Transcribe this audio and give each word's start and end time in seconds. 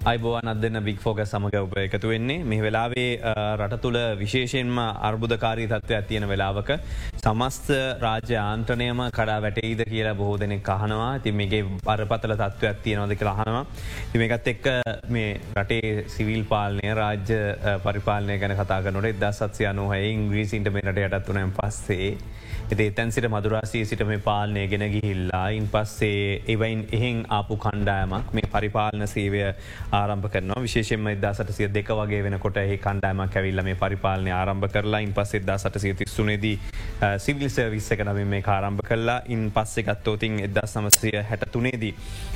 අයිබෝවන් 0.00 0.48
අදන්න 0.48 0.80
big 0.80 0.96
focus 0.98 1.18
සමඟ 1.20 1.56
ඔබ 1.58 1.74
එකතු 1.76 2.08
වෙන්නේ. 2.08 2.40
මේ 2.42 2.62
වෙලාවේ 2.62 3.20
රට 3.56 3.80
තුළ 3.82 3.98
විශේෂයෙන්ම 4.16 4.78
අර්බුධකාරී 4.80 5.66
තත්ත්ව 5.68 5.96
ඇතියෙන 5.96 6.26
වෙලාවක 6.26 6.70
සමස්ත 7.16 7.68
රාජ්‍ය 8.00 8.38
ආන්ත්‍රනයම 8.42 9.02
කඩා 9.10 9.36
වැටෙයිද 9.44 9.82
කියලා 9.84 10.14
බොහෝ 10.14 10.38
දෙනෙක් 10.40 10.64
කහනවා 10.64 11.10
ති 11.18 11.32
මේගේ 11.32 11.60
පරපතල 11.84 12.34
තත්ත්ව 12.34 12.70
ඇත්තියනොද 12.70 13.12
කියලා 13.14 13.36
හනවා 13.40 13.64
තිමකත් 14.12 14.48
එක්ක 14.54 14.68
මේ 15.10 15.28
රටේ 15.54 15.92
සිවිල් 16.08 16.44
පාලනය 16.46 16.94
රාජ්‍ය 16.94 17.40
පරිපාලනය 17.84 18.38
ගැන 18.38 18.56
කතාගනොට 18.56 19.10
එදා 19.12 19.32
සත්සය 19.34 19.68
අනුහය 19.68 20.00
ඉංග්‍රීසින්ට 20.08 20.72
මේ 20.72 20.86
රට 20.86 21.10
යටත් 21.10 21.28
වනයන් 21.30 21.52
පස්සේ. 21.52 22.14
එති 22.70 22.84
එතැන් 22.86 23.10
සිට 23.10 23.26
මදුරාසී 23.26 23.84
සිට 23.84 24.02
මේ 24.06 24.18
පාලනය 24.20 24.60
ගෙන 24.68 24.84
ගිහිල්ලා 24.86 25.48
ඉන් 25.50 25.64
පස්සේ 25.68 26.42
එවයින් 26.48 26.82
එහෙන් 26.92 27.22
ආපු 27.28 27.56
කණ්ඩායමක් 27.56 28.28
මේ 28.30 28.50
පරිපාලන 28.52 29.06
සේවය 29.08 29.40
ආරම්භ 29.92 30.28
කරන 30.28 30.52
විශේෂෙන්ම 30.58 31.08
එදා 31.08 31.32
සටසිය 31.34 31.68
දෙක 31.70 31.90
වගේ 31.92 32.20
වෙනකොට 32.22 32.60
ඒ 32.62 32.76
කණ්ඩායමක් 32.78 33.34
ඇවිල්ල 33.34 33.62
මේ 33.62 33.74
පරිපාලනය 33.76 34.30
ආරම්භ 34.32 34.68
කරලා 34.68 35.00
ඉන් 35.00 35.12
පස් 35.12 35.34
එදා 35.34 35.58
සටසිය 35.58 35.94
තිස්සුනේදී 35.94 36.54
සිවිල් 37.18 37.50
සර්විස්ස 37.50 37.90
එක 37.90 38.04
නමින් 38.04 38.28
මේ 38.28 38.46
ආරම්භ 38.48 38.84
කරලා 38.84 39.18
ඉන් 39.28 39.42
පස්සෙ 39.50 39.82
ගත්තෝතින් 39.82 40.38
එදා 40.40 40.66
සමසය 40.68 41.12
හැට 41.24 41.50
තුනේදී 41.50 41.92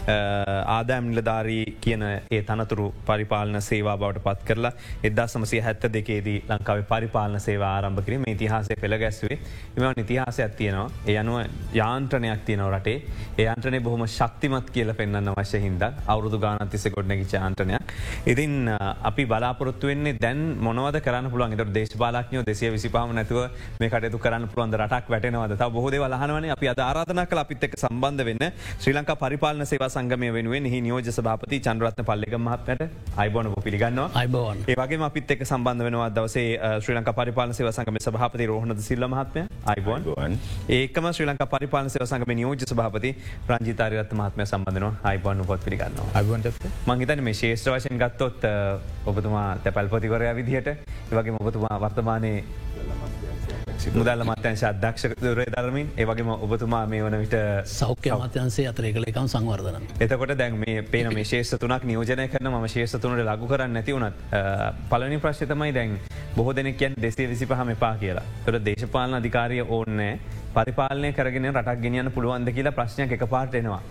ආදෑම් 0.07 1.09
නිලධාරී 1.11 1.65
කියන 1.81 2.03
ඒ 2.03 2.43
තනතුරු 2.43 2.89
පරිපාලන 3.07 3.63
සේවා 3.63 3.97
බවට 3.97 4.25
පත් 4.25 4.45
කරලා 4.45 4.75
එදා 5.05 5.29
සමසය 5.29 5.61
හැත්ත 5.61 5.89
දෙකේදී 5.93 6.39
ලංකාව 6.51 6.85
පරිපාලන 6.85 7.41
සේවා 7.41 7.73
ආරම්භ 7.77 8.05
කිරීම 8.05 8.29
ඉතිහාසය 8.29 8.81
පෙළ 8.81 8.99
ගැස්වේ 8.99 9.39
එම 9.77 9.93
නිතිහා 9.95 10.25
ඉතිහාසයක් 10.25 10.57
තියෙනවා. 10.57 10.91
ඒ 11.07 11.17
අනුව 11.17 11.37
යාන්ත්‍රණයක් 11.73 12.45
තියනව 12.47 12.69
රටේ. 12.69 13.03
ඒයන්ත්‍රනය 13.39 13.81
බොහොම 13.81 14.05
ශක්තිමත් 14.09 14.71
කියල 14.71 14.93
පෙන්න්න 14.95 15.31
වශ්‍ය 15.31 15.61
හින්ද 15.61 15.83
අවුදු 16.07 16.39
ගානතිස 16.39 16.87
ගොඩ්නැගි 16.89 17.27
චාන්ත්‍රනයක් 17.27 17.93
ඉතින් 18.27 18.55
අපි 19.03 19.27
බලාපොරත්තු 19.27 19.87
වෙන්නේ 19.87 20.17
දැන් 20.17 20.41
මොනවද 20.59 21.01
කරන්න 21.01 21.31
පුළුවන්? 21.31 21.53
එට 21.55 21.75
දේශපාලක්ඥෝ 21.75 22.45
දෙසිය 22.45 22.71
විසිපාම 22.71 23.15
නැතුව 23.15 23.41
මේ 23.81 23.91
කටයුතු 23.91 24.19
කරන්න 24.19 24.49
පුළුවන් 24.49 24.77
රටක් 24.77 25.09
වැටනවද? 25.09 25.57
බොහෝද 25.71 25.97
වලහනවන 25.97 26.51
අපි 26.51 26.69
අධාරාධන 26.69 27.25
කල 27.27 27.39
අපිත් 27.39 27.65
එක් 27.65 27.77
සම්බන්ධ 27.77 28.25
වෙන්න. 28.25 28.45
ශ්‍රී 28.79 28.95
ලංකා 28.95 29.17
පරිපාලන 29.17 29.67
සේවා 29.67 29.91
සංගමය 29.95 30.31
වෙනුවෙන් 30.37 30.67
හි 30.75 30.81
නියෝජ 30.87 31.09
සභාපති 31.19 31.61
චන්ද්‍රත්න 31.67 32.07
පල්ලෙක 32.11 32.37
මහත්මට 32.47 32.83
අයිබෝන 33.25 33.51
පිළිගන්න 33.67 34.01
අයිබෝන්. 34.23 34.65
ඒවගේ 34.73 35.01
අපිත් 35.09 35.31
එක් 35.35 35.43
සම්බන්ධ 35.49 35.87
වෙනවා 35.89 36.09
දවසේ 36.19 36.47
ශ්‍රී 36.85 36.97
ලංකා 36.99 37.17
පරිපාලන 37.21 37.55
සේවා 37.59 37.75
සංගම 37.79 38.01
සභාපති 38.07 38.49
රෝහණ 38.53 38.83
සිල්ල 38.89 39.07
මහත්මය. 39.15 39.45
අයිබෝන්. 39.73 40.39
ඒකම 40.79 41.07
ශ්‍රී 41.17 41.29
ලංකා 41.31 41.49
පරිපාලන 41.55 41.91
සේව 41.95 42.07
සංගම 42.11 42.35
නියෝජ 42.41 42.67
සභාපති 42.73 43.13
රංජිතාරයත් 43.51 44.13
මහත්මය 44.21 44.47
සම්බඳන 44.51 45.01
අයිබන් 45.13 45.47
පොත් 45.51 45.65
පිළිගන්න 45.67 46.03
අයිබන්ට 46.21 46.69
මංහිතන 46.91 47.25
මේ 47.29 47.39
ශේෂ්‍ර 47.41 47.73
වශයෙන් 47.77 48.03
ගත්තොත් 48.05 48.45
ඔබතුමා 49.13 49.49
තැපල්පතිවරයා 49.65 50.37
විදිහට 50.41 50.71
ඒවගේ 50.71 51.41
ඔබතුමා 51.41 51.77
වර්තමානය 51.85 52.33
මුදල්ල 53.95 54.23
මත්‍යංශ 54.25 54.65
අධ්‍යක්ෂ 54.65 55.05
දුරේ 55.21 55.47
දරමින් 55.47 55.89
ඒවගේම 55.97 56.31
ඔබතුමා 56.37 56.87
මේ 56.87 57.03
වන 57.03 57.17
විට 57.21 57.37
සෞඛ්‍ය 57.71 58.13
මත්‍යන්සේ 58.17 58.69
අතර 58.69 58.87
කලකම් 58.89 59.27
සංවර්ධන. 59.29 59.89
එතකොට 60.01 60.35
දැන් 60.39 60.59
මේ 60.59 60.83
පේන 60.85 61.11
මේ 61.15 61.25
ශේෂ 61.25 61.55
තුනක් 61.57 61.85
නියෝජනය 61.85 62.29
කරන 62.29 62.51
ම 62.51 62.69
ශේෂ 62.69 62.97
තුනට 62.99 63.21
ලගු 63.21 63.47
කරන්න 63.47 63.73
නැති 63.73 63.93
වුණත් 63.93 64.15
පලනි 64.91 65.19
ප්‍රශ්තමයි 65.19 65.75
දැන් 65.75 65.99
බොහෝ 66.37 66.55
දෙනෙක්යන් 66.55 66.95
දෙසේ 66.99 67.29
විසි 67.29 67.47
පහම 67.47 67.75
එපා 67.77 67.95
කියලා 67.97 68.25
තොට 68.47 68.65
දේශපාලන 68.65 69.19
අධිකාරය 69.21 69.61
ඕන්නෑ 69.61 70.15
පරිපාලනය 70.55 71.13
කරගෙන 71.13 71.51
රටක් 71.51 71.83
ගෙනියන්න 71.83 72.13
පුළුවන්ද 72.13 72.53
කියලා 72.53 72.73
ප්‍රශ්නයක් 72.73 73.13
එක 73.13 73.27
පාටෙනවා. 73.29 73.83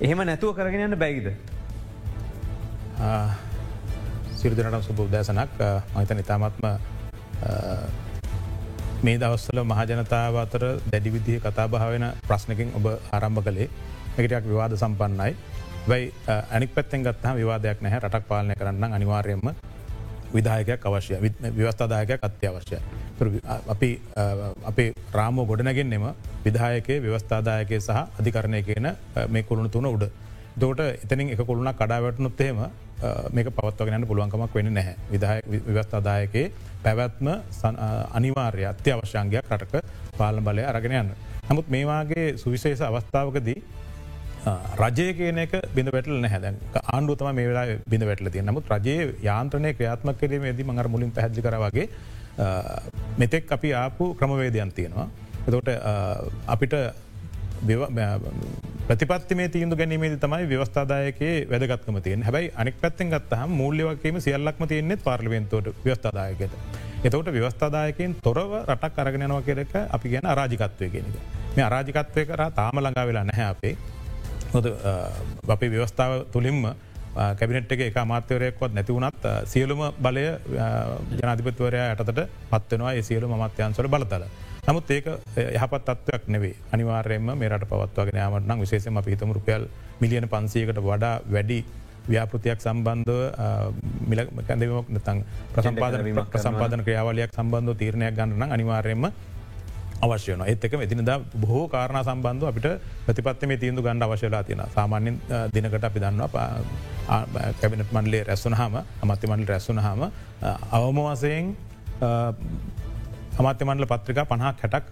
එහෙම 0.00 0.26
නැතුව 0.26 0.54
කරගෙනන්න 0.54 0.98
බැයිද. 0.98 1.32
සිරදිනට 4.34 4.84
සුබ 4.84 5.00
උදෑසනක් 5.00 5.58
මහිතන 5.94 6.22
ඉතාමත්ම 6.22 6.64
මේ 9.02 9.16
දවස්සල 9.20 9.58
මහජනතාව 9.64 10.34
අතර 10.44 10.62
දැඩි 10.92 11.10
විදිහ 11.14 11.38
කතා 11.40 11.66
භාවෙන 11.72 12.04
ප්‍රශ්නකින් 12.28 12.68
ඔබ 12.78 12.86
ආරම්භ 13.16 13.42
කළේ 13.46 13.68
එකටයක් 14.20 14.44
විවාද 14.50 14.72
සම්පන්නයි. 14.76 15.32
වයි 15.90 16.02
අනික් 16.56 16.74
පැත්තෙන් 16.74 17.04
ගත්හම 17.06 17.36
විවාදයක් 17.40 17.78
නැහැ 17.84 18.00
රටක් 18.04 18.24
පාලනය 18.30 18.54
කරන්න 18.60 18.96
අනිවාර්යම 18.98 19.40
විදායකයක් 20.34 20.84
අවශ්‍ය 20.88 21.16
ව්‍යවස්ථාදායකයක් 21.58 22.20
අත්‍යවශ්‍ය. 22.28 22.78
අපි 23.74 23.90
අපේ 24.70 24.92
රාමෝ 25.18 25.46
ගොඩනගෙන්නෙම 25.50 26.04
විදායකේ 26.44 26.98
ව්‍යවස්ථාදායකය 27.06 27.80
සහ 27.80 27.96
අධිකරණය 28.20 28.62
කියන 28.68 28.88
මේ 29.28 29.42
කුළුණු 29.42 29.70
තුන 29.76 29.86
උඩ. 29.86 30.04
දෝට 30.60 30.80
එතනින් 31.04 31.32
එක 31.34 31.40
කොළුණක් 31.48 31.78
කඩාවැටනුත් 31.80 32.40
එහෙම 32.40 32.60
මේක 33.32 33.48
පවත්වගෙනන්න 33.56 34.06
පුළුවන්කමක් 34.10 34.54
වෙන 34.54 34.74
නැහැ 34.78 34.94
විදාය 35.12 35.40
ව්‍යවස්ථාදායකයේ 35.68 36.52
පැවැත්ම 36.84 37.28
අනිවාර්ය 38.18 38.64
අත්‍යවශ්‍යංගයක් 38.72 39.52
රටක 39.56 39.74
පාලන 40.18 40.44
බලය 40.48 40.64
අරගෙන 40.70 40.96
යන්න. 41.02 41.12
නමුත් 41.50 41.68
මේවාගේ 41.76 42.26
සුවිශේෂ 42.42 42.82
අවස්ථාවකදී 42.88 43.58
රජය 44.80 45.08
කියන 45.18 45.38
එක 45.44 45.52
බිඳ 45.76 45.88
වැටල 45.94 46.16
නැහැද 46.24 46.44
ආණ්ඩුවතම 46.82 47.28
මේ 47.38 47.48
වෙලා 47.50 47.66
බිඳ 47.92 48.04
වැටල 48.10 48.30
තිය 48.34 48.44
නමුත් 48.48 48.70
රජයේ 48.74 49.10
යාන්ත්‍රනය 49.28 49.72
ක්‍රියාත්ම 49.78 50.12
කිරීම 50.20 50.46
දී 50.58 50.68
මඟර 50.68 50.88
මුලින් 50.94 51.10
පැහදි 51.18 51.44
කරවගේ 51.46 51.86
මෙතෙක් 53.20 53.52
අපි 53.56 53.70
ආපු 53.82 54.04
ක්‍රමවේදයන් 54.20 54.72
තියෙනවා. 54.78 55.08
එතෝට 55.48 55.68
අපිට 56.54 56.74
ප්‍රතිපත්තිමේ 58.88 59.48
තීන්දු 59.48 59.76
ගැනීමේ 59.76 60.16
තමයි 60.16 60.48
ව්‍යවස්ථාදායකයේ 60.48 61.34
වැදගත්කම 61.50 61.98
තියෙන් 62.02 62.22
හැබයි 62.22 62.52
අනික් 62.56 62.80
පැත්තෙන් 62.80 63.10
ගත්තහම 63.10 63.50
මූල්‍යවකීම 63.60 64.20
සියල්ලක්ම 64.20 64.64
තියන්නේ 64.66 64.96
පාර්ලිවෙන්තෝට 65.04 65.68
ව්‍යස්ථාදායකයට. 65.84 66.54
එතවට 67.04 67.32
ව්‍යවස්ථාදායකින් 67.32 68.16
තොරව 68.22 68.52
රටක් 68.64 68.98
අරගෙනවා 68.98 69.42
කෙරෙක 69.42 69.74
අපි 69.90 70.08
ගැන 70.08 70.26
අරාජිකත්වය 70.26 70.90
කියෙනෙක. 70.90 71.16
මේ 71.56 71.64
අරාජිකත්වය 71.64 72.26
කර 72.26 72.44
තාම 72.54 72.84
ළඟා 72.84 73.06
වෙලා 73.06 73.24
නැහැ 73.24 73.48
අපේ. 73.54 73.74
හොද 74.54 74.66
අපේ 75.48 75.70
ව්‍යවස්ථාව 75.70 76.12
තුළින්ම 76.32 76.62
කැබිනට් 77.38 77.72
එක 77.72 77.96
අමාත්‍යවරයක්වත් 77.96 78.74
නැතිවුණත් 78.74 79.24
සියලුම 79.44 79.82
බලය 79.98 80.26
ජනාධිපත්වරයා 81.18 81.90
යටතට 81.94 82.20
පත්වෙනවා 82.50 82.92
ඒ 82.94 83.02
සියලු 83.02 83.28
මත්‍යන්සල 83.28 83.88
බලතල. 83.88 84.24
නමුත් 84.62 84.90
ඒක 84.90 85.06
යහපත් 85.36 85.84
තත්වයක් 85.88 86.28
නෙවේ 86.28 86.54
අනිවාර්යම 86.72 87.30
මේරට 87.34 87.64
පවත්වගෙන 87.66 88.20
යාමටනම් 88.20 88.60
විශේෂම 88.60 89.00
පිහිතම 89.00 89.32
රුපියල් 89.32 89.68
මිලියන 90.00 90.28
පන්සයකට 90.28 90.80
වඩා 90.80 91.14
වැඩි 91.26 91.64
ව්‍යාපෘතියක් 92.06 92.60
සම්බන්ධව 92.60 93.20
මිලකැදීමක් 94.08 94.88
නතං 94.90 95.24
ප්‍රසම්පාදන 95.52 96.22
ප්‍රසම්පාදන 96.28 96.84
ක්‍රියාවලයක් 96.84 97.32
සම්බන්ධ 97.32 97.76
තීරණයක් 97.76 98.14
ගන්නන 98.14 98.50
අනිවාර්යම 98.50 99.10
අවශ්‍යන 100.00 100.42
එත්තක 100.44 100.74
එතිනද 100.78 101.12
බොහෝ 101.36 101.68
කාරණ 101.68 102.02
සම්බන්ධ 102.02 102.48
අපිට 102.48 102.68
ප්‍රතිපත්ම 103.06 103.52
තීන්දු 103.56 103.82
ගණඩ 103.82 104.04
අවශ්‍යලා 104.04 104.42
තියෙන 104.42 104.64
සාමාන්‍යෙන් 104.70 105.20
දිනකට 105.54 105.84
අපි 105.84 106.00
දන්නවා 106.00 106.48
කැබිනට 107.60 107.92
මන්ලේ 107.92 108.22
රැස්සුනහම 108.24 108.76
අමත්‍ය 109.02 109.26
මන්ල 109.26 109.46
රැස්සුනහම 109.46 110.06
අවමවසයෙන් 110.72 111.56
අමාත්‍යමන්ල 113.40 113.86
පත්‍රික 113.86 114.20
පහක් 114.22 114.42
හැටක් 114.42 114.86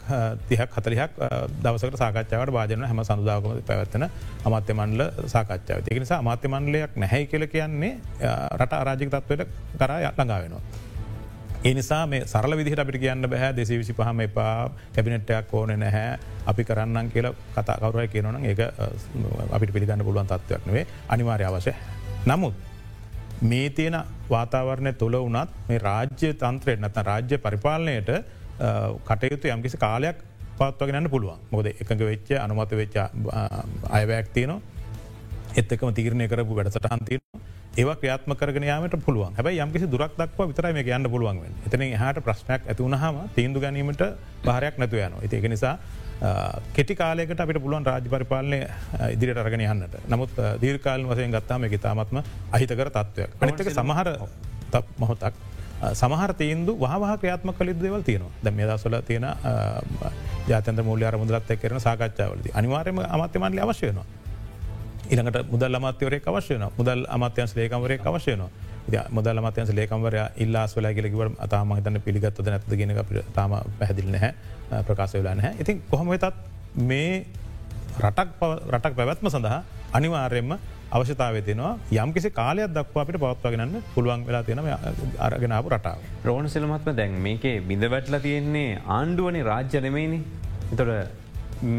තිහක් 0.49 0.77
හතලිහක් 0.77 1.13
දවසකට 1.63 1.97
සාකච්ඡාවට 1.97 2.53
භාජන 2.53 2.85
හැම 2.85 3.01
සඳදාගම 3.03 3.63
පැවත්වන 3.69 4.05
අමාත්‍යමන්ල 4.45 5.03
සාකච්ඡාව 5.27 5.83
තික 5.85 5.99
නිසා 5.99 6.19
අමාත්‍යමන්ලයක් 6.19 6.97
නැහැයි 6.97 7.27
කියල 7.27 7.47
කියන්නේ 7.47 7.93
රට 8.55 8.73
අරාජික 8.75 9.11
තත්වයට 9.11 9.49
කරා 9.79 9.99
ළඟා 10.01 10.41
වෙනවා. 10.43 10.63
ඒ 11.61 11.75
නිසා 11.75 12.07
මේ 12.07 12.23
සරල 12.25 12.57
විදිහට 12.57 12.79
අපිට 12.79 13.01
කියන්න 13.01 13.31
බැහැ 13.31 13.53
දෙසි 13.53 13.79
විසි 13.79 13.93
පහම 13.93 14.21
එපා 14.21 14.71
කැබිනට්ටයක් 14.95 15.53
ඕන 15.53 15.75
නැහැ 15.77 16.19
අපි 16.47 16.65
කරන්න 16.65 17.11
කියල 17.11 17.29
කතා 17.55 17.77
කවරය 17.83 18.07
කියනවන 18.09 18.45
ඒ 18.45 18.55
අපිට 19.53 19.73
පිළිගන්න 19.73 20.05
පුළුවන් 20.05 20.29
තත්වයක් 20.29 20.67
නේ 20.69 20.87
අනිවාර්ය 21.09 21.45
අවශ්‍ය. 21.45 21.75
නමුත් 22.27 22.55
මේ 23.43 23.71
තියෙන 23.71 23.99
වාතාවරණය 24.31 24.93
තුළ 24.95 25.19
වනත් 25.19 25.69
මේ 25.69 25.79
රාජ්‍ය 25.81 26.35
තන්ත්‍රයට 26.35 26.81
නැත 26.81 26.97
රාජ්‍ය 27.03 27.39
පරිපාලනයට 27.39 28.11
කටයුතු 29.09 29.53
යම්කිසි 29.55 29.77
කාලයක් 29.77 30.25
පත්වගෙනන්න 30.59 31.11
පුළුවන්. 31.11 31.39
මොද 31.51 31.67
එකඟ 31.67 32.03
වෙච්ච 32.11 32.33
අනුමත 32.39 32.73
වෙච්ච 32.73 32.97
අයවැයක් 33.91 34.33
තියනවා. 34.35 34.61
එත්තකම 35.57 35.95
තීරණය 35.95 36.27
කරපු 36.29 36.59
වැඩසටහන්තියන 36.59 37.23
ඒව 37.79 37.91
ක්‍රියාත්ම 38.01 38.35
කරගෙන 38.41 38.67
යාමට 38.67 38.97
පුළුවන්. 39.07 39.33
හැබයි 39.39 39.61
යම්කිසි 39.65 39.87
දුරක් 39.87 40.13
දක්ව 40.19 40.49
විතරයි 40.51 40.73
මේ 40.73 40.95
යන්න 40.97 41.11
පුළුවන් 41.15 41.39
එතන 41.67 41.85
හට 42.03 42.25
ප්‍රශ්නයක් 42.27 42.63
ඇතිවුණහම 42.67 43.17
තීන්දු 43.37 43.61
ගැනීමට 43.61 44.03
භාරයක් 44.45 44.79
නැතු 44.83 44.97
යන 44.99 45.15
ඒක 45.23 45.49
නිසා 45.55 45.75
කෙටි 46.75 46.95
කාලෙකට 46.95 47.41
අපිට 47.41 47.63
පුළුවන් 47.63 47.87
රාජ 47.87 48.09
පරිපාලනය 48.11 48.59
ඉදිරියට 49.15 49.39
අරගෙන 49.39 49.61
යන්නට. 49.61 49.95
නමුත් 50.09 50.35
දීර්කාල 50.61 51.07
වසයෙන් 51.07 51.31
ගත්තාම 51.31 51.69
එක 51.69 51.79
තාමත්ම 51.81 52.19
අහිතකර 52.53 52.91
තත්ත්වයක් 52.91 53.31
අනිතක 53.41 53.71
සමහර 53.71 54.11
මොහොතක් 54.99 55.35
සමහර 55.95 56.33
තීන්දු 56.35 56.73
වහ 56.77 57.17
ක්‍රියාත්ම 57.21 57.53
කලින් 57.53 57.79
දෙවල් 57.79 58.03
තියෙනවා. 58.03 58.33
ද 58.45 58.51
මේ 58.51 58.67
දසල 58.67 58.95
තියෙන 59.07 59.27
ජාතන්ත 60.49 60.81
මුල්‍ය 60.85 61.05
අරමුදලත් 61.05 61.51
කරන 61.63 61.81
සාකච්ඡාවලද. 61.81 62.47
අනිවාර්යම 62.55 62.99
අමත්‍යමන්ලි 62.99 63.61
අවශ්‍යයනවා 63.61 64.07
ඉළඟට 65.11 65.51
මුදල් 65.51 65.75
අමාත්‍යවරේ 65.75 66.21
අවශ්‍යන 66.27 66.65
මුදල් 66.79 67.05
අමාත්‍යන්ස් 67.09 67.55
ලේකම්වරේ 67.57 67.99
අවශ්‍යනවා 68.05 69.05
මුදල් 69.11 69.39
අමත්‍යන්ස 69.39 69.71
ලේකම්වරය 69.71 70.19
ඉල්ලාස් 70.37 70.77
වලා 70.77 70.93
කියලකිවට 70.93 71.39
අතාම 71.39 71.73
හිතන්න 71.77 72.01
පිළිගත්වද 72.01 72.49
නැත 72.49 72.65
ගෙන 72.71 72.93
තාම 73.35 73.53
පැහදිලි 73.79 74.11
නැහැ. 74.11 74.33
ප්‍රකාශ 74.87 75.15
වෙලා 75.15 75.35
නැහැ. 75.35 75.57
ඉතින් 75.61 75.83
කොහොම 75.91 76.09
වෙතත් 76.09 76.35
මේ 76.75 77.27
රටක් 78.01 78.29
රටක් 78.69 78.95
පැවැත්ම 78.97 79.29
සඳහා 79.29 79.63
අනිවාර්යෙන්ම 79.93 80.59
අවශ්‍යතාව 80.97 81.39
තියනවා 81.49 81.73
යම් 82.03 82.11
කිසි 82.17 82.29
කාලයක් 82.31 82.71
දක්වා 82.77 83.03
අපිට 83.05 83.19
පවත්වාගෙනන්න 83.23 83.75
පුළුවන් 83.95 84.23
වෙලා 84.29 84.43
තියෙන 84.43 84.61
අරගෙනාව 85.27 85.67
රටාව. 85.75 85.99
රෝණ 86.25 86.49
සිලමත්ම 86.55 86.91
දැන් 87.01 87.17
මේකේ 87.27 87.57
බිඳ 87.71 87.85
වැටල 87.95 88.19
තියෙන්නේ 88.27 88.71
ආණ්ඩුවනි 88.99 89.43
රාජ්‍යනමයිනි. 89.51 90.21
තොට 90.79 90.93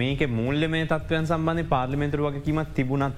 මේක 0.01 0.21
මුල්ල 0.39 0.67
මේ 0.67 0.85
තත්වයන් 0.85 1.25
සම්බන්ධය 1.31 1.65
පාර්ලිමෙන්තුර 1.73 2.21
වගේ 2.27 2.45
කිමත් 2.47 2.71
තිබුණත් 2.77 3.17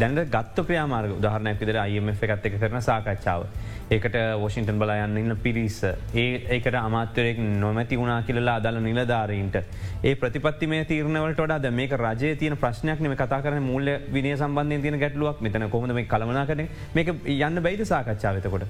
දැනට 0.00 0.30
ගත්ත 0.34 0.66
ක්‍රයාමාර්ග 0.68 1.16
උදාහරණයක් 1.18 1.60
විදර 1.60 1.78
අයම 1.82 2.08
එකත් 2.12 2.46
එක 2.48 2.58
කරන 2.60 2.82
සාකච්ඡාව. 2.88 3.46
ඒකට 3.90 4.16
වොෂින්ටන් 4.42 4.78
බලා 4.78 5.04
යන්න 5.04 5.18
ඉන්න 5.22 5.36
පිරිස. 5.44 5.78
ඒ 5.84 6.26
ඒකට 6.56 6.74
අමාත්‍යරයෙක් 6.80 7.38
නොමැති 7.38 7.98
වුණනා 8.00 8.22
කියලලා 8.28 8.56
අදල 8.60 8.80
නිලධාරීන්ට. 8.86 9.56
ඒ 10.04 10.14
ප්‍රතිපත්ති 10.22 10.66
මේ 10.66 10.84
තීරණවලට 10.90 11.40
ඩ 11.46 11.72
මේක 11.80 11.96
රජය 12.02 12.34
තියන 12.42 12.56
ප්‍රශ්නයක්නම 12.56 13.16
කතා 13.22 13.40
කරන 13.42 13.62
මුල්ල 13.62 13.88
විනය 14.12 14.36
සම්බන්ධය 14.36 14.82
තියන 14.82 14.98
ගැටලුවක් 15.04 15.40
මෙතන 15.46 15.68
කොමද 15.70 15.94
මේ 15.98 16.10
කළමනා 16.12 16.46
කරන 16.50 16.68
මේක 16.94 17.14
යන්න 17.24 17.62
බයිද 17.68 17.84
සාකච්ඡාවතකොට. 17.92 18.66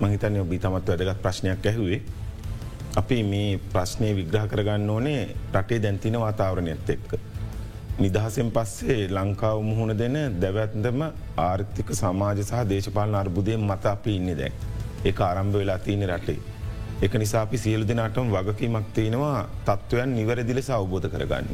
මහිතනය 0.00 0.40
ඔබී 0.44 0.58
තමත් 0.58 0.88
වැදගත් 0.94 1.22
ප්‍රශ්නයක් 1.22 1.66
ඇහුවේ. 1.72 2.02
අපි 2.96 3.22
මේ 3.22 3.58
ප්‍රශ්නය 3.72 4.14
විග්‍රහ 4.20 4.46
කරගන්න 4.52 4.90
ඕනේ 4.90 5.22
රටේ 5.54 5.82
දැන්තින 5.82 6.20
වාතාවරණයත් 6.20 6.94
එක්ක. 6.94 7.10
නිදහසෙන් 7.98 8.50
පස්සේ 8.50 8.98
ලංකාව 9.08 9.60
මුහුණ 9.68 9.92
දෙන 10.00 10.16
දැවැත්දම 10.42 11.00
ආර්ථික 11.44 11.88
සමාජ 11.92 12.40
සහ 12.42 12.60
දේශපාලන 12.72 13.16
අර්බුදය 13.20 13.56
මත 13.58 13.84
අපි 13.92 14.12
ඉන්න 14.18 14.30
දැන් 14.40 14.54
ඒ 15.04 15.12
ආරම්භ 15.20 15.56
වෙලා 15.60 15.78
තියන 15.78 16.04
රටේ. 16.10 16.38
එක 17.02 17.12
නිසා 17.14 17.42
අපි 17.42 17.58
සියලු 17.64 17.88
දෙනාටම 17.90 18.30
වගකීමක් 18.36 18.88
තියෙනවා 18.94 19.40
තත්ත්වයන් 19.66 20.14
නිවැරදිලෙස 20.18 20.70
අවබෝධ 20.70 21.08
කරගන්න. 21.14 21.48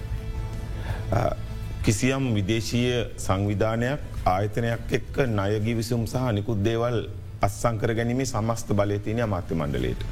කිසියම් 1.85 2.25
විදේශීය 2.37 2.94
සංවිධානයක් 3.19 4.00
ආයතනයක් 4.26 4.93
එක්ක 4.99 5.17
නයගිවිසුම් 5.38 6.05
සහ 6.06 6.31
නිකුත් 6.38 6.64
දේවල් 6.69 6.99
අස්සංකර 7.43 7.91
ගැනීමේ 7.99 8.32
සමස්ත 8.35 8.69
බලය 8.79 8.99
තියන 8.99 9.20
අමාත්‍ය 9.29 9.55
මණ්ඩලයට. 9.55 10.02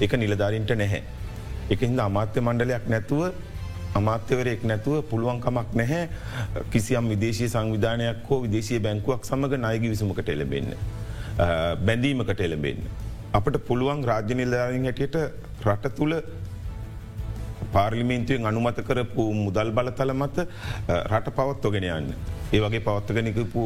එක 0.00 0.12
නිලධාරින්ට 0.16 0.78
නැහැ. 0.82 1.02
එකහින්ද 1.70 2.00
අමාත්‍ය 2.00 2.40
මණ්ඩලයක් 2.40 2.86
නැතුව 2.88 3.22
අමාත්‍යවරයෙක් 4.00 4.62
නැතුව 4.70 5.02
පුළුවන්කමක් 5.10 5.74
නැහැ 5.80 6.04
කිසියම් 6.72 7.08
විදේශී 7.12 7.48
සංවිධානයක් 7.54 8.28
හෝ 8.28 8.38
විදේශී 8.44 8.80
බැංකුවක් 8.86 9.26
සමඟ 9.30 9.56
නයගි 9.66 9.90
විසමකට 9.94 10.30
එලබෙන්න. 10.36 10.70
බැඳීමකට 11.86 12.40
එලබෙන්න. 12.48 12.80
අපට 13.32 13.58
පුළුවන් 13.68 14.04
රාජ්‍ය 14.10 14.34
නිලධාරින් 14.40 14.86
හැටියට 14.88 15.16
රට 15.66 15.94
තුළ 15.98 16.14
පාර්ලිමේන්තුවෙන් 17.74 18.46
අනුමත 18.50 18.80
කරපු 18.88 19.26
මුදල් 19.42 19.70
බලතල 19.78 20.14
මත 20.14 20.46
රට 21.10 21.36
පවත්වගෙන 21.38 21.90
යන්න. 21.98 22.14
ඒ 22.54 22.60
වගේ 22.64 22.82
පවත්වගෙනකපු 22.88 23.62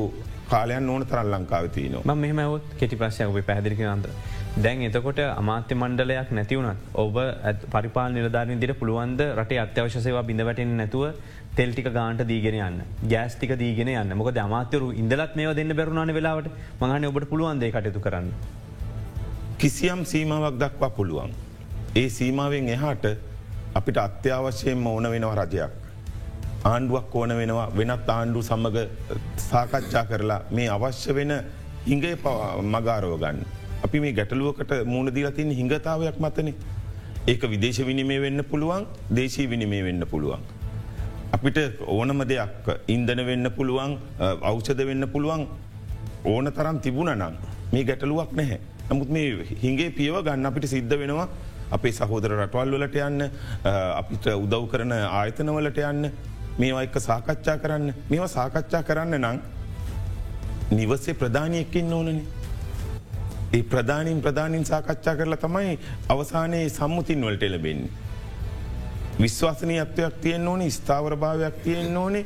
කාලයන් 0.53 0.89
ඕන 0.91 1.07
තරන් 1.07 1.31
ලංකාවතියනවා 1.35 2.15
ම 2.15 2.21
මෙහමවත් 2.25 2.77
කෙටි 2.81 2.97
ප්‍රශ්ය 3.01 3.25
ඔබ 3.31 3.41
පැදිරිි 3.51 3.89
අන්ද. 3.95 4.07
දැන් 4.57 4.81
එතකොට 4.83 5.19
අමාත්‍ය 5.23 5.75
මණ්ඩලයක් 5.75 6.31
නැතිවුණත් 6.31 6.79
ඔබ 6.95 7.17
පරිපාල 7.75 8.13
නිලධාරන 8.13 8.61
දිට 8.63 8.73
පුළුවන්ද 8.81 9.21
රටේ 9.37 9.59
අත්‍යවශ්‍ය 9.65 10.01
සේවා 10.07 10.23
බිඳවැටෙන් 10.23 10.73
නැතුව 10.77 11.05
තෙල්ටික 11.57 11.89
ගාන්ට 11.97 12.23
දීගෙන 12.31 12.57
යන්න 12.59 12.81
ගෑස්ටික 13.13 13.53
දීගෙන 13.61 13.91
යන්න 13.93 14.17
මොක 14.19 14.31
අමාතරු 14.37 14.89
ඉදලත් 15.03 15.37
මේ 15.41 15.55
දෙන්න 15.55 15.75
බැරුණන 15.81 16.15
වෙලාවට 16.19 16.49
මහන 16.81 17.07
ඔබට 17.11 17.29
පුළුවන්දේ 17.33 17.71
කටයුතු 17.71 18.01
කරන්න. 18.01 18.33
කිසියම් 19.59 20.03
සීමාවක් 20.05 20.57
දක්වා 20.63 20.91
පුළුවන්. 20.91 21.31
ඒ 21.95 22.09
සීමාවෙන් 22.09 22.69
එහාට 22.69 23.07
අපිට 23.75 24.01
අත්‍යවශ්‍යයෙන් 24.07 24.87
ඕන 24.87 25.11
වෙනව 25.11 25.35
රජයක්. 25.41 25.73
ආණ්ඩුවක් 26.65 27.15
ඕන 27.15 27.37
වෙනවා 27.37 27.69
වෙනත් 27.77 28.09
ආණ්ඩු 28.09 28.43
සමඟ 28.43 28.79
සාකච්ඡා 29.37 30.05
කරලා 30.11 30.41
මේ 30.51 30.69
අවශ්‍ය 30.69 31.15
වෙන 31.15 31.33
හිඟේ 31.87 32.17
මගාරව 32.75 33.15
ගන්න. 33.23 33.58
අපි 33.85 34.01
මේ 34.05 34.13
ගැටලුවකට 34.19 34.73
මූුණ 34.93 35.15
දීලා 35.17 35.37
තින් 35.39 35.51
හිඟතාවයක් 35.61 36.17
මතන. 36.25 36.49
ඒක 37.31 37.43
විදේශ 37.53 37.81
විනිමේ 37.89 38.21
වෙන්න 38.25 38.45
පුළුවන් 38.51 38.87
දේශී 39.17 39.47
විනිමේ 39.53 39.83
වෙන්න 39.89 40.07
පුළුවන්. 40.13 40.43
අපිට 41.33 41.59
ඕනම 41.87 42.21
දෙයක් 42.31 42.69
ඉන්දන 42.95 43.21
වෙන්න 43.29 43.51
පුළුවන් 43.57 43.99
අවෂද 44.51 44.81
වෙන්න 44.91 45.09
පුළුවන් 45.15 45.47
ඕන 46.25 46.53
තරම් 46.57 46.79
තිබුණ 46.87 47.13
නම් 47.15 47.35
මේ 47.73 47.85
ගැටලුවක් 47.85 48.33
නැහැ. 48.41 48.61
නමුත් 48.91 49.11
මේ 49.17 49.45
හිගේ 49.63 49.91
පියව 49.99 50.17
ගන්න 50.27 50.49
අපිට 50.51 50.67
සිද්ධ 50.75 50.97
වෙනවා 51.03 51.29
අපේ 51.77 51.93
සහෝදර 51.93 52.33
රටවල් 52.39 52.75
වලට 52.77 52.97
යන්න 53.09 53.29
අපිට 54.01 54.27
උදව් 54.33 54.65
කරන 54.73 54.93
ආයතනවලට 54.97 55.79
යන්න 55.91 56.11
මේවා 56.59 56.83
එක්ක 56.89 56.97
සාකච්ඡා 57.09 57.57
කරන්න 57.63 57.95
මේවා 58.11 58.31
සාකච්ඡා 58.39 58.83
කරන්න 58.89 59.21
නං 59.21 59.39
නිවසේ 60.79 61.15
ප්‍රධානයකින් 61.21 61.93
ඕනනේ. 61.99 62.38
ඒ 63.55 63.63
ප්‍රධානින් 63.65 64.21
ප්‍රධානින් 64.21 64.65
සාකච්ඡා 64.65 65.17
කරලා 65.17 65.37
තමයි 65.37 65.79
අවසානයේ 66.09 66.69
සම්මුතින් 66.71 67.23
වලට 67.23 67.43
එලබෙන්නේ. 67.43 67.91
විශ්වාසනය 69.21 69.79
අත්වයක් 69.81 70.21
තියෙන් 70.21 70.49
ඕනේ 70.49 70.71
ස්ථාවර 70.71 71.17
භාවයක් 71.17 71.55
තියෙන් 71.65 71.97
ඕනේ 71.97 72.25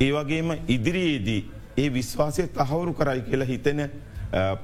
ඒ 0.00 0.10
වගේම 0.12 0.50
ඉදිරියේදී 0.68 1.42
ඒ 1.76 1.88
විශ්වාසය 1.94 2.46
තහවුරු 2.48 2.92
කරයි 2.94 3.22
කියලා 3.22 3.48
හිතන 3.52 3.82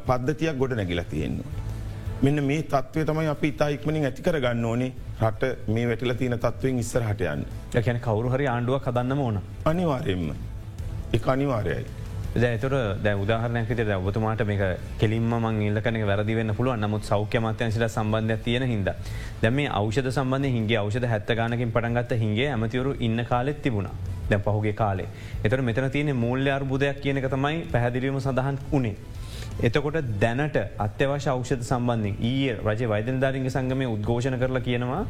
පද්ධතියක් 0.07 0.59
ගොඩ 0.59 0.73
නැගිලා 0.73 1.05
තියෙන්නවා. 1.05 1.53
මෙන්න 2.23 2.45
මේ 2.45 2.63
තත්වය 2.65 3.05
තමයි 3.05 3.29
අපි 3.29 3.49
ඉතා 3.49 3.69
ඉක්මනින් 3.69 4.09
ඇතිකර 4.09 4.41
ගන්න 4.41 4.65
ඕනේ 4.65 4.91
රට 5.23 5.53
මේ 5.69 5.87
වැටිල 5.89 6.15
තියෙන 6.15 6.39
තත්වයෙන් 6.39 6.79
ඉස්සර 6.79 7.03
හටයන්න. 7.03 7.47
යැන 7.77 8.01
කවරු 8.01 8.35
හරි 8.35 8.49
ආණ්ඩුවක් 8.49 8.83
කදන්න 8.85 9.19
ඕන. 9.19 9.41
අනිවාරයෙන්ම 9.65 10.35
එක 11.13 11.29
අනිවාරයයි. 11.29 11.87
දැතුර 12.37 12.73
දැ 13.03 13.15
උදාහරනයකට 13.15 13.81
ද 13.81 13.93
ඔබතුමාට 13.99 14.43
මේක 14.45 14.63
කෙලින්ම 15.01 15.31
මං 15.37 15.61
ඉල්ලකන 15.69 15.97
වැරදි 16.11 16.35
වන්න 16.39 16.55
පුළුව 16.59 16.77
නමුත් 16.77 17.05
සෞඛ්‍ය 17.05 17.41
මත්‍යන්සිට 17.41 17.87
සම්බන්ධයක් 17.89 18.43
තියෙන 18.45 18.65
හිද. 18.73 18.89
දැම 19.43 19.55
මේ 19.55 19.71
අවෂධ 19.71 20.11
සම්බන්ධ 20.11 20.53
හිගේ 20.57 20.79
අවෂධ 20.83 21.07
හැත්ත 21.09 21.31
ගනකින් 21.33 21.73
පටන්ගත්ත 21.73 22.13
හිගේ 22.23 22.49
ඇමතිවරු 22.49 22.93
ඉන්න 23.01 23.25
කාලෙත් 23.25 23.63
තිබුණ 23.63 23.89
දැ 24.31 24.39
පහුගේ 24.39 24.75
කාලේ. 24.75 25.09
එතර 25.45 25.63
මෙතන 25.63 25.89
තියෙන 25.91 26.17
මූල්‍ය 26.17 26.51
අර්බුදයක් 26.51 27.01
කියනක 27.01 27.29
තමයි 27.31 27.63
පැහැදිලීම 27.73 28.21
සඳහන් 28.21 28.59
වනේ. 28.73 28.95
එතකොට 29.63 29.97
දැනට 30.21 30.57
අත්‍යවශ 30.79 31.29
අවෂධ 31.29 31.65
සම්බන්ධින් 31.65 32.17
ඊය 32.23 32.53
රජ 32.59 32.83
වෛදධාරින්ගේ 32.93 33.55
සංගමය 33.57 33.87
උද්ඝෝෂණ 33.87 34.37
කරලා 34.39 34.67
කියනවා 34.69 35.03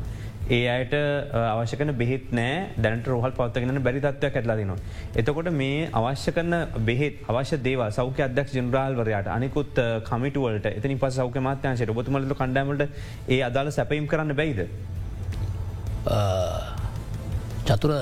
ඒ 0.49 0.67
අයට 0.71 0.93
අවශ්‍යකන 1.35 1.91
බෙහෙත් 2.01 2.27
නෑ 2.39 2.59
දැනට 2.83 3.07
රෝහල් 3.11 3.33
පවත්තගෙන 3.39 3.81
බැරි 3.87 4.01
තත්වයක් 4.05 4.37
ඇත්ලාදිනවා. 4.39 4.79
එතකොට 5.21 5.49
මේ 5.61 5.89
අවශ්‍ය 6.01 6.31
කරන 6.37 6.55
බෙහෙත් 6.89 7.15
අවශ්‍ය 7.31 7.57
දේව 7.65 7.81
සෞඛ්‍ය 7.97 8.23
අධ්‍යක් 8.27 8.53
ජනරාල්වරයාට 8.55 9.29
අනිකුත් 9.37 9.81
කමිටුවලට 10.09 10.67
එතනි 10.71 10.97
පස 11.03 11.17
සෞඛ්‍ය 11.21 11.41
මාත්‍යංශයට 11.47 11.91
ඔබතුමලට 11.95 12.35
කණ්ඩෑමට 12.41 12.83
ඒ 13.35 13.41
අදාළ 13.49 13.71
සැපයිම් 13.79 14.07
කරන්න 14.13 14.37
බැයිද. 14.41 14.61
චතුර 17.69 17.93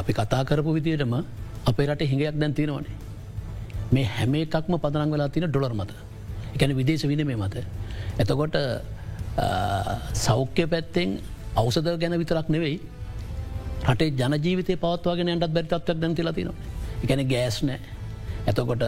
අපි 0.00 0.12
කතා 0.20 0.42
කරපු 0.48 0.72
විදියටම 0.78 1.12
අපේ 1.70 1.86
රට 1.90 2.08
හිඟයක් 2.12 2.38
දැන් 2.40 2.54
තියෙනවනේ. 2.54 2.94
මේ 3.92 4.06
හැම 4.14 4.34
එකක්ම 4.40 4.78
පදනං 4.84 5.12
වෙලා 5.16 5.28
තින 5.34 5.44
ඩොලර් 5.50 5.74
මත 5.76 5.92
එකැන 6.54 6.72
විදේශ 6.80 7.04
විනමේ 7.12 7.36
මත. 7.36 7.66
එතකොට 8.22 8.56
සෞඛ්‍ය 10.24 10.66
පැත්තෙන් 10.72 11.12
අවසද 11.54 11.88
ගැන 11.96 12.18
විතරක් 12.18 12.48
නෙවෙයි 12.48 12.80
රටේ 13.84 14.10
ජනජීවිතය 14.12 14.76
පවත්වාගෙන 14.76 15.28
යටත් 15.28 15.48
බැරිතත්වක් 15.50 15.96
දැන් 15.96 16.14
තිලතිනවා. 16.14 16.54
එකැන 17.02 17.24
ගෑස් 17.28 17.62
නෑ 17.62 17.80
ඇතකොට 18.46 18.84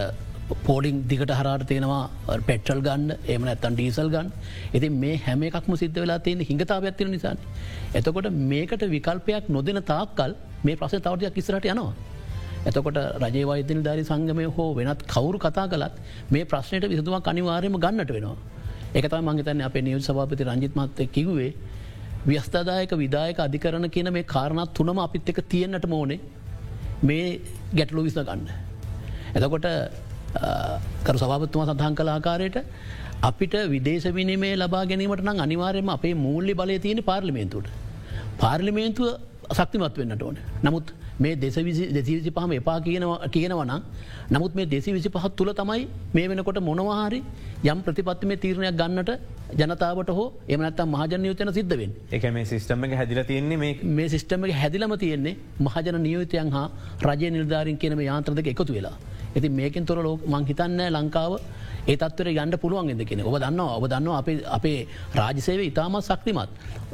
පෝඩිං 0.60 1.02
දිකට 1.08 1.32
හරට 1.32 1.66
තියෙනවා 1.66 2.38
පෙට්‍රල් 2.46 2.80
ගන්න 2.80 3.16
එම 3.26 3.44
ඇත්තන් 3.44 3.74
ඩීසල් 3.74 4.08
ගන්න 4.08 4.30
ඉති 4.72 4.88
මේ 4.94 5.16
හැම 5.18 5.42
එකක්ම 5.42 5.74
සිද්ධ 5.74 5.98
වෙලා 5.98 6.18
තියෙන 6.18 6.40
හිඟතාව 6.42 6.84
ඇතින 6.84 7.10
නිසාන. 7.10 7.38
එතකොට 7.94 8.30
මේකට 8.44 8.84
විකල්පයක් 8.86 9.48
නොදෙන 9.48 9.82
තාක්කල් 9.82 10.34
මේ 10.64 10.76
ප්‍රස 10.76 10.94
තවටයක් 10.98 11.36
ඉස්රට 11.36 11.66
යනවා. 11.66 11.92
එතකොට 12.64 12.98
රජවෛදන 13.24 13.82
ධරි 13.82 14.04
සංගමය 14.04 14.46
හෝ 14.48 14.70
වෙනත් 14.74 15.02
කවුරු 15.04 15.38
කතා 15.38 15.66
කලත් 15.66 15.94
මේ 16.30 16.44
ප්‍රශ්නයට 16.44 16.88
විසතුමක් 16.88 17.28
අනිවාරයම 17.28 17.76
ගන්නට 17.76 18.10
වෙනවා. 18.10 18.36
එකත 18.94 19.14
මංගතන 19.20 19.62
අප 19.62 19.76
නියල් 19.80 20.00
සභාපති 20.00 20.44
රංජිත්මත්ය 20.44 21.06
කිවේ 21.08 21.52
ව්‍යස්ථදායක 22.26 22.92
විදායක 23.02 23.38
අධිකරන 23.46 23.86
කියන 23.94 24.08
මේ 24.16 24.28
කාරණත් 24.34 24.72
තුනම 24.78 24.98
අපිත් 25.06 25.28
එක 25.32 25.38
තියෙන්න්නට 25.52 25.86
මෝනේ 25.94 26.20
මේ 27.02 27.40
ගැටලු 27.78 28.04
විස 28.06 28.16
ගන්න. 28.18 28.46
එතකොට 29.36 29.66
කරු 31.06 31.18
සභාපත්තුම 31.22 31.64
සඳහන් 31.66 31.96
කළ 31.98 32.12
ආකාරයට 32.14 32.58
අපිට 33.30 33.54
විදේශ 33.74 34.06
විනිමේ 34.18 34.54
ලබා 34.62 34.84
ගැනීමට 34.90 35.24
නම් 35.26 35.42
අනිවාර්යම 35.46 35.90
අපේ 35.96 36.14
මූල්ලි 36.24 36.54
බලය 36.54 36.78
තියෙන 36.78 37.02
පාර්ලිමේන්තුට. 37.10 37.68
පාර්ලිමේන්තුව 38.42 39.08
සක්තිමත් 39.58 39.98
වෙන්නට 40.00 40.22
ඕන. 40.22 40.36
නමුත් 40.64 40.86
මේ 41.18 41.36
දෙසවිසි 41.36 42.30
පහම 42.30 42.52
එපා 42.52 42.78
කියනවා 42.80 43.28
කියනවනම් 43.28 43.82
නමුත් 44.30 44.54
මේ 44.54 44.66
දෙසි 44.66 44.92
විසි 44.92 45.08
පහත් 45.08 45.32
තුළ 45.36 45.52
තමයි 45.52 45.86
මේ 46.14 46.26
වෙනකොට 46.28 46.60
මොනවාහරි 46.60 47.22
යම් 47.64 47.80
ප්‍රතිපත්ති 47.82 48.26
මේ 48.26 48.36
තීරණයක් 48.36 48.76
ගන්නට 48.76 49.10
ජනතාවට 49.56 50.10
හෝ 50.10 50.26
එමනත්තම් 50.48 50.88
මහජන 50.88 51.24
යුතන 51.24 51.52
සිද්ධවෙන් 51.52 51.92
එක 52.10 52.24
මේ 52.30 52.44
සිස්ටම 52.44 52.84
හැදිල 52.92 53.22
තියන්නේ 53.22 53.74
මේ 53.82 54.08
සිිස්ටම 54.08 54.46
හැදිලම 54.52 54.94
තියෙන්නේ 54.98 55.36
මහජන 55.60 56.02
නියෝතයන් 56.02 56.50
හා 56.50 56.68
රජය 57.02 57.30
නිර්ධාරින් 57.30 57.78
කියනම 57.78 58.00
යාන්ත්‍රදක 58.00 58.46
එකතු 58.46 58.72
වෙලා. 58.72 58.96
ඇති 59.34 59.48
මේකින් 59.50 59.86
තොර 59.86 59.98
ලෝක 59.98 60.26
මං 60.26 60.46
හිතන්න 60.46 60.80
ලංකාව 60.90 61.32
ඒ 61.84 61.96
තත්වර 61.96 62.28
ගණඩ 62.30 62.56
පුළුවන් 62.56 62.90
එද 62.90 63.02
කියෙන 63.04 63.22
ඔබ 63.22 63.36
දන්න 63.36 63.60
ඔබ 63.60 63.86
දන්න 63.86 64.08
අපේ 64.48 64.78
රාජසේව 65.14 65.60
ඉතාමත් 65.62 66.04
සක්තිමත් 66.04 66.50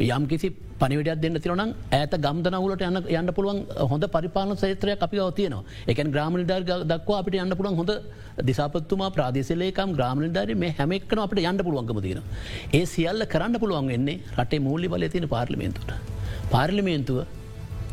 යම් 0.09 0.27
කිසි 0.27 0.49
පනිවිඩක් 0.81 1.21
දෙන්න 1.23 1.41
තිරනම් 1.45 1.75
ඇත 1.93 2.13
ගම්දනවලට 2.27 2.87
යන්න 2.89 3.03
යන්න 3.19 3.35
පුළුවන් 3.35 3.61
හොඳ 3.93 4.07
පරිපාලන 4.15 4.57
සේත්‍රය 4.57 4.97
අපි 4.99 5.25
තියනවා 5.39 5.63
එක 5.87 6.03
ග්‍රාමනිධර් 6.15 6.65
දක්ව 6.85 7.19
අපිට 7.21 7.39
යන්න 7.45 7.57
පුළුවන් 7.59 7.79
හොඳ 7.83 7.93
දිසාපත්තුමා 8.43 9.11
ප්‍රාදේශලේකම් 9.11 9.95
ග්‍රාමනිධාර 9.99 10.55
මේ 10.57 10.75
හැමක්න 10.79 11.23
අපට 11.25 11.41
යන්න 11.43 11.65
පුළුවන්ගම 11.65 12.01
තියෙන. 12.03 12.23
ඒ 12.73 12.85
සියල්ල 12.87 13.27
කරන්න 13.27 13.61
පුළුවන් 13.63 13.91
වෙන්නේ 13.95 14.21
රටේ 14.39 14.61
මූල්ලි 14.61 14.89
බල 14.89 15.09
තින 15.09 15.29
පාර්ලිමේන්තුට. 15.29 15.91
පාර්ලිමේන්තුව 16.51 17.19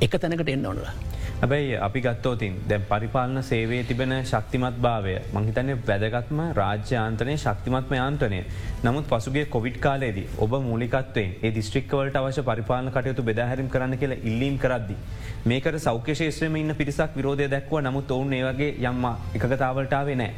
එක 0.01 0.11
තැනකට 0.13 0.49
එන්න 0.49 0.65
ඕනලා. 0.65 0.93
හැබැයි 1.35 1.75
අපි 1.77 1.99
ගත්තෝතින් 2.01 2.55
දැ 2.69 2.79
පරිපාලන 2.81 3.43
සේවේ 3.43 3.83
තිබෙන 3.83 4.13
ශක්තිමත් 4.21 4.77
භාවය 4.77 5.13
මංහිතන්නේ 5.33 5.77
වැදගත්ම 5.81 6.39
රාජ්‍යාන්තනය 6.53 7.35
ශක්තිමත්ම 7.35 7.93
යාන්ත්‍රනය 7.93 8.39
නමුත් 8.83 9.05
පසුගේ 9.05 9.45
කොවිඩ් 9.47 9.77
කාලේදී 9.77 10.25
ඔබ 10.37 10.55
මූලිකත්වයෙන් 10.63 11.31
ඒ 11.41 11.51
දිස්ත්‍රික්කවලට 11.51 12.15
අවශ්‍ය 12.15 12.43
පරිපාලන 12.43 12.91
කටයුතු 12.91 13.23
බෙදාහැරම් 13.23 13.69
කරන්න 13.69 13.97
කියලා 13.97 14.19
ඉල්ලීම් 14.23 14.57
කරද්දි. 14.57 14.97
මේකට 15.45 15.79
සෞඛ්‍යශේෂත්‍රම 15.79 16.55
ඉන්න 16.55 16.75
පිරිසක් 16.75 17.15
විරෝධය 17.15 17.47
දැක්ව 17.47 17.79
නමුත් 17.81 18.11
ඔවුන් 18.11 18.33
ඒවගේ 18.33 18.71
යම්ම 18.83 19.07
එකගතාවලටාවේ 19.33 20.15
නෑ. 20.15 20.33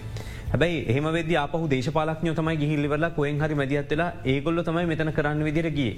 හැබයි 0.47 0.77
එහම 0.87 1.09
වෙද 1.13 1.33
අපහ 1.37 1.57
දේශපාලක්ඥ 1.67 2.35
තමයි 2.35 2.57
ගිහිල්ලිවල 2.57 3.09
කොයෙන් 3.15 3.41
හරි 3.41 3.55
මැදිහත්වෙලා 3.55 4.11
ඒගොල්ල 4.25 4.63
තමයි 4.63 4.85
මෙතන 4.85 5.11
කරන්න 5.11 5.43
විදිරගිය. 5.43 5.91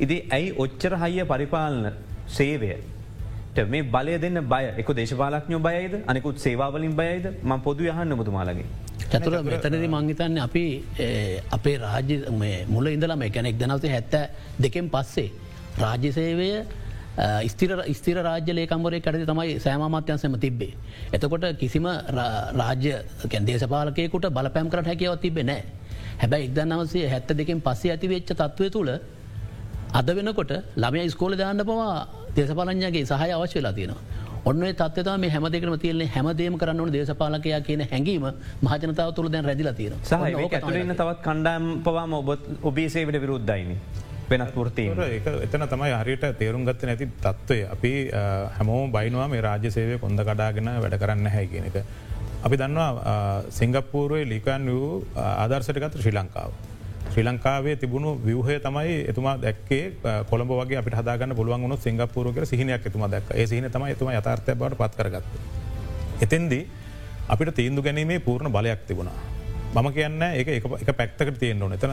ඉදි 0.00 0.16
ඇයි 0.30 0.56
ඔච්චර 0.58 0.94
හයිය 0.98 1.24
පරිපාලන 1.26 1.92
සේවය 2.28 2.76
මේ 3.68 3.82
බලය 3.94 4.18
දෙන්න 4.18 4.40
බය 4.48 4.64
එක 4.80 4.88
දේශපාලක්ඥෝ 4.98 5.60
බයයිද 5.60 5.94
අනෙකුත් 6.06 6.38
සේවාවලින් 6.38 6.94
බයයිද 6.96 7.26
ම 7.42 7.60
පොදු 7.60 7.84
යහන්න 7.84 8.14
මුතුමාලගේ. 8.16 8.66
චතුර 9.12 9.42
මෙතනද 9.42 9.84
මංහිතන්න 9.94 10.38
අපි 10.38 10.64
අපේ 11.50 11.76
රාජ්‍ය 11.78 12.16
මුල 12.68 12.86
ඉඳලම 12.86 13.22
එකැනෙක් 13.22 13.58
දනවත 13.58 13.84
හැත්ත 13.88 14.14
දෙකෙන් 14.60 14.88
පස්සේ. 14.88 15.30
රාජ්‍ය 15.78 16.12
සේවය 16.12 16.48
ස්තිර 17.48 17.70
ස්තිර 17.92 18.16
රාජ්‍ය 18.16 18.52
ලේකම්වරේ 18.54 19.00
කටති 19.00 19.26
තමයි 19.26 19.60
සෑමමාත්‍යන්සම 19.60 20.36
තිබ්බේ. 20.40 20.72
එතකොට 21.12 21.44
කිසිම 21.58 21.86
රාජ්‍ය 22.60 22.92
දේශපාලකයකුට 23.48 24.26
බලපැම් 24.30 24.70
කරට 24.70 24.86
හැකියව 24.86 25.18
තිබෙ 25.20 25.42
නෑ. 25.42 25.62
හැබැයි 26.22 26.48
ඉදන්නවසේ 26.48 27.08
හැත්ත 27.08 27.28
දෙකින් 27.36 27.60
පස්සේ 27.60 27.92
ඇති 27.92 28.08
වෙච්ච 28.08 28.32
තත්වය 28.32 28.70
තුළ 28.70 28.90
අද 30.00 30.10
වෙනකොට 30.18 30.52
ළමය 30.82 31.06
ස්කෝල 31.14 31.36
දාන්න 31.40 31.62
පවා 31.70 31.94
දේශපාලඥගේ 32.36 33.04
සහය 33.10 33.30
අවශ්‍ය 33.38 33.58
වෙලා 33.58 33.74
තියෙනවා. 33.78 34.02
ඔන්න 34.50 34.62
තත්ව 34.78 35.16
මේ 35.22 35.32
හැමදකම 35.34 35.74
තියන්නේ 35.82 36.12
හැමදේම 36.14 36.54
කරන්නවන 36.60 36.92
දේශපාලකයා 36.94 37.60
කියන 37.66 37.82
හැඟීම 37.90 38.24
මහජනතාව 38.66 39.10
තුළ 39.16 39.28
දැන් 39.34 39.44
රැදිලා 39.50 39.74
තියෙන 39.80 39.98
සහ 40.02 40.14
ඇතුලන්න 40.14 40.94
තවත් 41.00 41.18
කණ්ඩාම් 41.26 41.68
පවාම 41.88 42.16
ඔබ 42.20 42.30
ඔබේසේවට 42.70 43.20
විරුද්ධයින. 43.24 43.76
වෙනත් 44.30 44.56
ෘතිය 44.66 44.88
එතන 45.46 45.66
තමයි 45.72 45.92
හරියට 46.00 46.24
තේරුම් 46.40 46.64
ගත්ත 46.68 46.88
නැති 46.90 47.06
තත්ත්වය 47.24 47.58
අපි 47.74 47.92
හැමෝ 48.56 48.80
බයිනවා 48.96 49.28
මේ 49.34 49.44
රාජ්‍ය 49.48 49.70
සේවය 49.76 50.00
කොඳ 50.04 50.24
කඩාගෙන 50.30 50.72
වැඩ 50.84 50.98
කරන්න 51.02 51.32
හැ 51.36 51.46
කියන 51.52 51.68
එක. 51.70 51.76
අපි 52.46 52.56
දන්නවා 52.60 53.14
සිංගප්පූරුවේ 53.60 54.26
ලිකන් 54.34 54.68
වූ 54.74 54.92
ආදර්ශටගත 55.30 56.00
ශ්‍රී 56.02 56.18
ලංකාව. 56.18 56.50
ශ්‍රී 57.12 57.24
ලංකාවේ 57.28 57.74
තිබුණු 57.80 58.10
විවහය 58.26 58.54
තමයි 58.66 58.92
එතුමා 59.10 59.34
දැක්කේ 59.40 59.80
කොළඹ 60.30 60.52
වගේ 60.58 60.78
අපිට 60.80 60.94
හදාගන්න 61.00 61.34
පුළුවන් 61.38 61.64
වුණු 61.64 61.76
සිංගපපුරක 61.84 62.38
සිහිනයක් 62.50 62.86
එතුම 62.90 63.04
දැක් 63.14 63.28
ඒ 63.40 63.44
සිහින 63.50 63.68
තම 63.74 63.84
එතුම 63.94 64.08
යථර්ථය 64.12 64.54
බවට 64.60 64.78
පත් 64.80 64.94
කරගත්ත. 64.98 65.26
එතෙන්දී 66.24 66.62
අපිට 67.28 67.52
තීන්දු 67.58 67.84
ගැනීමේ 67.86 68.18
පූර්ණ 68.28 68.52
බලයක් 68.56 68.86
තිබුණා. 68.88 69.18
මම 69.74 69.88
කියන්න 69.98 70.22
ඒ 70.22 70.56
එක 70.56 70.94
පැක්තකට 71.00 71.36
තියෙන්න්න 71.42 71.62
ඕන 71.62 71.76
එතන 71.76 71.92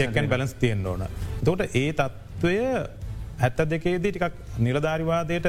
චෙකන් 0.00 0.32
බැලන්ස් 0.32 0.56
තියෙන්න්න 0.64 0.86
ඕන. 0.86 1.04
තෝට 1.44 1.68
ඒ 1.82 1.92
තත්ත්වය 1.92 2.56
ඇත්ත 3.44 3.62
දෙකේදී 3.68 4.14
ටිකක් 4.16 4.34
නිලධාරිවාදයට 4.64 5.46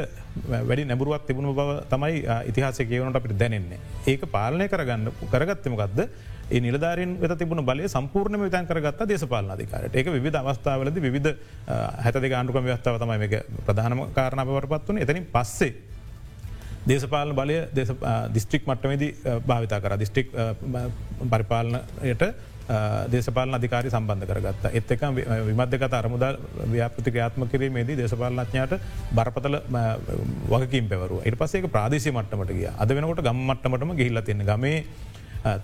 වැඩි 0.67 0.89
නැබරුවක් 0.91 1.25
තිබුණු 1.31 1.55
බව 1.55 1.79
තමයි 1.95 2.21
ඉතිහාස 2.51 2.83
කියවනට 2.83 3.21
අපිට 3.21 3.39
දැනෙන්නේ. 3.39 3.79
ඒක 4.11 4.27
පාලනය 4.35 4.67
කරගන්න 4.67 5.11
කරගත්තමකක්ද 5.31 5.99
නිලධාරෙන් 6.51 7.17
වෙත 7.19 7.37
තිබුණ 7.37 7.65
බලය 7.65 7.87
සම්පූර්ණම 7.87 8.43
විතන් 8.43 8.67
කරගත් 8.67 9.07
දේශපාලන 9.07 9.51
අධිකාරයට. 9.55 9.95
ඒක 9.95 10.07
විධ 10.27 10.37
අවස්ථාවලද 10.41 11.01
විධ 11.07 11.31
හැත 12.03 12.15
ගාණඩුකම 12.15 12.65
ව්‍යස්ථාව 12.65 12.99
තමයි 12.99 13.27
එක 13.29 13.49
ප්‍රධානම 13.65 14.05
කාරණාවට 14.13 14.69
පත්වන 14.69 15.03
එතනින් 15.05 15.27
පස්සේ 15.33 15.73
දේශපාලන 16.87 17.35
බලය 17.35 17.59
දිස්ත්‍රික් 18.33 18.65
මට්ටමේදී 18.67 19.11
භාවිතා 19.47 19.79
කර. 19.81 19.97
දිස්ට්‍රික් 19.99 20.27
පරිපාලනයට 21.31 22.23
දේශපාලන 23.13 23.55
අධිකාරි 23.55 23.89
සම්බන්ධ 23.89 24.27
කරගත්ත. 24.27 24.65
එත් 24.73 24.91
එක 24.91 25.01
විමධ්‍යකත 25.47 25.93
අරමුදල් 25.93 26.37
ව්‍යාපති 26.75 27.09
ක්‍රියාත්ම 27.11 27.47
කිරීමේදී 27.47 27.97
දේශපාලනඥයට 27.97 28.77
බරපතල 29.15 29.57
වකින් 30.51 30.87
පැවරු 30.91 31.21
එට 31.23 31.39
පසේ 31.39 31.71
ප්‍රාදේශය 31.77 32.11
මට්ටමට 32.11 32.53
ගිය. 32.59 32.69
අද 32.77 32.89
වෙනකොට 32.89 33.23
ගම් 33.23 33.41
මට්ටමටම 33.49 33.95
ගහිල්ල 33.95 34.21
තියෙන 34.21 34.45
ගමේ 34.45 34.77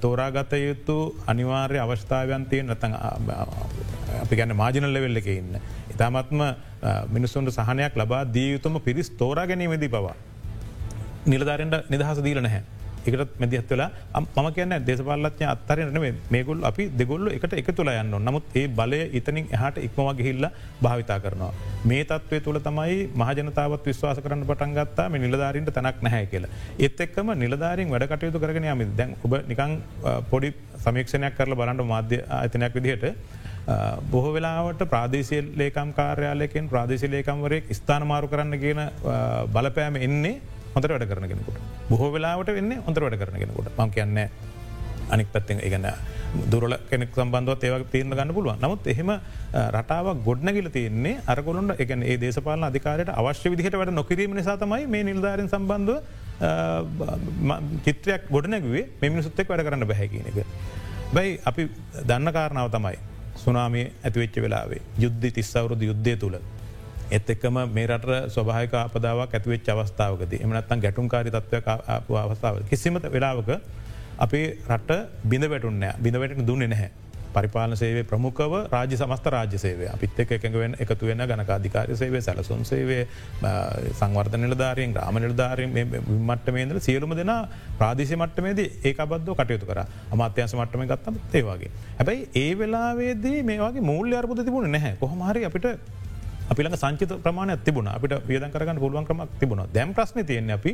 තෝරාගත 0.02 0.54
යුතු 0.54 0.96
අනිවාර්ය 1.28 1.80
අවස්ථාවයන් 1.80 2.46
තිය 2.52 2.64
නතන් 2.64 2.94
අපි 4.24 4.36
ගැන්න 4.40 4.56
මාජනල්ල 4.62 5.00
වෙල්ල 5.06 5.22
එක 5.22 5.30
ඉන්න. 5.36 5.54
ඉතාමත්ම 5.94 6.42
මිනිස්සුන්ට 7.16 7.54
සහනයක් 7.58 7.96
ලබා 8.02 8.24
දීයුතුම 8.36 8.82
පිරිස් 8.88 9.10
තෝරා 9.22 9.48
ගැනීමදී 9.48 9.90
පවා. 9.90 10.16
නිලධාරෙන්ට 11.26 11.90
නිදහස 11.90 12.20
දීල 12.28 12.42
නැහැ. 12.42 12.64
එකට 13.08 13.34
මැදිහත් 13.42 13.72
වෙලා 13.74 13.90
මම 14.16 14.50
කියන්න 14.56 14.76
දේශපාලත්ය 14.88 15.46
අත්තරනට 15.54 16.00
මේගුල් 16.36 16.64
අපි 16.70 16.86
දෙගොල්ල 17.00 17.28
එකට 17.36 17.54
එක 17.62 17.72
තුළ 17.78 17.92
යන්න 17.94 18.16
නමුත් 18.20 18.58
ඒ 18.62 18.66
බලය 18.80 19.02
ඉතනින් 19.20 19.48
එහට 19.58 19.78
ඉක්මව 19.88 20.10
ගිහිල්ල 20.20 20.48
භාවිතා 20.82 21.20
කරනවා. 21.26 21.52
මේ 21.86 22.04
තත්වය 22.04 22.40
තුළ 22.48 22.60
තමයි 22.60 23.00
මහජනතාවත් 23.22 23.90
විශ්වාස 23.92 24.22
කරන්න 24.26 24.46
පටන් 24.52 24.78
ගත්තා 24.78 25.10
මේ 25.10 25.24
නිලධාරීන්ට 25.26 25.74
තැනක් 25.78 26.02
නැහැ 26.08 26.26
කියලා. 26.34 26.52
ඒත් 26.80 27.02
එක්කම 27.08 27.34
නිලධාරින් 27.44 27.90
වැඩ 27.90 28.10
කටයුතු 28.14 28.44
කරගෙන 28.46 28.70
යම 28.74 28.86
දැන් 29.00 29.18
ඔබ 29.26 29.36
නිකං 29.52 29.76
පොඩි 30.32 30.54
සමීක්ෂණයක් 30.86 31.38
කරල 31.38 31.60
බලන්ට 31.62 31.92
මාධ්‍ය 31.94 32.24
අතනයක් 32.40 32.74
විදිහට 32.78 33.06
බොහෝ 34.12 34.34
වෙලාවට 34.34 34.82
ප්‍රාදේශය 34.92 35.40
ලේකම් 35.58 35.90
කාර්යාලයකෙන් 35.94 36.70
ප්‍රාදේශ 36.70 37.06
ලේකම්වරයෙක් 37.08 37.68
ස්ථාන 37.72 38.06
මාරු 38.08 38.28
කරන්න 38.28 38.56
කියන 38.64 38.82
බලපෑම 39.54 39.98
එන්නේ 40.08 40.36
හොඳර 40.80 40.96
වැඩ 40.96 41.10
කරනගෙනකොට 41.12 41.60
බොහෝ 41.90 42.14
වෙලාවට 42.16 42.56
වෙන්න 42.60 42.72
හොඳර 42.88 43.04
වැඩ 43.06 43.20
කරනගෙනකොට 43.24 43.76
මං 43.78 43.92
කියන්න 43.96 44.18
අනික් 45.10 45.28
පැත්තෙන් 45.34 45.60
ඉගන්න 45.68 45.88
දුරල 46.52 46.74
කෙනෙක් 46.90 47.16
සම්බන්ධව 47.16 47.64
ඒව 47.68 47.86
තීරණ 47.94 48.14
ගන්න 48.14 48.34
පුළුවන්. 48.34 48.60
නමුත් 48.64 48.88
එහෙම 48.94 49.12
රටාවක් 49.76 50.20
ගොඩ්නගිල 50.28 50.70
තියන්නේ 50.70 51.22
අරකොළුන්ට 51.26 51.82
එකන 51.84 52.04
ඒ 52.04 52.18
දේශපාලන 52.24 52.68
අධිකාරයට 52.70 53.12
අවශ්‍ය 53.12 53.52
විදිහට 53.54 53.78
වැඩ 53.82 53.94
නොකිරීම 53.94 54.36
නිසාතමයි 54.40 54.86
මේ 54.88 55.04
නිල්ධාරෙන් 55.10 55.50
සම්බන්ධව 55.50 55.98
චිත්‍රයක් 57.88 58.30
ගොඩනැගවේ 58.30 58.86
මෙමිනිසුත්තෙක් 59.02 59.50
වැඩ 59.50 59.66
කරන්න 59.68 59.90
බැහැකින 59.92 60.30
එක. 60.32 60.38
බයි 61.16 61.30
අපි 61.44 61.64
දන්න 62.06 62.36
කාරණාව 62.38 62.70
තමයි 62.78 62.98
සුනාමේ 63.44 63.88
ඇතිවෙච්ච 64.06 64.38
වෙලාවේ 64.46 64.82
යුද්ධ 65.00 65.28
තිස්සවරුදු 65.38 65.92
යුද්ධය 65.92 66.16
තුළ 66.24 66.38
එත් 67.12 67.30
එක්කම 67.30 67.60
මේ 67.70 67.88
රට 67.88 68.18
ස්වභායක 68.30 68.74
අපදාවක් 68.78 69.34
ඇතිවෙච් 69.34 69.70
අවස්ථාවකද 69.70 70.34
එමනත්තන් 70.38 70.82
ගැටුම්කාරි 70.82 71.32
තත්වය 71.32 71.62
අවස්ථාව 72.20 72.64
කිසිමත 72.70 73.06
වෙලාවක 73.10 73.50
අපේ 74.20 74.48
රට 74.70 74.98
බිඳ 75.26 75.46
වැටුන්නෑ 75.48 75.96
බිඳ 76.00 76.18
වැටන 76.18 76.46
දුන්නේ 76.46 76.68
නැහැ. 76.68 76.92
පරිපාලන 77.32 77.76
සේවේ 77.76 78.04
ප්‍රමුඛව 78.04 78.54
රාජ්‍ය 78.68 78.96
සමස්ත 78.96 79.26
රාජ්‍ය 79.28 79.58
සේවේ 79.58 79.90
අපිත් 79.90 80.20
එක 80.20 80.32
එකඟවෙන් 80.32 80.76
එකතු 80.78 81.06
වෙන 81.06 81.22
ගනකාධිකාර 81.24 81.94
සේවේ 81.96 82.22
සැලසුම් 82.22 82.64
සේවේ 82.64 83.04
සංවර්ධ 83.94 84.38
නිලධාරයෙන් 84.38 84.94
ග්‍රාම 84.94 85.20
නිලධාරයෙන් 85.20 85.78
මට්ටමේන්ද 86.22 86.82
සියලුම 86.82 87.16
දෙෙන 87.16 87.34
ප්‍රාදේශ 87.78 88.16
මට්ටමේද 88.16 88.60
ඒක 88.60 89.02
බද්ධ 89.06 89.38
කටයුතු 89.40 89.66
කර 89.66 89.82
අමාත්‍යන්ස 90.12 90.56
මට්ටම 90.56 90.86
ගත්තම 90.86 91.22
ඒවාගේ. 91.34 91.72
හැබැයි 91.98 92.28
ඒ 92.36 92.52
වෙලාවේදී 92.56 93.40
මේවාගේ 93.44 93.88
මූල්‍ය 93.92 94.16
අර්බුද 94.16 94.44
තිබුණ 94.44 94.72
නැහැ 94.72 94.96
කොහොමහරි 95.00 95.46
අපිට 95.46 95.68
අපිළඟ 96.50 96.78
සංචිත 96.78 97.12
ප්‍රමාණයක් 97.24 97.64
තිබුණ 97.64 97.90
අපිට 97.90 98.16
වියදන් 98.28 98.52
කරගන්න 98.52 98.80
පුළුවන් 98.80 99.06
ක්‍රමක් 99.06 99.40
තිබුණ 99.40 99.64
දැම් 99.74 99.94
ප්‍රශ්න 99.94 100.26
තියන්නේ 100.26 100.56
අපි 100.56 100.74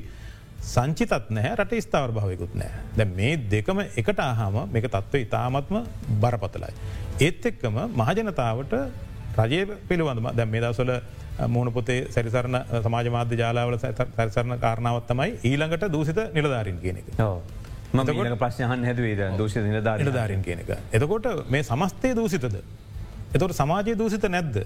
සංචිතත් 0.66 1.30
නෑ 1.30 1.52
රට 1.56 1.82
ස්ථාවර 1.86 2.12
භාවයකුත් 2.12 2.54
නෑ 2.56 2.72
දැ 2.98 3.08
මේ 3.12 3.34
දෙකම 3.54 3.82
එකට 3.84 4.20
ආහාම 4.20 4.56
මේක 4.72 4.88
තත්ත්ව 4.88 5.26
ඉතාමත්ම 5.26 5.78
බරපතලයි. 6.22 6.72
ඒත් 7.20 7.46
එක්කම 7.46 7.78
මහජනතාවට 7.94 8.74
රජය 9.40 9.60
පිළිබඳම 9.90 10.30
දැ 10.32 10.46
මේ 10.46 10.62
දවසල 10.62 10.92
මුහුණ 11.48 11.74
පොතේ 11.74 12.00
සැරිසරණ 12.10 12.58
සමාජ 12.82 13.10
මාධ්‍ය 13.10 13.38
ජාලාවල 13.38 13.78
සැරිසරණ 13.80 14.58
කාරණාවත් 14.60 15.08
තමයි 15.12 15.30
ඊළඟට 15.44 15.86
දූසිත 15.92 16.20
නිලධාරින් 16.34 16.80
කියන 16.80 17.04
එක. 17.04 17.12
ම 17.94 18.38
ප්‍රශ්නහන් 18.38 18.88
හැදවේද 18.90 19.22
දෝෂ 19.38 19.60
නිලධාර 19.68 20.00
නිලධාරින් 20.00 20.42
කියන 20.42 20.64
එක. 20.64 20.74
එතකොට 20.92 21.30
මේ 21.50 21.64
සමස්තය 21.64 22.16
දූසිතද. 22.16 22.58
එතකොට 23.34 23.54
සමාජය 23.54 23.96
දූසිත 23.96 24.28
නැද්ද. 24.30 24.64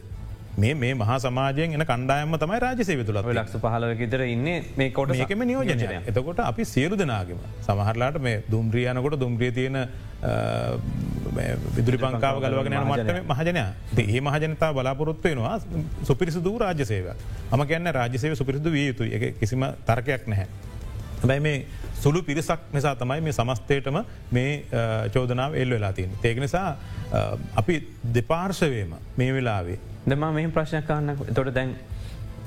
මේ 0.59 0.73
මේ 0.75 0.93
මහා 0.95 1.19
සමාජයෙන් 1.19 1.75
එන 1.75 1.85
කණ්ඩායම 1.85 2.37
තමයි 2.37 2.59
රාජසේව 2.59 3.03
තුළ 3.05 3.21
ලක්ෂ 3.23 3.59
පහලවකිතර 3.59 4.23
ඉන්න 4.27 4.47
මේ 4.77 4.89
කොට 4.91 5.13
මේකම 5.13 5.45
නියෝජනය 5.45 5.99
එතකොට 6.03 6.41
අපි 6.41 6.65
සියලු 6.65 6.97
දෙනාගම 6.97 7.43
සමහරලාට 7.61 8.21
මේ 8.21 8.37
දුම්ද්‍රියනකොට 8.47 9.19
දුම්ද්‍රිය 9.19 9.51
තියෙන 9.51 9.79
විදුරි 11.75 11.97
පංකාව 11.97 12.39
ගලවගෙන 12.39 12.75
මට 12.83 13.11
මහජනය. 13.25 13.63
ඒ 13.97 14.21
මහජනතා 14.21 14.73
බලාපොරොත්තු 14.73 15.29
වෙනවා 15.29 15.59
සුපිරිසිදු 16.03 16.57
රාජසේව 16.57 17.13
ම 17.51 17.65
කියන්න 17.65 17.93
රාජසේව 17.93 18.35
සුපිරිසිදු 18.35 18.71
විය 18.71 18.87
යුතු 18.87 19.03
එක 19.05 19.39
කිසිම 19.39 19.63
තර්කයක් 19.85 20.27
නැහැ. 20.27 20.47
බැයි 21.21 21.39
මේ 21.41 21.65
සුළු 21.95 22.23
පිරිසක් 22.23 22.59
නිසා 22.73 22.95
තමයි 22.95 23.21
මේ 23.21 23.33
සමස්තයටම 23.33 24.01
මේ 24.31 24.65
චෝදනාව 25.13 25.55
එල් 25.55 25.69
වෙලා 25.69 25.93
තින්. 25.93 26.11
ඒක 26.23 26.39
නිසා 26.39 26.77
අපි 27.55 27.75
දෙපාර්ශවයම 28.13 28.95
මේ 29.17 29.33
වෙලාවේ 29.33 29.79
දෙම 30.05 30.19
මෙහි 30.33 30.47
ප්‍රශ්න 30.47 30.83
කාන්න 30.83 31.17
තොට 31.33 31.53
දැන් 31.53 31.75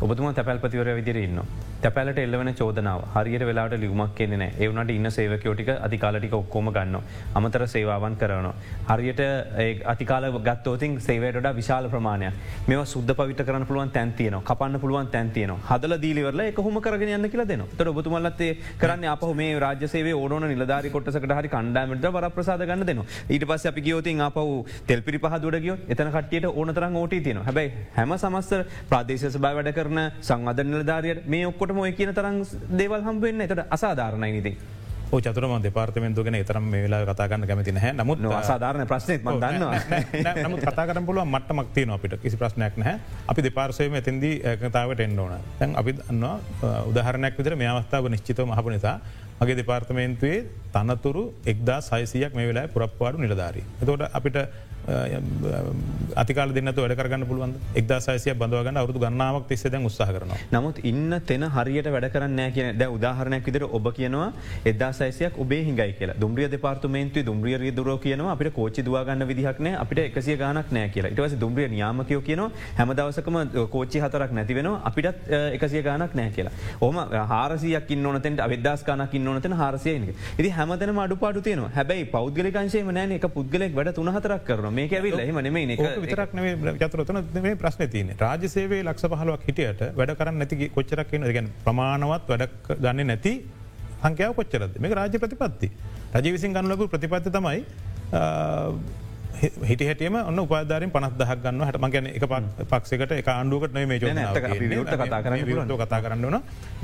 ඔබතුම 0.01 0.35
තැපල්පතිවර 0.35 0.95
විදිරන්න. 0.95 1.41
තැපැලට 1.83 2.19
එල්ලවන 2.19 2.53
චෝදනාව. 2.55 3.01
හරියට 3.17 3.45
වෙලාට 3.45 3.77
ලියුමක් 3.77 4.15
කෙනෙන 4.15 4.45
ඒවනට 4.45 4.91
ඉන්න 4.91 5.11
සේවකයෝටික 5.11 5.71
අධිකාලටික 5.79 6.35
ඔක්කෝම 6.35 6.73
ගන්න 6.73 7.01
අමතර 7.35 7.67
සේවාවන් 7.69 8.17
කරන. 8.17 8.53
හරියට 8.89 9.23
අතිකාල 9.87 10.31
ගත්තෝතින් 10.43 11.01
සේවයට 11.01 11.49
විශාල 11.55 11.89
ප්‍රමාණය 11.89 12.31
මෙ 12.65 12.77
සුද්ද 12.85 13.11
පවිට 13.13 13.43
කරන 13.43 13.67
පුළුවන් 13.67 13.91
තැන්තියන 13.91 14.37
කපන්න 14.41 14.81
පුළුවන් 14.81 15.09
තැන්තියන 15.09 15.53
හදල 15.63 15.95
දීලිවරල 15.99 16.43
එක 16.43 16.59
හොම 16.59 16.79
කරගෙන 16.81 17.13
යන්න 17.17 17.29
කියලා 17.29 17.47
දෙන 17.47 17.65
තොර 17.73 17.89
ඔබතුමල්ලත්තේ 17.89 18.51
කරන්න 18.79 19.07
අප 19.07 19.25
මේ 19.35 19.59
රාජසේ 19.59 20.15
ඕන 20.15 20.35
නිලධාරි 20.45 20.91
කොටසකට 20.91 21.35
හරි 21.39 21.49
කණ්ඩාමට 21.49 22.07
වර 22.09 22.29
ප්‍රසාද 22.31 22.65
ගන්න 22.65 22.87
දෙන 22.87 23.03
ඊට 23.29 23.47
පස් 23.47 23.67
අපි 23.67 23.83
ගියෝතින් 23.83 24.21
අප 24.21 24.39
තෙල්පිරි 24.87 25.19
පහදුරගියෝ 25.19 25.79
එතන 25.89 26.13
කටියට 26.13 26.49
ඕනතරන් 26.53 26.97
ඕට 26.97 27.17
තියන 27.21 27.43
හැබයි 27.43 27.73
හැම 27.97 28.17
සමස්ත 28.17 28.65
ප්‍රදේශ 28.89 29.39
බා 29.39 29.55
වැඩ 29.55 29.73
කරන 29.73 30.03
සංවධ 30.21 30.67
නිලධාරයට 30.67 31.27
මේ 31.27 31.47
ඔක්කොට 31.47 31.72
ඔක්කොටම 31.73 31.81
ඔය 31.81 31.93
කියන 31.93 32.13
තරම් 32.13 32.37
දේවල් 32.77 33.03
හම්බවෙන්න 33.03 33.45
එතට 33.45 33.65
අසාධාරණයි 33.71 34.33
නිදී. 34.33 34.57
චතුරම 35.13 35.53
දෙපාර්තමෙන්තු 35.61 36.25
ගෙන 36.25 36.37
තරම් 36.45 36.65
මේ 36.65 36.85
වෙලා 36.85 37.05
කතාගන්න 37.05 37.47
කැමති 37.47 37.73
හැ 37.77 37.93
නමුත් 37.93 38.21
අසාධාරණ 38.33 38.87
ප්‍රශ්නය 38.89 39.19
දන්න 39.21 40.45
නමුත් 40.45 40.65
කතාකරන 40.65 41.07
පුළුව 41.07 41.27
මට්ටමක් 41.27 41.73
තියන 41.75 41.91
අපිට. 41.91 42.17
කිසි 42.23 42.37
ප්‍රශ්නයක් 42.37 42.77
නැහැ. 42.77 42.97
අපි 43.29 43.41
දෙපාර්සයම 43.43 43.95
ඇතින්දී 43.95 44.35
එකතාවට 44.45 45.05
එන්න 45.07 45.19
ඕන. 45.19 45.37
තැන් 45.59 45.77
අපි 45.77 45.97
දන්නවා 45.99 46.81
උදාහරණයක් 46.91 47.39
විතර 47.39 47.57
මේ 47.57 47.69
අවස්ථාව 47.69 48.09
නිශ්චිතව 48.09 48.47
මහප 48.47 48.67
නිසා 48.77 48.97
මගේ 49.41 49.57
දෙපාර්තමේන්තුවේ 49.61 50.39
තනතුරු 50.75 51.25
එක්දා 51.47 51.81
සයිසියක් 51.83 52.35
මේ 52.35 52.49
වෙලා 52.51 52.67
පුරප්වාඩු 52.69 53.25
නිලධාරී. 53.25 53.65
එතකොට 53.83 54.09
අපිට 54.13 54.37
අතිකාල 56.23 56.53
දෙන්නතු 56.53 56.83
වැඩ 56.83 56.97
කරගන්න 56.99 57.25
පුළුවන් 57.27 57.53
එක්දා 57.81 58.01
සයිසිය 58.01 58.35
බඳවගන්න 58.35 58.79
අවුදු 58.81 58.99
ගන්නාවක් 58.99 59.47
තිස්සේ 59.49 59.71
දැන් 59.71 59.87
උත්සාහ 59.87 60.09
කරනවා. 60.09 60.39
නමුත් 60.53 60.79
ඉන්න 60.83 61.15
තෙන 61.27 61.45
හරියට 61.57 61.89
වැඩ 61.95 62.09
කරන්න 62.15 62.41
කියන 62.57 62.79
ද 62.79 62.89
උදාහරණයක් 62.97 63.47
විදිර 63.47 63.65
ඔබ 63.79 63.87
කියනවා 63.99 64.33
එදා 64.65 64.93
සයිසියක් 64.93 65.39
ඔබේ 65.39 65.63
හිඟයි 65.65 65.95
කියලා. 65.99 66.17
දුම්රිය 66.19 66.49
දෙපාර්තමේන්තු 66.51 67.23
දුම්රිය 67.23 67.71
දුර 67.71 67.99
කියන 67.99 68.25
අපිට 68.27 68.53
කෝචි 68.55 68.83
දවාගන්න 68.83 69.27
විදිහක්න 69.31 69.69
අපිට 69.77 69.99
එකසිය 70.01 70.37
ගානක් 70.37 70.73
නෑ 70.73 70.89
කියලා. 70.89 71.13
ඉටවස 71.15 71.39
දුම්රිය 71.39 71.69
නියාමකයෝ 71.69 72.23
කියන 72.23 72.43
හැම 72.79 72.93
දවසකම 72.93 73.39
කෝච්චි 73.71 74.03
හතරක් 74.05 74.33
නැතිවෙන 74.33 74.71
අපිටත් 74.91 75.31
එකසිය 75.57 75.83
ගානක් 75.83 76.19
නෑ 76.21 76.31
කියලා. 76.31 76.55
ඕම 76.81 76.99
හාරසියක් 77.33 77.91
ඉන්නනතට 77.91 78.45
අවිදස් 78.49 78.85
ගනක් 78.85 79.15
ඉන්නනතන 79.15 79.57
හාරසියනක 79.63 80.11
ඉදි 80.39 80.51
හැමතන 80.59 80.99
අඩුපාඩු 81.07 81.41
තියන 81.41 81.65
හැබැයි 81.79 82.11
පෞද්ගලිකංශයම 82.17 82.93
නෑන 82.99 83.17
එක 83.21 83.31
පුද්ගලෙක් 83.39 83.75
වැඩ 83.79 83.95
තුනහතරක් 83.95 84.45
කරන 84.51 84.72
මේ 84.73 84.87
ඇවිල් 84.93 85.19
එහම 85.25 85.41
නෙමේ 85.47 85.79
විතරක් 85.99 86.37
චතුරතන 86.83 87.23
මේ 87.41 87.57
ප්‍රශ්න 87.57 87.91
තියන 87.95 88.15
රාජසේවේ 88.19 88.83
ලක්ෂ 88.83 89.11
පහලුවක් 89.15 89.49
හිටියට 89.49 89.83
වැඩ 89.95 90.15
කරන්න 90.21 90.39
නැති 90.43 90.71
කොච්චරක් 90.77 91.19
ගැන 91.29 91.51
ප්‍රමාණවත් 91.67 92.33
වැඩ 92.33 92.49
ගන්න 92.79 93.07
නැති 93.07 93.35
සංකයාව 94.01 94.35
කොච්චරද? 94.35 94.75
මේ 94.79 94.95
රාජ්‍ය 94.95 95.19
ප්‍රතිපත්ති. 95.19 95.71
රජ 96.15 96.35
විසින් 96.35 96.53
ගන්නලකු 96.55 96.89
ප්‍රතිපත්ති 96.89 97.31
තමයි 97.31 97.59
හිට 99.63 99.83
හැටියම 99.83 100.17
ඔන්න 100.21 100.39
උපාධාරින් 100.39 100.91
පනත් 100.91 101.15
දහක් 101.21 101.39
ගන්න 101.45 101.65
හට 101.67 101.81
මගැන 101.85 102.09
එක 102.09 102.27
පක්ෂකට 102.65 103.15
එක 103.17 103.29
ආණ්ඩුවකට 103.29 103.75
මේ 103.75 103.87
කරන්න 105.23 105.73
කතා 105.79 106.03
කරන්න 106.05 106.27
වන 106.27 106.39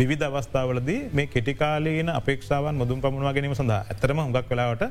විධ 0.05 0.27
අවස්ථාවලදී 0.31 1.01
මේ 1.13 1.29
කෙටිකාලීන 1.29 2.11
අපේක්ෂාවන් 2.11 2.81
මුදුම් 2.83 3.05
පමුණවා 3.05 3.35
ගැනීම 3.37 3.55
සඳහා 3.55 3.83
ඇතරම 3.87 4.25
හුඟක් 4.25 4.51
වෙලාවට 4.51 4.85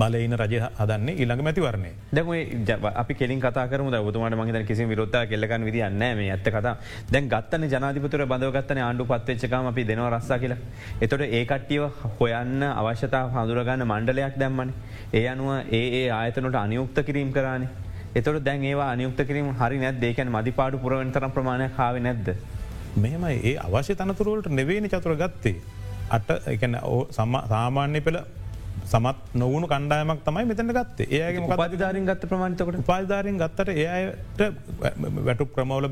බලයින 0.00 0.34
රජ 0.36 0.54
හදන්නේ 0.78 1.14
ඉළඟ 1.22 1.42
මැතිවරණය 1.46 1.90
දැම 2.12 2.86
අපි 2.94 3.14
කෙලින් 3.14 3.40
කතා 3.40 3.66
කරම 3.68 3.90
බතුමට 4.06 4.36
මහිත 4.40 4.66
කිසි 4.66 4.84
විරොත්ත 4.84 5.16
කෙල්ලකන් 5.30 5.64
විදින්න 5.64 5.98
මේ 6.18 6.30
ඇත්ත 6.30 6.48
කතා 6.48 6.74
දැන් 7.12 7.28
ගත්තන 7.28 7.66
ජනාධිපතුර 7.66 8.24
බඳවගත්තන 8.26 8.80
ආණ්ඩු 8.80 9.06
පත්වෙච්චකම 9.06 9.68
අපි 9.72 9.84
දෙනවා 9.84 10.10
රස්සා 10.10 10.38
කියලා. 10.38 10.58
එතොට 11.00 11.24
ඒකට්ටියව 11.30 11.84
හොයන්න 12.16 12.62
අවශ්‍යතා 12.72 13.24
හඳුරගන්න 13.34 13.84
මණ්ඩලයක් 13.84 14.38
දැම්මන. 14.38 14.72
ඒ 15.12 15.26
අනුව 15.28 15.50
ඒ 15.70 15.84
ඒ 15.98 16.06
ආයතනට 16.10 16.60
අනියුක්ත 16.64 16.98
කිරීම් 17.06 17.32
කරන්නේ. 17.32 17.68
එතොට 18.14 18.44
දැන් 18.44 18.64
ඒවා 18.64 18.90
අනියුක්ත 18.94 19.20
කිරීම 19.26 19.52
හරි 19.54 19.78
නැත් 19.78 20.00
දේකැන 20.00 20.32
මදිපාඩු 20.36 20.82
පුරවන්තර 20.84 21.28
ප්‍රමාණය 21.36 21.68
කාව 21.76 22.00
නැද්ද. 22.00 22.30
මෙම 22.96 23.24
ඒ 23.28 23.54
අවශ්‍ය 23.58 23.94
තනතුරුවලට 23.94 24.50
නෙවෙනි 24.50 24.88
චතුර 24.88 25.16
ගත්තේ. 25.16 25.56
අට 26.10 26.30
සාමාන්‍ය 27.12 28.00
පෙළ 28.06 28.20
සමත් 28.90 29.16
නොවුණු 29.34 29.66
කණ්ඩායමක් 29.72 30.22
තමයි 30.26 30.44
මෙතන 30.50 30.72
ගත්තේ. 30.76 31.06
ඒගේ 31.18 31.58
පතිධාරින් 31.62 32.06
ගත්ත 32.08 32.30
ප්‍රමාණතකට 32.30 32.80
පාධාරින් 32.90 33.40
ගත්තට 33.42 33.68
ඒයට 33.76 34.40
වැටු 35.26 35.46
ක්‍රමවල 35.56 35.88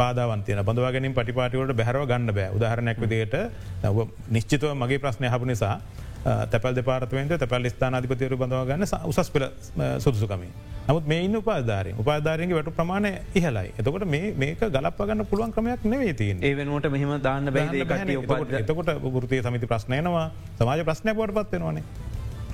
බාධවන්තයන 0.00 0.62
බඳවාගෙනින් 0.68 1.14
පටිපාටිවලට 1.18 1.76
බැහරව 1.80 2.06
ගන්න 2.12 2.34
බෑ. 2.38 2.48
උදාහරණයක් 2.58 2.98
විදියට 3.04 3.36
නිශ්චිතව 4.30 4.72
මගේ 4.82 5.02
ප්‍රශ්නය 5.04 5.30
හපු 5.34 5.50
නිසා 5.52 5.76
තැපල් 6.52 6.74
දෙපාරතුවෙන්ට 6.74 7.34
තැපල් 7.40 7.68
ස්ථානාධිපතිවරු 7.70 8.36
බඳවගන්න 8.36 8.86
උසස් 9.10 9.30
පෙළ 9.30 9.46
සුදුසුකමින්. 9.98 10.54
නමුත් 10.88 11.06
මේ 11.06 11.20
ඉන්න 11.26 11.36
උපාධාරය 11.36 11.92
උපාධාරගේ 12.02 12.56
වැටු 12.56 12.72
ප්‍රමාණය 12.78 13.12
ඉහලයි 13.34 13.68
එතකොට 13.80 14.06
මේක 14.42 14.64
ගලපගන්න 14.76 15.26
පුළුවන් 15.30 15.54
ක්‍රමයක් 15.56 15.84
නෙවේ 15.92 16.14
තින් 16.14 16.42
ඒ 16.42 16.52
වෙනුවට 16.58 16.90
මෙහම 16.96 17.12
දාන්න 17.28 17.52
බැ 17.56 17.84
එතකොට 18.60 18.90
ගෘතිය 19.14 19.40
සමිති 19.46 19.70
ප්‍රශ්නයනවා 19.72 20.26
සමාජ 20.58 20.84
ප්‍රශ්නයක් 20.90 21.16
වට 21.20 21.38
පත්වෙනවානේ. 21.38 21.84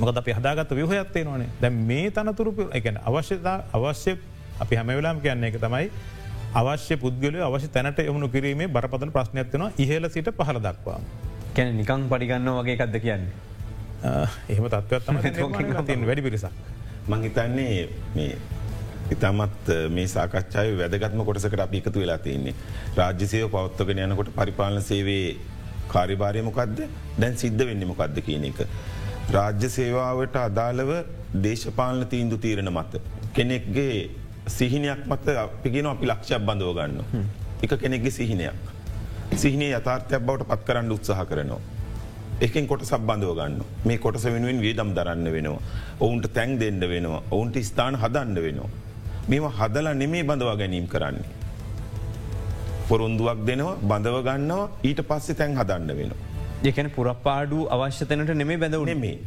මොකද 0.01 0.17
අපි 0.17 0.33
හදාගත්ත 0.33 0.73
විහයත්තේ 0.73 1.25
නොනේ 1.25 1.49
දැ 1.63 1.71
මේ 1.71 2.07
තනතුරු 2.11 2.69
එකන 2.73 2.97
අවශ්‍යතා 3.05 3.57
අවශ්‍ය 3.73 4.17
අපි 4.61 4.77
හැම 4.77 4.89
වෙලාම් 4.91 5.21
කියන්නේ 5.21 5.51
එක 5.51 5.61
තමයි 5.61 5.91
අවශ්‍ය 6.55 6.97
පුද්ගල 6.97 7.37
අවශ්‍ය 7.43 7.69
තැනට 7.69 8.01
එමුණු 8.01 8.29
කිරීමේ 8.29 8.69
බරපතන 8.69 9.13
ප්‍රශ්නයක්ත්වෙනවා 9.17 9.73
ඉහල 9.79 10.09
සිට 10.09 10.31
පහල 10.39 10.59
දක්වා. 10.59 10.99
කැන 11.55 11.77
නිකං 11.77 12.09
පඩිගන්න 12.11 12.51
වගේ 12.57 12.77
එකක්ද 12.77 12.97
කියන්නේ. 13.01 13.33
එහෙම 14.49 14.67
තත්වත් 14.67 15.87
තින් 15.87 16.07
වැඩි 16.07 16.23
පිරිසක්. 16.23 16.57
මංහිතන්නේ 17.07 17.89
මේ 18.15 18.33
ඉතාමත් 19.11 19.71
මේ 19.91 20.07
සාකච්ඡාව 20.09 20.75
වැදගත්ම 20.81 21.25
කොටසකට 21.25 21.61
අපි 21.61 21.79
එකතු 21.79 22.01
වෙලා 22.01 22.19
තියන්නේ. 22.19 22.55
රාජ්‍යසයව 22.97 23.49
පවත්වගෙන 23.49 24.05
යනකොට 24.07 24.33
පරිපාලන 24.35 24.83
සේවේ 24.83 25.37
කාරිභාරය 25.89 26.43
මොකක්ද 26.43 26.83
දැන් 27.19 27.37
සිද්ධ 27.37 27.67
වෙන්න 27.67 27.87
මොකක්ද 27.87 28.21
කියන 28.27 28.49
එක. 28.51 28.67
රාජ්‍ය 29.35 29.69
සේවාවට 29.75 30.37
අදාළව 30.37 30.89
දේශපාලන 31.43 32.07
තීන්දු 32.13 32.37
තීරණ 32.45 32.71
මත. 32.73 33.01
කෙනෙක්ගේ 33.35 33.99
සිහිනයක් 34.49 35.03
මත 35.07 35.27
අපිගෙන 35.43 35.87
අපි 35.87 36.07
ලක්ෂයක් 36.11 36.41
බඳව 36.49 36.71
ගන්න. 36.79 37.27
එක 37.65 37.73
කෙනෙක්ගේ 37.83 38.11
සිහිනයක්. 38.11 38.57
සිහිනය 39.35 39.69
යථාර්ථයක් 39.71 40.23
බවට 40.29 40.49
පත් 40.51 40.67
කරන්න 40.69 40.91
උත්සාහ 40.97 41.23
කරනවා. 41.31 41.61
එකෙන් 42.41 42.67
කොට 42.67 42.83
සබ 42.83 43.03
බඳව 43.11 43.35
ගන්න 43.39 43.55
මේ 43.85 43.99
කොටස 43.99 44.25
වෙනුවෙන් 44.27 44.59
වියදම් 44.67 44.91
දරන්න 44.97 45.29
වෙනවා. 45.37 45.63
ඔවුන්ට 46.01 46.27
තැන් 46.35 46.59
දෙන්න 46.59 46.81
වෙනවා 46.95 47.23
ඔවුන්ට 47.31 47.61
ස්ථාන 47.63 48.01
හදන්න 48.03 48.43
වෙනවා. 48.47 48.71
මෙම 49.29 49.47
හදලා 49.59 49.95
නෙමේ 49.95 50.25
බඳවා 50.25 50.57
ගැනීම් 50.57 50.89
කරන්නේ. 50.89 51.29
පොරොන්දුවක් 52.89 53.47
දෙනවා 53.47 53.79
බඳව 53.91 54.17
ගන්නවා 54.29 54.71
ඊට 54.83 55.07
පස්සේ 55.09 55.39
තැන් 55.41 55.55
හදන්න 55.55 55.97
වෙනවා. 56.01 56.30
දෙකැන 56.65 56.91
පුරප්පාඩු 56.97 57.59
අවශ්‍යතනට 57.75 58.33
නෙමේ 58.41 58.59
බැඳව 58.63 58.85
නෙමේ. 58.91 59.19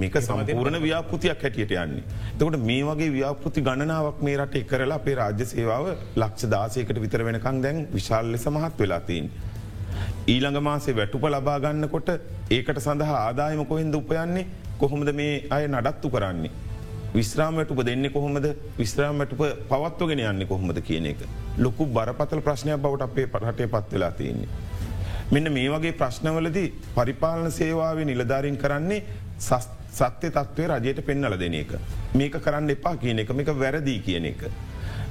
මේක 0.00 0.14
සම්පූර්ණ 0.20 0.78
ව්‍යාපෘතියක් 0.84 1.42
හැටියට 1.44 1.74
යන්නේ. 1.82 2.04
තකොට 2.38 2.56
මේ 2.68 2.84
වගේ 2.88 3.10
ව්‍යාපෘති 3.16 3.64
ගණනාවක් 3.66 4.22
මේ 4.26 4.36
රට 4.36 4.62
කරලා 4.70 4.98
අපේ 5.00 5.16
රාජ්‍ය 5.20 5.44
සේවාව 5.52 5.86
ලක්ෂ 6.16 6.50
දාසයකට 6.54 7.00
විතර 7.04 7.24
වෙනකං 7.28 7.60
දැන් 7.64 7.78
විශාල් 7.96 8.32
ලෙස 8.32 8.46
මහත් 8.54 8.78
වෙලාතින්. 8.82 9.30
ඊළඟ 10.34 10.60
මාසේ 10.68 10.96
වැටුප 11.00 11.26
ලබා 11.34 11.58
ගන්නකොට 11.64 12.08
ඒකට 12.50 12.80
සඳහා 12.86 13.18
ආදායම 13.24 13.64
කොහෙන්ද 13.72 13.98
උපයන්නේ 14.00 14.46
කොහොමද 14.80 15.12
මේ 15.20 15.34
අය 15.56 15.68
නඩත්තු 15.68 16.10
කරන්නේ. 16.14 16.52
විශ්‍රාමටුප 17.16 17.82
දෙන්නේ 17.88 18.14
කොහොමද 18.16 18.46
විශ්‍රාමටුප 18.78 19.42
පවත්වගෙන 19.72 20.24
යන්නේ 20.30 20.48
කොහොමද 20.52 20.80
කියන 20.88 21.06
එක. 21.12 21.20
ලොකු 21.58 21.86
බරපතල 21.98 22.42
ප්‍රශ්නයක් 22.48 22.80
බවට 22.86 23.08
අපේ 23.08 23.26
පරටේ 23.34 23.68
පත් 23.74 23.92
වෙලා 23.92 24.10
තියන්නේ. 24.20 24.48
මෙන්න 25.30 25.52
මේ 25.52 25.68
වගේ 25.68 25.94
ප්‍රශ්නවලදී 26.00 26.68
පරිපාලන 26.94 27.50
සේවාව 27.50 27.98
නිලධාරින් 28.04 28.56
කරන්නේ 28.56 29.02
සත්‍ය 29.38 30.30
තත්ත්වය 30.30 30.66
රජයට 30.70 31.00
පෙන්නල 31.04 31.36
දෙන 31.38 31.54
එක. 31.54 31.72
මේක 32.14 32.38
කරන්න 32.44 32.70
එපා 32.70 32.96
කියන 32.96 33.18
එක 33.18 33.32
මේක 33.32 33.50
වැරදිී 33.62 34.00
කියන 34.00 34.26
එක. 34.26 34.44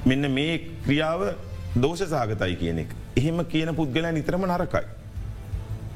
මෙන්න 0.05 0.31
මේ 0.31 0.59
ක්‍රියාව 0.85 1.21
දෝෂ 1.77 2.05
සාගතයි 2.09 2.55
කියන 2.55 2.79
එක. 2.79 2.91
එහෙම 3.15 3.45
කියන 3.45 3.75
පුද්ගල 3.75 4.11
නිතරම 4.13 4.45
නරකයි. 4.47 4.85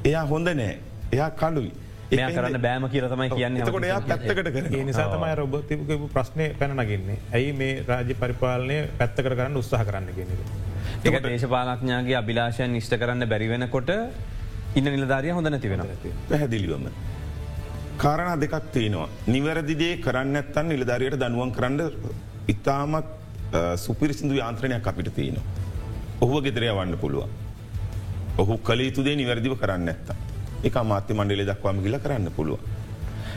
එයා 0.05 0.25
හොඳ 0.25 0.51
නෑ 0.53 0.79
එයා 1.12 1.29
කලුයි. 1.32 1.71
එය 2.12 2.17
කරන්න 2.36 2.62
බෑම 2.62 2.89
කියල 2.89 3.08
තමයි 3.10 3.29
කියන්න 3.32 3.62
කොට 3.67 3.84
එයා 3.84 4.01
පැත්තකට 4.01 4.49
කර 4.55 4.84
නිසා 4.86 5.08
තමයි 5.13 5.36
රොබතික 5.36 5.79
ප්‍රශ්නය 6.13 6.49
පැනනගන්නේ 6.60 7.19
ඇයි 7.32 7.53
මේ 7.53 7.84
රාජ්‍ය 7.88 8.17
පරිපාලනය 8.23 8.82
පැත්තකට 8.99 9.29
කරන්න 9.29 9.62
උත්සාහ 9.62 9.86
කරන්න 9.86 10.12
කියෙනෙක. 10.17 10.68
එක 11.07 11.23
දේශපාලක්ඥාගේ 11.23 12.15
අභිලාශයන් 12.21 12.73
නිෂ්ට 12.75 12.93
කරන්න 13.01 13.25
බැරිවෙනකොට 13.31 13.89
ඉන්න 14.79 14.88
නිලධාරය 14.95 15.29
හොඳ 15.38 15.47
නැති 15.53 15.69
වෙන 15.71 15.83
පැහැදිලිවම. 16.29 16.88
කාරණ 17.97 18.39
දෙකක් 18.43 18.55
තියෙනවා. 18.75 19.07
නිවැරදිදේ 19.27 19.93
කරන්න 20.05 20.35
ඇත්තන් 20.41 20.67
නිලධාරයට 20.73 21.19
දනුවන් 21.23 21.51
කරන්න 21.57 21.79
ඉතාමත් 22.53 23.07
සුපිරිසිදු 23.83 24.35
යාන්ත්‍රණයක් 24.41 24.88
අපිට 24.91 25.13
තියෙනවා. 25.15 25.45
ඔහුව 26.21 26.43
ගෙදරය 26.43 26.69
වන්න 26.79 26.97
පුළුවන්. 26.97 27.29
ඔහු 28.38 28.57
කලීතුදේ 28.69 29.15
නිවැරදිව 29.21 29.55
කරන්න 29.63 29.88
ඇත්තා. 29.93 30.17
එක 30.67 30.75
මාත්‍ය 30.91 31.13
මණ්ඩලේ 31.13 31.49
දක්වාම 31.51 31.81
ගිල 31.85 31.99
කරන්න 32.05 32.31
පුළුව. 32.38 32.59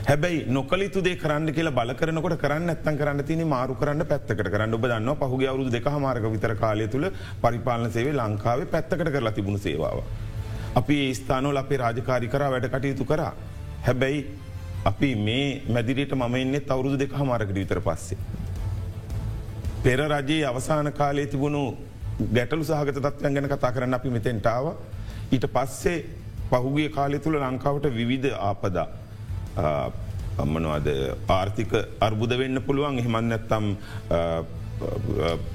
හැබැයි 0.03 0.39
නොකලිතුදේ 0.49 1.17
කරන්න 1.17 1.49
කියලා 1.51 1.73
බල 1.73 1.93
කරනකොට 1.95 2.35
කරන්න 2.37 2.71
ඇත්තන් 2.71 2.97
කරන්න 2.97 3.25
තින 3.25 3.43
මාරු 3.47 3.75
කරන්න 3.75 4.05
පැත්තකට 4.05 4.41
කරන්න 4.47 4.75
ඔබ 4.75 4.85
දන්න 4.85 5.11
පහුගේ 5.17 5.49
අවුදු 5.49 5.71
දෙක 5.71 5.87
මාර්ග 5.99 6.25
විතර 6.27 6.55
කාලය 6.57 6.87
තුළ 6.89 7.07
පරිපාලන 7.41 7.91
සේවේ 7.91 8.15
ලංකාවේ 8.15 8.67
පැත්තකට 8.67 9.05
කරලා 9.09 9.33
තිබුණු 9.33 9.61
සේවාව. 9.61 9.99
අපි 10.75 10.97
ඒ 11.01 11.13
ස්ථානෝල 11.15 11.57
අපේ 11.57 11.79
රාජකාරි 11.79 12.29
කර 12.29 12.45
වැඩ 12.47 12.67
කටයුතු 12.69 13.05
කරා. 13.05 13.33
හැබැයි 13.87 14.25
අපි 14.85 15.11
මේ 15.19 15.47
මැදිරියට 15.69 16.15
මම 16.15 16.35
එන්නේ 16.37 16.63
අවුරුදු 16.69 16.99
දෙක 16.99 17.15
හමාරකට 17.15 17.55
විතර 17.55 17.81
පස්සේ. 17.81 18.19
පෙර 19.85 19.99
රජයේ 20.09 20.43
අවසාන 20.45 20.93
කාලය 20.93 21.27
තිබුණු 21.27 21.63
ගැටලු 22.33 22.65
සහගත 22.65 22.99
තත්වයන් 22.99 23.35
ගැන 23.35 23.49
කතා 23.49 23.71
කරන්න 23.71 23.95
අපි 23.95 24.11
මෙතෙන්ටාව 24.11 24.67
ඊට 25.31 25.47
පස්සේ 25.49 25.97
පහුගේ 26.51 26.89
කාලෙ 26.91 27.19
තුළ 27.19 27.39
ලංකාවට 27.41 27.89
විවිධ 27.93 28.35
ආපදා 28.41 28.89
අම්මනවාද 29.57 30.89
ආර්ථික 31.29 31.73
අර්බුද 32.01 32.33
වෙන්න 32.39 32.61
පුළුවන්. 32.67 32.99
එහෙමන් 32.99 33.29
නැත්තම් 33.29 33.77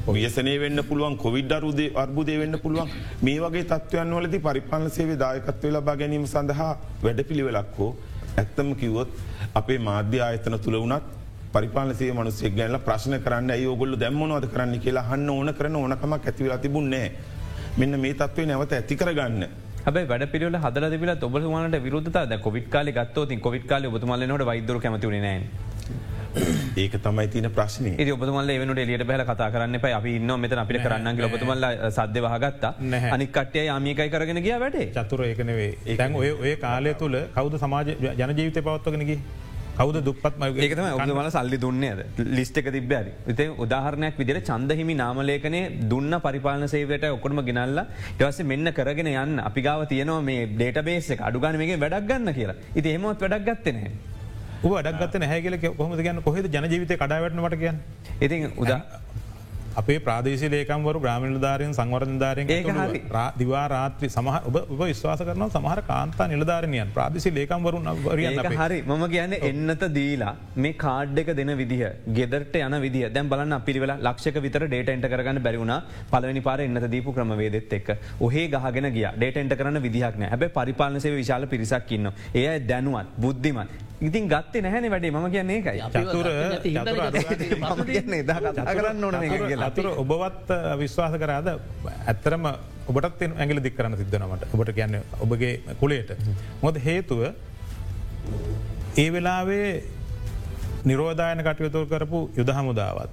වියසනය 0.07 0.53
වෙන්න 0.59 0.83
පුළුවන් 0.89 1.17
කොවිඩ් 1.17 1.51
අරුදේ 1.51 1.91
අර්බුදය 1.95 2.37
වෙන්න 2.39 2.59
පුළුවන්. 2.59 2.89
මේ 3.21 3.39
වගේ 3.39 3.63
තත්වයන් 3.63 4.13
වලති 4.17 4.39
පරිපාලන 4.39 4.89
සේවේ 4.89 5.19
දායකත්වය 5.23 5.71
ලබා 5.71 5.95
ගැනීම 5.95 6.25
සඳහා 6.27 6.73
වැඩ 7.03 7.21
පිළිවෙලක් 7.29 7.77
හෝ 7.79 7.91
ඇත්තම 8.37 8.75
කිවොත් 8.75 9.09
අපේ 9.53 9.79
මාධ්‍ය 9.79 10.21
ආයතන 10.21 10.59
තුළ 10.59 10.79
වනත් 10.83 11.03
පරිපාලසේ 11.53 12.11
මනුස්සෙක් 12.13 12.55
ගැල 12.55 12.79
ප්‍රශ්න 12.87 13.19
කරන්න 13.25 13.51
යෝගොල්ල 13.63 13.99
දැම්මනවද 13.99 14.47
කරන්න? 14.53 14.79
කියලා 14.79 15.07
හන්න 15.09 15.29
ඕන 15.29 15.53
කරන 15.53 15.75
ඕනකමක් 15.75 16.27
ඇතිවලා 16.27 16.57
තිබුන්නේ 16.57 17.07
මෙන්න 17.77 17.99
මේ 17.99 18.13
තත්වේ 18.13 18.45
නැවත 18.45 18.73
ඇති 18.73 18.95
කරගන්න. 18.95 19.47
හැබ 19.87 19.97
වැඩ 20.05 20.23
පිල 20.31 20.43
හදල 20.57 20.85
තිබල 20.93 21.11
ඔබතුමාට 21.27 21.75
විරුද්ධ 21.83 22.41
කොවිත් 22.45 22.65
කාල 22.69 22.87
ගත්තව 22.91 23.27
ති 23.29 23.37
කොවිත් 23.45 23.65
කාල 23.65 23.85
ඔබතුමලනට 23.89 24.43
වෛදර 24.49 24.79
කැමතිවුණ 24.83 25.27
ඒක 26.77 26.95
තමයි 27.05 27.27
තින 27.27 27.47
ප්‍රශ්නය 27.49 27.93
ඒ 27.95 28.11
ඔබතුමල්ල 28.11 28.51
එවනට 28.55 28.81
එලියට 28.83 29.05
බැල 29.07 29.23
කතා 29.23 29.49
කරන්න 29.53 29.79
පයි 29.79 29.93
අපි 29.99 30.15
ඉන්න 30.17 30.33
මෙත 30.41 30.53
අපිට 30.55 30.83
කරන්න 30.83 31.23
ඔබතුමල්ල 31.29 31.67
සද්‍ය 31.89 32.23
වහගත්තා. 32.25 32.73
අනිකටය 33.15 33.65
යාමිකයි 33.65 34.09
කරගෙන 34.09 34.43
ගිය 34.43 34.59
වැඩේ. 34.59 34.91
චතුර 34.93 35.23
ඒකනවේ 35.25 35.69
ඒතැන් 35.85 36.15
ඔය 36.15 36.31
ඔය 36.33 36.55
කාලය 36.57 36.93
තුළ 36.95 37.17
කවුද 37.35 37.57
සමාජ 37.57 37.93
ජනජීවිත 38.13 38.59
පවත්වගෙනගේ 38.61 39.19
කවද 39.77 40.01
දුපත් 40.07 40.25
ඒකතම 40.65 40.85
ඔබතුමල 40.97 41.29
සල්ලි 41.35 41.57
දුන්නේද 41.63 41.99
ලිස්ට 42.37 42.57
එක 42.61 42.69
තිබ්බැරි 42.75 43.11
ඉති 43.33 43.45
උදාහරණයක් 43.65 44.17
විදිර 44.21 44.39
චන්දහිමි 44.49 44.95
නාමලේකනේ 45.03 45.63
දුන්න 45.91 46.13
පරිපාලන 46.25 46.67
සේවට 46.73 47.07
ඔකොටම 47.13 47.41
ගෙනල්ල 47.49 47.81
යවස 48.19 48.39
මෙන්න 48.51 48.73
කරගෙන 48.77 49.09
යන්න. 49.13 49.39
අපි 49.49 49.61
ගාව 49.67 49.87
තියනවා 49.93 50.21
මේ 50.29 50.47
ඩේට 50.53 50.79
බේස 50.89 51.09
එක 51.15 51.21
අඩුගන 51.29 51.57
මේ 51.61 51.81
වැඩක් 51.83 52.07
ගන්න 52.11 52.33
කියලා. 52.37 52.57
ඉති 52.79 52.95
එමොත් 52.97 53.21
වැඩක් 53.25 53.49
ගත්තනෑ 53.49 53.91
අඩක්ගත 54.79 55.15
නැහැගල 55.21 55.57
කොහොම 55.77 55.93
ගන්න 55.97 56.23
කොහෙද 56.27 56.45
ජනජීවිත 56.55 56.93
කඩාවටනට 56.97 57.59
කියන්න? 57.63 57.77
ඉතින් 58.21 58.51
උදා 58.57 58.81
අපේ 59.79 59.97
ප්‍රාදේශ 60.05 60.43
ලේකම්වරු 60.53 60.99
ග්‍රාමිණ 61.03 61.35
ධාරයෙන් 61.43 61.73
සංවර්ධධාරයෙන් 61.73 62.47
දිවා 63.41 63.65
රාත්‍රී 63.73 64.09
සමහ 64.09 64.37
ඔබ 64.49 64.55
විශ්වාස 64.81 65.21
කරන 65.27 65.43
සමහර 65.47 65.79
කාන්තා 65.89 66.27
නිලධාරණයන් 66.31 66.93
ප්‍රාදේශි 66.95 67.31
ලේකම්වරු 67.31 67.81
හරි. 68.61 68.79
මම 68.83 69.03
කියන්න 69.13 69.35
එන්නත 69.41 69.83
දීලා 69.97 70.33
මේ 70.57 70.73
කාඩ්ඩක 70.75 71.29
දෙන 71.39 71.51
විදිහ 71.61 71.81
ගෙදරට 72.17 72.55
යන 72.59 72.77
විදි 72.85 73.03
දැන් 73.09 73.29
බලන්න 73.33 73.57
පිරිවෙල 73.67 73.93
ලක්ෂක 73.99 74.39
විතර 74.47 74.65
ඩේටන්ට 74.65 75.09
කරගන්න 75.13 75.41
බැරිවුණ 75.47 75.75
පලවනි 76.13 76.43
පාර 76.47 76.59
එන්නත 76.67 76.87
දීපු 76.95 77.15
ක්‍රමවේදෙත් 77.17 77.75
එක් 77.79 77.89
ඔහේ 78.19 78.47
ගහගෙන 78.55 78.89
ගිය. 78.97 79.07
ඩේටන්ට 79.15 79.57
කරන 79.59 79.81
විදිහක්න 79.87 80.25
හැබ 80.33 80.47
පරිපාලනසේ 80.57 81.13
විශාල 81.19 81.45
පිරිසක් 81.53 81.91
ඉන්න 81.91 82.09
එය 82.35 82.47
දැනුවත් 82.71 83.13
බුද්ධිමත්. 83.17 83.85
ඉතින් 83.99 84.25
ගත්තේ 84.27 84.61
නැහැන 84.61 84.89
වැඩේ. 84.91 85.11
ම 85.11 85.29
කියන්නේ 85.31 85.57
එකයි 85.59 85.79
චතුර 85.93 86.27
කරන්න 88.67 89.03
ඕන 89.03 89.15
කියලා 89.43 89.66
අතුර 89.67 89.87
ඔබවත් 89.95 90.49
විශ්වාස 90.79 91.13
කරාද 91.17 91.47
ඇත්තරම 92.05 92.47
ඔබටත් 92.87 93.21
ඇගල 93.25 93.61
දික් 93.61 93.75
කරන්න 93.77 93.97
සිද්ධනමට 93.97 94.47
ඔබට 94.53 94.73
කියන්න 94.73 94.97
ඔබගේ 95.19 95.53
කුලේට. 95.79 96.15
මොද 96.61 96.75
හේතුව 96.79 97.21
ඒ 98.97 99.07
වෙලාවේ 99.11 99.69
නිරෝධායන 100.85 101.43
කටයුතු 101.43 101.85
කරපු 101.85 102.19
යුද 102.35 102.49
හමුදාවත්. 102.49 103.11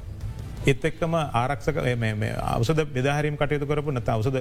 එත් 0.66 0.84
එක්කම 0.84 1.14
ආරක්ෂක 1.14 1.76
අවසද 1.76 2.80
බෙදාහරීම 2.92 3.36
කටයුතු 3.36 3.66
කරපු 3.66 3.90
නැත 3.90 4.08
අවසද 4.08 4.38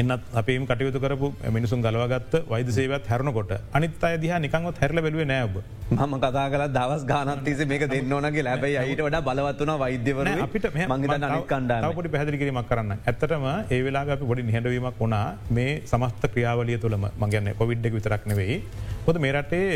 එන්නත් 0.00 0.22
අපේම 0.40 0.62
කටයුතු 0.68 1.00
කරපු 1.04 1.28
මිනිසුන් 1.56 1.80
ගලවගත් 1.84 2.34
වෛද 2.52 2.68
සේවත් 2.76 3.06
හැරනකොට 3.12 3.50
අනිත් 3.76 4.04
අය 4.08 4.14
දිහ 4.22 4.32
නිකංවත් 4.44 4.78
හැරල 4.82 5.00
බැලුව 5.06 5.22
නෑබ 5.32 5.56
මම 5.92 6.14
කතා 6.22 6.44
කල 6.52 6.64
දවස් 6.76 7.02
ගානත්තිස 7.10 7.60
මේක 7.72 7.84
දෙන්න 7.92 8.14
ඕනගේ 8.16 8.44
ලැබයි 8.48 8.76
අයිට 8.82 9.02
වඩ 9.06 9.20
බලවත්වන 9.28 9.72
වෛද්‍යවන 9.82 10.30
අපිට 10.46 10.68
මංගත 10.92 11.26
කණ්ඩාපොඩි 11.50 12.12
පැදිකිරීමක් 12.14 12.68
කරන්න. 12.70 12.92
ඇත්තටම 13.10 13.44
ඒ 13.74 13.80
වෙලා 13.86 14.04
අපි 14.16 14.28
පොඩි 14.30 14.46
නිහඬවීමක් 14.50 15.02
වුණා. 15.02 15.26
මේ 15.56 15.72
සමස්ත 15.90 16.24
ක්‍රියාවලිය 16.34 16.78
තුළම 16.84 17.04
මගන්න 17.22 17.52
කොවිඩ්ඩක් 17.60 17.98
විතරක් 17.98 18.24
නෙවෙයි. 18.32 18.56
හොද 19.06 19.20
මේ 19.24 19.34
රටේ 19.36 19.68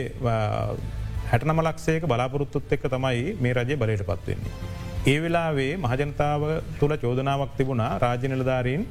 හැටනම 1.30 1.60
ලක්ෂයක 1.66 2.08
බලාපොරොත්තුත් 2.12 2.74
එක්ක 2.76 2.88
තමයි 2.94 3.36
මේ 3.44 3.54
රජය 3.58 3.76
බලයට 3.82 4.06
පත්වවෙන්නේ. 4.10 4.54
ඒ 5.12 5.18
වෙලාවේ 5.24 5.72
මහජනතාව 5.84 6.42
තුළ 6.80 6.96
චෝදනාවක් 7.04 7.52
තිබුණා 7.58 7.92
රාජ්‍යනිලධාරීන් 8.04 8.82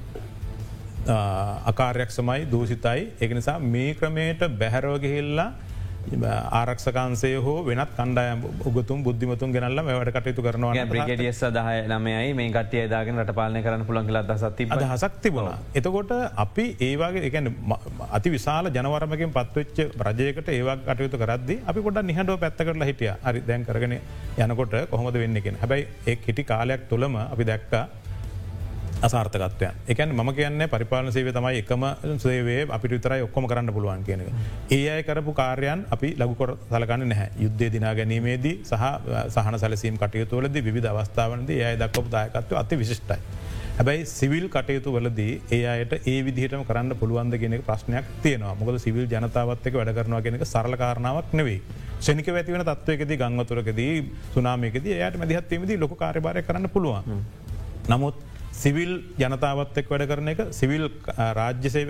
අකාර්යක් 1.65 2.11
සමයි 2.11 2.49
දූසිතයි 2.51 3.13
එකනිසා 3.21 3.59
මේ 3.59 3.93
ක්‍රමයට 3.93 4.43
බැහැරෝගහෙල්ලා 4.59 5.49
ආරක්ෂකන්සේ 6.51 7.37
හෝ 7.37 7.55
වෙනත් 7.65 7.91
කණ්ඩායම් 7.97 8.41
උගතුම් 8.69 9.03
බුද්ධිමතුන් 9.03 9.53
ගෙනල්ල 9.55 9.81
වැඩ 9.87 10.11
කටයුතු 10.15 10.45
කරනවා 10.45 10.85
ප්‍රිගටිය 10.91 11.31
සදහය 11.31 11.77
ළමයයි 11.91 12.33
මේ 12.39 12.49
කටිය 12.57 12.83
දාගෙන 12.93 13.21
රට 13.21 13.35
පාලන 13.39 13.61
කරන 13.65 13.85
පුළන් 13.85 14.11
ලද 14.13 14.37
සති 14.37 14.67
හසක් 14.69 15.21
තිබුණ. 15.21 15.49
එතකොට 15.75 16.13
අපි 16.35 16.65
ඒවාගේ 16.79 17.25
එකන 17.29 17.51
අති 18.11 18.33
විශාල 18.35 18.69
ජනවරමකින් 18.69 19.33
පත්වෙච්ච 19.37 19.77
රජයකට 20.07 20.49
ඒවා 20.49 20.77
කටයුතු 20.79 21.17
කරද 21.17 21.51
අපි 21.65 21.85
ොඩ 21.89 22.01
නිහඬුව 22.03 22.39
පැත්ත 22.39 22.65
කරලා 22.69 22.89
හිටිය. 22.91 23.13
හරි 23.25 23.45
දැන් 23.49 23.65
කරගෙන 23.65 23.97
යනකොට 24.39 24.75
කොහොමද 24.93 25.21
වෙන්නකෙන 25.23 25.61
හැබැයි 25.63 25.87
ඒ 26.07 26.17
හිටි 26.27 26.43
කාලයක් 26.43 26.89
තුළම 26.91 27.15
අපි 27.25 27.43
දැක්කා 27.43 27.85
අසාර්ථකත්වයන් 29.07 29.79
එකන් 29.87 30.13
ම 30.15 30.31
කියන්න 30.37 30.65
පරිපාලන 30.67 31.11
සේව 31.11 31.29
තමයි 31.31 31.61
එකම 31.61 31.85
සේවේ 32.17 32.61
අපිට 32.69 32.95
විතරයි 32.95 33.25
ඔක්කොම 33.27 33.47
කරන්න 33.47 33.73
පුළුවන් 33.73 34.03
කියන 34.07 34.21
එක. 34.21 34.29
ඒ 34.71 34.89
අය 34.89 35.03
කරපු 35.03 35.33
කාර්යන් 35.33 35.85
අපි 35.91 36.09
ලගුකොර 36.17 36.57
සලකන්න 36.69 37.07
නැහැ 37.07 37.29
යුද්ධය 37.37 37.71
දිනා 37.71 37.93
ගැනීමේදී 37.93 38.55
සහ 38.63 38.85
සහන 39.35 39.59
සැලසීම් 39.63 39.97
කටයුතුවලද 39.97 40.61
විධ 40.69 40.91
අවස්ථාවනද 40.93 41.49
ඒ 41.51 41.73
දක්වපු 41.77 42.09
දායකත්ව 42.11 42.57
අති 42.57 42.75
විශිෂ්ටයි. 42.75 43.19
හැබැයි 43.77 44.05
සිවිල් 44.07 44.45
කටයුතු 44.49 44.91
වලදී 44.91 45.31
ඒ 45.51 45.63
අයට 45.69 45.93
ඒ 46.03 46.19
විදිහටම 46.25 46.61
කරන්න 46.63 46.95
පුළුවන්ද 46.95 47.35
ගෙනෙක 47.37 47.65
ප්‍රශ්නයක් 47.65 48.05
තියෙනවා 48.23 48.53
මොකද 48.55 48.77
සිවිල් 48.79 49.07
ජනතාවත්තක 49.07 49.73
වැඩ 49.79 49.95
කරනවා 49.97 50.21
කෙනෙක 50.21 50.45
සරලකාරණාවක් 50.45 51.33
නෙවෙයි. 51.33 51.59
ෂනික 51.99 52.29
ඇතිවන 52.31 52.63
තත්වයකද 52.63 53.11
ගංවතුරකදී 53.17 53.95
සුනාමයකද 54.33 54.87
එයට 54.93 55.17
මැදිහත්වීමදී 55.17 55.77
ලොක 55.77 55.97
කාරබාරය 55.97 56.43
කරන්න 56.43 56.69
පුළුවන්. 56.69 57.19
නමුත් 57.89 58.15
සිවිල් 58.55 58.91
ජනතාවත්තෙක් 59.19 59.89
වැඩ 59.91 60.05
කරන 60.09 60.31
එක 60.31 60.41
සිවිල් 60.51 60.85
රාජ්‍යසේ 61.37 61.83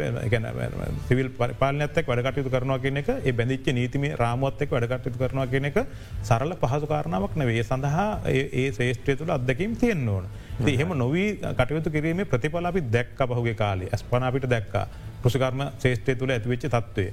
සිවිල් 1.10 1.30
පරිපාලනත්තෙක් 1.32 2.08
වැඩකටයුතු 2.08 2.49
කරනවා 2.49 2.80
කියන 2.80 2.97
එක 3.01 3.10
ඒ 3.12 3.34
බැඳිච්ච 3.34 3.69
නීතිම 3.71 4.08
රාමුවත්තෙක් 4.15 4.73
වැඩකටයුතු 4.75 5.21
කරනවා 5.21 5.45
කියන 5.47 5.69
එක 5.69 5.78
සරල 6.23 6.56
පහසු 6.63 6.89
කාරණාවක් 6.93 7.38
නවේ 7.38 7.63
සඳහා 7.63 8.08
ඒ 8.32 8.65
ශ්‍රේෂ්ත්‍රය 8.71 9.15
තුළ 9.15 9.36
අදකින් 9.38 9.78
තියෙන් 9.78 10.10
ඕන. 10.10 10.25
එහෙම 10.67 10.97
නොවී 10.97 11.30
කටයුතු 11.54 11.89
කිරීම 11.89 12.25
ප්‍රතිඵල 12.25 12.65
අපි 12.65 12.82
දැක්ක 12.89 13.19
පහුගේ 13.28 13.56
කාලේ. 13.56 13.89
ඇස්පනාපිට 13.89 14.49
දැක්කා. 14.49 14.86
කෘෂිකර්ම 15.21 15.62
ශේෂ්‍රය 15.78 16.15
තුළ 16.15 16.32
ඇතිවෙච්ච 16.32 16.65
තත්වේ. 16.67 17.12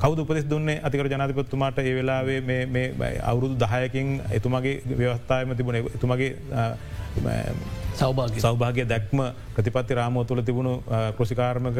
කවද 0.00 0.18
උපදෙස් 0.20 0.46
දුන්නේ? 0.46 0.80
අතිකර 0.80 1.08
ජනතිපත්තුමාට 1.08 1.78
ඒ 1.80 1.94
වෙලාවේ 1.94 3.20
අවුරුදු 3.22 3.54
දහයකින් 3.56 4.08
එතුමගේ 4.32 4.74
ව්‍යවස්ථායම 4.94 5.54
තිබුණ. 5.54 5.78
එතුමගේ 5.90 6.30
සෞභාග 7.16 7.79
සෞභාගය. 8.00 8.84
දැක්ම 8.92 9.20
ප්‍රතිපත්ති 9.56 9.98
රාමෝ 10.00 10.24
තුළ 10.30 10.42
තිබුණු 10.48 10.74
කෘෂිකාර්මක 11.18 11.78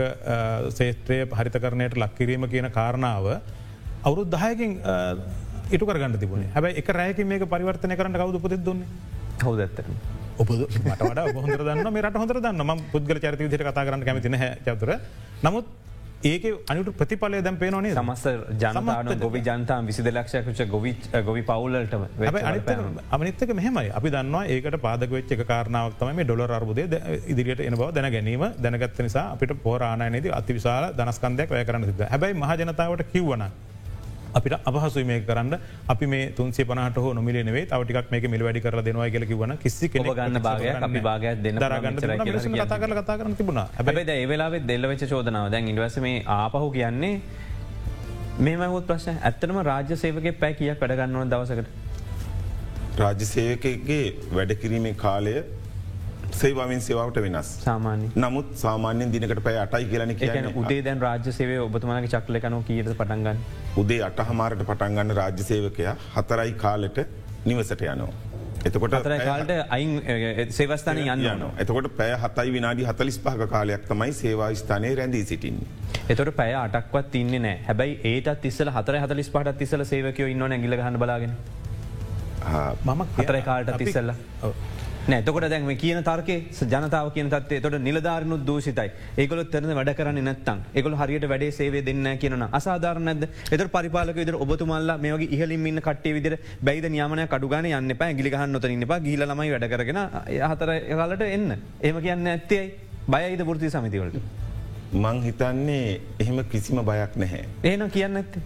ශේත්‍රය 0.79 1.19
හරිත 1.41 1.57
කරණයට 1.65 1.97
ලක්කිරීම 2.03 2.45
කියන 2.53 2.69
කාරණාව 2.79 3.27
අවුරුත් 4.05 4.29
දහයකින් 4.37 4.73
ඉටු 5.75 5.85
කරගන්න 5.89 6.19
තිබුණ. 6.25 6.47
හැබයි 6.55 6.79
එක 6.81 6.89
රෑක 6.99 7.19
මේක 7.33 7.45
පරිවර්තනය 7.55 7.95
කරන්න 8.01 8.17
කවුද 8.23 8.41
උපදෙ 8.41 8.57
දුන්නේ? 8.69 8.89
හවදත්තර. 9.45 9.87
ඔප 10.41 10.49
මට 10.51 11.01
වඩ 11.05 11.21
හොඳර 11.45 11.63
දන්න 11.69 11.93
මේ 11.95 12.03
රට 12.07 12.17
හොඳර 12.23 12.39
දන්න 12.45 12.65
ම 12.65 12.81
පුද්ගල 12.93 13.19
චරිත 13.25 13.41
විදිර 13.45 13.63
කතා 13.69 13.85
කරන්න 13.89 14.05
කැමතින 14.09 14.37
චතුර. 14.67 14.91
නමුත් 15.47 15.67
ඒක 16.23 16.43
අනිට 16.69 16.89
ප්‍රතිඵලය 16.93 17.39
දැම් 17.43 17.57
පේනනේ 17.57 17.93
සමස්ස 17.93 18.25
ජනතාන 18.55 19.13
ගොවි 19.21 19.41
ජනතාන් 19.41 19.87
විසි 19.87 20.03
දෙලක්ෂයකුච 20.03 20.61
ගොවි 20.69 20.93
ගොවි 21.25 21.43
පවුල්ලටම 21.43 22.03
අමනිත්තක 23.11 23.55
මෙහමයි. 23.55 23.87
අපි 23.91 24.11
දන්නවා 24.11 24.45
ඒකට 24.47 24.77
පාදක 24.83 25.11
වෙච්ච 25.11 25.33
කාරනාවක්තම 25.45 26.13
මේ 26.13 26.27
ඩොල 26.27 26.45
අර්බුදය 26.51 26.85
ඉදිරියට 27.27 27.63
එන 27.63 27.75
බව 27.75 27.91
දැන 27.95 28.13
ගැනීම. 28.13 28.45
දැනගත්ත 28.61 29.01
නිසා 29.01 29.25
අපිට 29.33 29.57
පෝරාණයනද 29.65 30.29
අතිවිශාල 30.41 30.93
දනස්කන්දයක් 30.93 31.51
වැය 31.51 31.65
කරන්න 31.65 31.91
සිද 31.91 32.07
හැබයි 32.07 32.37
මහජනතාවට 32.37 33.09
කිව්වන 33.15 33.49
අපිට 34.39 34.55
අපහසු 34.71 35.05
මේ 35.11 35.21
කරන්න 35.29 35.55
අපි 35.95 36.07
මේ 36.07 36.23
තුන්සේ 36.39 36.65
පනට 36.65 37.05
හෝ 37.05 37.13
නොමිලේ 37.19 37.65
තවටික් 37.67 38.11
මේක 38.13 38.25
මිල 38.35 38.45
වැඩි 38.47 38.65
කර 38.65 38.83
දෙනවා 38.89 39.11
කියල 39.15 39.27
කිවන 39.31 39.57
කිසි 39.65 39.89
ගන්න 39.89 40.41
භාගයක් 41.09 41.43
දෙන්න 41.45 41.61
දරගන්න 41.65 42.57
කතා 42.61 43.19
කර 43.19 43.29
තිබුණ. 43.41 43.63
හැබයි 43.79 44.05
ඒවෙලාවෙත් 44.17 44.67
දෙල්ලවෙච 44.71 45.05
චෝදනාව. 45.13 45.51
දැන් 45.53 45.69
ඉඩවස 45.69 45.99
මේ 46.07 46.25
ආපහු 46.39 46.67
කියන්නේ 46.77 47.15
මේමහොත් 48.41 48.85
ප්‍රශ්න. 48.91 49.17
ඇත්තනම 49.23 49.63
රාජ්‍ය 49.71 49.97
සේවගේ 50.03 50.35
පැ 50.43 50.53
කියක් 50.61 50.83
වැඩගන්නව 50.83 51.25
දවසකට? 51.33 51.69
රාජ්‍ය 53.03 53.27
සේවකගේ 53.35 54.05
වැඩකිරීමේ 54.37 54.95
කාලය 55.05 55.35
සේවාමින් 56.41 56.81
සේවාවට 56.81 57.21
වෙනස්. 57.27 57.51
සාමාන්‍ය. 57.65 58.11
නමුත් 58.25 58.55
සාමාන්‍යෙන් 58.63 59.13
දිනකට 59.13 59.43
පැය 59.47 59.59
අටයි 59.65 59.85
කියලන 59.93 60.15
කියන 60.17 60.51
උදේ 60.55 60.81
දැන් 60.85 61.03
රාජ්‍ය 61.07 61.33
සේවය 61.39 61.59
ඔබතුමාගේ 61.67 62.13
චක්ලකනෝ 62.15 62.63
කියීට 62.71 62.97
පටන්ගන්න 63.03 63.39
උදේ 63.83 64.01
අට 64.09 64.25
හමාරට 64.31 64.65
පටන්ගන්න 64.73 65.17
රාජ්‍ය 65.21 65.47
සේවකයා 65.53 65.95
හතරයි 66.17 66.53
කාලෙට 66.65 67.01
නිවසට 67.45 67.83
යනවා. 67.83 68.13
එතකොට 68.67 68.97
කාලට 69.25 69.53
අයින් 69.77 69.93
සේවස්ථාන 70.57 70.99
යන්න 71.03 71.45
එතකොට 71.65 71.89
පැය 72.01 72.17
හතයි 72.25 72.53
විනාඩි 72.57 72.89
හතලිස් 72.89 73.21
පහක 73.27 73.49
කාලයක් 73.55 73.87
තමයි 73.93 74.13
සේවා 74.19 74.51
ස්ථානය 74.55 74.91
රැඳී 74.99 75.25
සිටින්. 75.31 75.63
එතොට 76.09 76.35
පැය 76.37 76.55
අටක්වත් 76.65 77.11
තින්නේ 77.15 77.41
නෑ 77.47 77.63
හැබයි 77.69 77.97
ඒත් 78.13 78.45
ඉස්සල 78.53 78.73
හතර 78.77 79.01
හතලිස් 79.05 79.33
පහට 79.37 79.67
ඉස්සල 79.69 79.85
සේවකයෝ 79.93 80.29
ඉන්න 80.35 80.53
ඇගිල 80.53 80.77
හන්න 80.83 81.01
බලාගෙන. 81.05 81.35
මම 82.85 83.03
හතරයි 83.17 83.43
කාලට 83.49 83.77
තිස්සල්ල 83.85 84.13
නෑතකොට 85.09 85.49
දැන්ම 85.49 85.71
කියන 85.77 86.03
තර්කේ 86.03 86.39
ජනතාව 86.73 87.13
කියන 87.15 87.31
තත්ේ 87.31 87.61
තොට 87.61 87.79
නිලධාරනු 87.81 88.37
දූසිතයි 88.45 88.91
ඒකොල 89.17 89.43
තරන 89.45 89.73
වැඩ 89.73 89.93
කරන්න 89.95 90.21
නැත්තන් 90.25 90.61
එකකොල 90.75 90.97
හරියට 90.97 91.27
වැඩේ 91.27 91.51
සේවේ 91.53 91.83
දෙන්න 91.83 92.19
කියන 92.19 92.45
අසාධාරනද 92.51 93.25
එත 93.51 93.65
පරිපාලක 93.73 94.17
විදර 94.17 94.37
ඔබතුමල්ලා 94.37 94.99
මේගේ 94.99 95.31
ඉහලින් 95.31 95.67
ඉන්න 95.67 95.81
කටේ 95.81 96.13
විදිර 96.13 96.39
බැයිද 96.63 96.91
නියමන 96.91 97.25
කඩුගන 97.27 97.71
යන්න 97.71 97.97
පෑ 97.97 98.15
ගිලිහන්න 98.15 98.53
නොත 98.53 98.65
ඉන්න 98.67 98.87
ගීල 99.01 99.25
ළමයි 99.25 99.51
වැඩ 99.55 99.73
කරගෙන 99.73 100.01
හතර 100.45 100.73
කාලට 100.93 101.27
එන්න 101.29 101.51
ඒම 101.81 102.01
කියන්න 102.01 102.27
ඇත්තේයි 102.29 102.89
බයයිද 103.09 103.41
ෘති 103.43 103.71
සමිතිවලට. 103.71 104.17
මං 104.95 105.23
හිතන්නේ 105.23 106.01
එහෙම 106.19 106.45
කිසිම 106.45 106.83
බයක් 106.83 107.17
නැහැ. 107.17 107.45
ඒන 107.65 107.91
කියන්න 107.91 108.17
ඇත්තේ. 108.17 108.43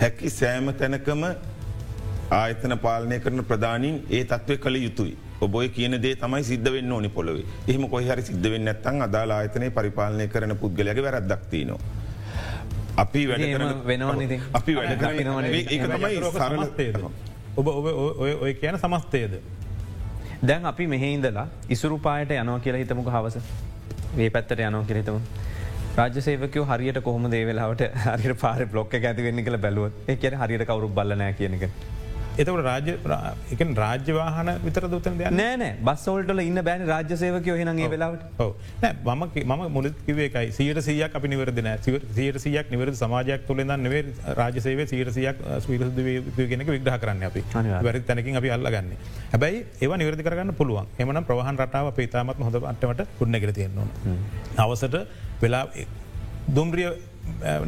හැකි 0.00 0.30
සෑම 0.30 0.68
තැනකම 0.74 1.24
ආයතන 2.32 2.76
පාලනය 2.78 3.18
කරන 3.20 3.44
ප්‍රධානින් 3.44 3.96
ඒ 4.10 4.24
තත්ත්වය 4.24 4.58
කළ 4.58 4.76
යුතුයි. 4.76 5.16
ඔබොය 5.40 5.68
කියන 5.68 5.94
දේ 6.02 6.14
තමයි 6.16 6.42
සිද්ධ 6.44 6.70
වෙන්න 6.72 6.92
ඕනි 6.92 7.08
පොළොවේ 7.08 7.44
එහම 7.68 7.88
කොහරි 7.92 8.22
සිද්ධ 8.22 8.50
වෙන්න 8.50 8.68
ඇත්තන් 8.68 9.02
අදාලා 9.06 9.38
ආයතනය 9.38 9.70
පරිපාලනය 9.70 10.28
කරන 10.28 10.56
පුද්ගලගේ 10.56 11.02
වැරද්දක්තිනවා. 11.02 11.78
අපි 12.96 13.22
වැඩ 13.28 13.44
වෙනවා 13.86 14.14
අපි 14.60 14.74
වැඩ 14.78 15.04
තමයි 15.04 16.16
සරලත්තේද. 16.32 16.96
ඔබ 17.56 17.66
ඔබ 17.68 17.86
ඔය 18.42 18.54
කියන 18.54 18.78
සමස්තයද. 18.78 19.38
දැන් 20.42 20.66
අපි 20.66 20.86
මෙහෙඉදලා 20.86 21.46
ඉසුරුපායට 21.70 22.34
යනවා 22.36 22.58
කියලා 22.64 22.82
හිතමුක 22.82 23.12
හවස 23.16 23.38
ඒ 24.18 24.30
පැත්තට 24.30 24.60
යනවා 24.60 24.84
කියෙතම. 24.90 25.20
රාජසේවකෝ 25.98 26.64
හරියට 26.72 27.00
කොහම 27.02 27.30
දේවෙලාවට 27.30 27.86
හරි 28.24 28.34
පාර 28.42 28.66
බ්ලොක් 28.66 28.94
ඇතිවෙන්න 28.94 29.44
කළ 29.44 29.58
බැලුවත් 29.66 30.10
ඒ 30.10 30.16
කියන 30.16 30.36
හරියට 30.42 30.66
කවරු 30.70 30.90
බලනෑ 30.98 31.32
කියනක. 31.32 31.64
එතකට 32.38 32.62
රාජ 32.68 32.88
එක 33.54 33.62
රාජ්‍යවාහන 33.82 34.50
විතර 34.66 34.86
දුතන 34.94 35.18
දෙයක් 35.20 35.36
නෑන 35.40 35.64
බස්සෝල්ට 35.88 36.42
ඉන්න 36.44 36.60
බෑන 36.68 36.84
රාජ්‍ය 36.92 37.16
සේවකය 37.22 37.56
හනගේ 37.60 37.90
වෙලාවට. 37.94 38.22
මම 39.04 39.24
මම 39.44 39.64
මුලත් 39.76 39.98
කිවේකයි 40.06 40.52
සියට 40.58 40.80
සියක් 40.88 41.16
අපි 41.20 41.32
නිවරදින 41.34 41.70
සියට 42.18 42.40
සියක් 42.46 42.70
නිවර 42.74 42.94
සමාජයක් 43.02 43.46
තුළෙද 43.48 43.72
නෙවේ 43.86 44.04
රාජසේව 44.40 44.82
සියට 44.92 45.12
සියක් 45.18 45.44
ස්වීරගෙනක 45.66 46.70
විග්‍රහ 46.74 46.98
කරන්න 47.04 47.24
අපි. 47.30 47.44
වැරි 47.86 48.04
තැනකින් 48.10 48.40
අපි 48.42 48.54
අල්ලගන්න. 48.56 48.92
හැබැයි 49.32 49.64
ඒ 49.82 49.96
නිවරදි 50.02 50.28
කරගන්න 50.28 50.54
පුළුවන්. 50.60 50.86
එමන 50.98 51.24
ප්‍රවාහන් 51.30 51.62
රටාව 51.64 51.92
පේතාමත් 52.00 52.42
හොඳ 52.46 52.56
අටමට 52.72 53.02
පුඩ්නගර 53.18 53.52
තියෙන්නවා 53.58 53.88
අවසට 54.64 54.96
වෙලා 55.42 55.64
දුම්රිය 56.56 56.90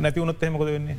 නැති 0.04 0.22
උනොත් 0.24 0.42
එහෙමකොද 0.42 0.70
වෙන්නේ 0.76 0.96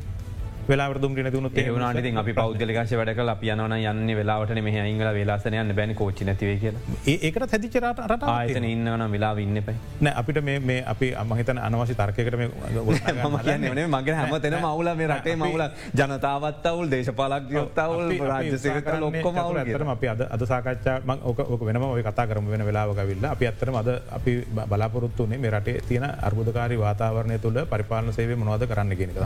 වෙලාවට 0.68 1.02
දුම්රි 1.02 1.24
නැතුුණු 1.24 1.52
ඒවනට 1.56 2.18
අපි 2.18 2.34
පෞද්ගලිකාශ 2.34 2.96
වැඩ 2.96 3.14
කල 3.14 3.34
යන 3.44 3.62
යන්න 3.80 4.16
වෙලාවට 4.16 4.62
මෙහ 4.62 4.78
ඉංගල 4.84 5.10
වෙලාසනයන්න 5.14 5.76
බැන. 5.76 5.96
කෝචි 5.96 6.26
නැතිවේ 6.26 6.58
කිය 6.58 7.18
ඒකට 7.20 7.48
හැදිචරට 7.48 8.02
රට 8.06 8.30
ආයතන 8.30 8.66
ඉන්නවන 8.66 9.06
වෙලා 9.12 9.34
ඉන්න 9.40 9.62
පයි 9.62 9.76
නෑ 10.02 10.16
අපිට 10.16 10.42
මේ 10.44 10.80
අපි 10.86 11.14
අමහිතන 11.16 11.58
අනවශි 11.60 11.96
කියන්නේ 13.42 13.88
මගේ 13.90 14.16
හැමතෙන 14.16 14.58
මවුල 14.60 14.90
මේ 14.96 15.08
රටේ 15.08 15.36
මවුල 15.38 15.64
ජනතාවත් 15.96 16.66
අවුල් 16.66 16.92
දේශපාලක් 16.92 17.52
යොත්තවුල් 17.52 18.16
රාජ්‍යසක 18.24 18.92
ලොක්කොම 19.00 19.40
ඇතරම 19.42 19.90
අපි 19.90 20.08
අද 20.08 20.26
අද 20.30 20.46
සාකච්ඡා 20.46 21.18
ඕක 21.24 21.62
වෙනම 21.64 21.86
ඔය 21.86 22.04
කතා 22.04 22.28
කරම 22.28 22.48
වෙන 22.48 22.66
වෙලාවක 22.66 23.02
විල්ල 23.06 23.26
අපි 23.26 23.48
අත්තරම 23.48 23.76
අද 23.76 23.90
අපි 24.12 24.38
බලාපොරොත්තුනේ 24.66 25.38
මේ 25.38 25.52
රටේ 25.52 25.82
තියෙන 25.84 26.08
අර්බුදකාරි 26.22 26.80
වාතාවරණය 26.80 27.40
තුළ 27.40 27.66
පරිපාලන 27.68 28.14
සේවේ 28.14 28.36
මොනවද 28.38 28.68
කරන්න 28.68 28.96
ගෙනක. 28.96 29.18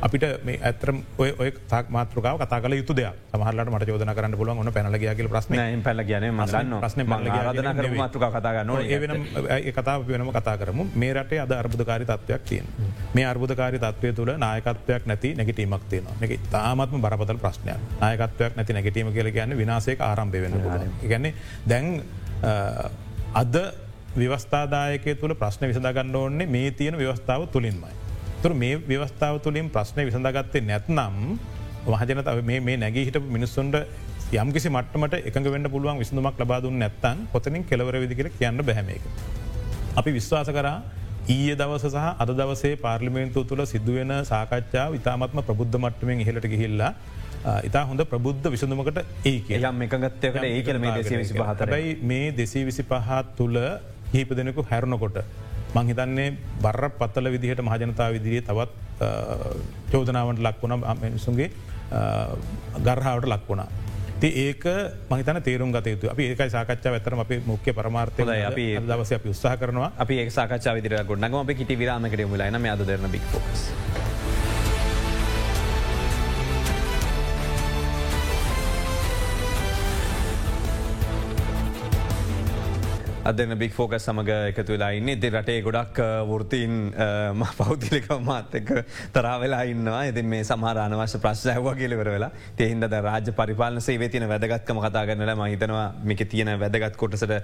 අපිට 0.00 0.24
මේ 0.44 0.58
ඇතරම් 0.62 1.02
ඔය 1.18 1.50
තාක් 1.68 1.90
මාතෘකාව 1.90 2.36
කතා 2.40 2.60
කල 2.60 2.74
යුතු 2.80 2.96
දෙයක්. 2.96 3.16
සමහරලට 3.32 3.70
මට 3.72 3.88
චෝදන 3.90 4.12
කරන්න 4.16 4.36
පුළුවන් 4.40 4.62
ඔන්න 4.62 4.72
පැනලගයාගල 4.72 5.28
ප්‍රශ්න. 5.28 5.56
පැල 5.84 6.00
කියන 6.08 6.26
මසන්න 6.32 6.72
ප්‍රශ්න 6.80 7.00
රදන 7.44 7.68
කර 7.78 7.88
මාතෘකා 7.96 8.30
කතා 8.36 8.52
ගන්න 8.56 8.70
කතා 9.76 9.96
වෙනම 10.06 10.32
කතා 10.32 10.56
කරමු. 10.62 10.88
මේ 10.94 11.12
රටේ 11.14 11.40
අද 11.44 11.52
අර්බුධකාරි 11.52 12.08
තත්වයක් 12.08 12.42
තියෙන 12.48 12.66
මේ 13.14 13.26
අර්බුධකාරි 13.26 13.78
තත්වය 13.78 14.12
තුළ 14.12 14.32
නායකත්වයක් 14.38 15.06
නැති 15.06 15.34
නැගටීමක් 15.34 15.84
තියෙන 15.90 16.08
එක 16.20 16.48
තාමත්ම 16.50 17.00
බරපතල් 17.04 17.38
ප්‍රශ්නයක්. 17.44 17.78
නායකත්වයක් 18.00 18.56
නැති 18.56 18.72
නැගටීම 18.72 19.12
කියල 19.12 19.30
කියන්න 19.36 19.56
විනාසේක 19.62 20.00
ආරම්භය 20.00 20.42
වෙන 20.46 20.52
ගැන්නේ 21.04 21.34
දැන් 21.68 22.02
අද 23.34 23.54
ව්‍යවස්ථාදායකය 24.16 25.14
තුළ 25.14 25.34
ප්‍රශ්න 25.40 25.68
විසඳගන්න 25.70 26.16
ඕන්නේ 26.16 26.46
මේ 26.46 26.70
තියෙන 26.70 26.96
ව්‍යවස්ථාව 26.98 27.46
තුළින්මයි. 27.52 27.99
තුර 28.42 28.52
මේ 28.54 28.76
ව්‍යවස්ථාව 28.82 29.34
තුළින් 29.38 29.66
ප්‍රශ්නය 29.68 30.02
විසඳගත්තේ 30.06 30.62
නැත්නම් 30.62 31.16
මහජනතාව 31.86 32.38
මේ 32.42 32.76
නැගේ 32.76 33.04
හිට 33.06 33.18
මිනිස්සුන්ට 33.28 33.76
යම්කිසි 34.34 34.68
මටමට 34.70 35.14
එකඟ 35.20 35.46
වන්න 35.46 35.68
පුළුවන් 35.68 35.98
විසඳුමක් 35.98 36.40
ලබාදුන් 36.40 36.78
නැත්තන් 36.78 37.18
පොතනින් 37.32 37.64
කෙලවර 37.64 37.96
විදිකර 37.96 38.28
කියන්න 38.30 38.62
බැහැමේක. 38.62 39.04
අපි 39.96 40.10
විශ්වාස 40.12 40.50
කරා 40.50 40.78
ඊය 41.28 41.52
දවස 41.54 41.84
සහ 41.86 42.06
අද 42.16 42.30
දවසේ 42.32 42.78
පාර්ලිමේන්තු 42.78 43.44
තුළ 43.44 43.62
සිදුවෙන 43.66 44.12
සාකච්ඡාව 44.24 44.94
ඉතාමත්ම 44.94 45.42
ප්‍රබුද්ධ 45.42 45.76
මට්ටමෙන් 45.76 46.24
ඉහලට 46.24 46.46
ගිහිල්ලා 46.46 46.92
ඉතා 47.62 47.84
හොඳ 47.84 48.04
ප්‍රබුද්ධ 48.06 48.48
විසඳමකට 48.48 48.98
ඒ 49.24 49.60
යම් 49.60 49.84
එකගත්තයකට 49.86 50.42
ඒ 50.44 50.62
කල 50.62 50.78
මේ 50.78 50.96
දෙසේ 50.98 51.18
විසි 51.18 51.36
පහතරයි 51.36 51.92
මේ 52.04 52.26
දෙසේ 52.32 52.64
විසි 52.64 52.84
පහත් 52.84 53.36
තුළ 53.36 53.60
හිප 54.12 54.32
දෙනෙකු 54.32 54.66
හැරුණකොට 54.70 55.20
මංහිතන්නේ 55.74 56.28
බර 56.62 56.90
පත්තල 56.92 57.30
විදිහට 57.30 57.62
මහජනතාව 57.62 58.12
විදිරිය 58.12 58.42
තවත් 58.42 58.70
චෝදනාවට 59.92 60.40
ලක්වුණ 60.40 60.82
මිනිසුන්ගේ 61.02 61.50
ගර්හාවට 62.80 63.26
ලක්වුණා. 63.26 63.68
ති 64.20 64.28
ඒක 64.38 64.64
මහිතන 65.08 65.42
තේරුම් 65.42 65.72
ගත 65.72 65.86
යුතු 65.88 66.10
අපි 66.10 66.24
ඒකයි 66.30 66.50
සාකච්ඡා 66.50 66.92
ඇතරම 66.92 67.20
අපි 67.20 67.40
මුක්්‍ය 67.42 67.72
පරමාර්ථය 67.72 68.26
අපි 68.42 68.66
දවස 68.82 69.12
අපි 69.12 69.28
උත්සාහ 69.28 69.56
කරනවා 69.56 69.92
අපි 69.98 70.20
ඒ 70.20 70.30
සාකච්ඡා 70.30 70.74
විදිර 70.74 70.96
ගොඩනගම 71.04 71.40
අපි 71.40 71.54
කිටි 71.54 71.78
විරාමකට 71.78 72.26
මුලයින 72.26 72.66
අද 72.66 72.86
දෙරන 72.86 73.10
බික් 73.10 73.24
ෆෝකස්. 73.32 73.62
අදන්න 83.30 83.56
බික් 83.62 83.72
ෆෝක 83.72 83.96
සමඟ 83.98 84.30
එකතු 84.50 84.76
වෙලා 84.76 84.90
ඉන්න. 84.98 85.08
එති 85.08 85.30
රටේ 85.30 85.62
ගොඩක් 85.62 86.02
වෘතීන් 86.30 86.74
පෞද්ගලික 87.58 88.08
මාත්තක 88.28 88.72
තරාවෙලා 89.16 89.62
ඉන්නවා. 89.72 90.02
ඇති 90.04 90.22
මේ 90.24 90.44
සමහරානවශ 90.44 91.16
ප්‍රශ්යහවා 91.24 91.74
කියලවර 91.80 92.12
වෙලා. 92.16 92.30
තෙහින්ද 92.56 92.88
රාජ 93.08 93.32
පරිපාලන 93.32 93.80
සේ 93.80 94.08
තින 94.08 94.28
වැදගත්කම 94.28 94.80
කතා 94.84 95.06
කරනල 95.06 95.34
මහිතනවා 95.42 95.86
මේක 96.04 96.22
තියෙන 96.28 96.52
වැදගත් 96.60 96.96
කොටසට 96.96 97.34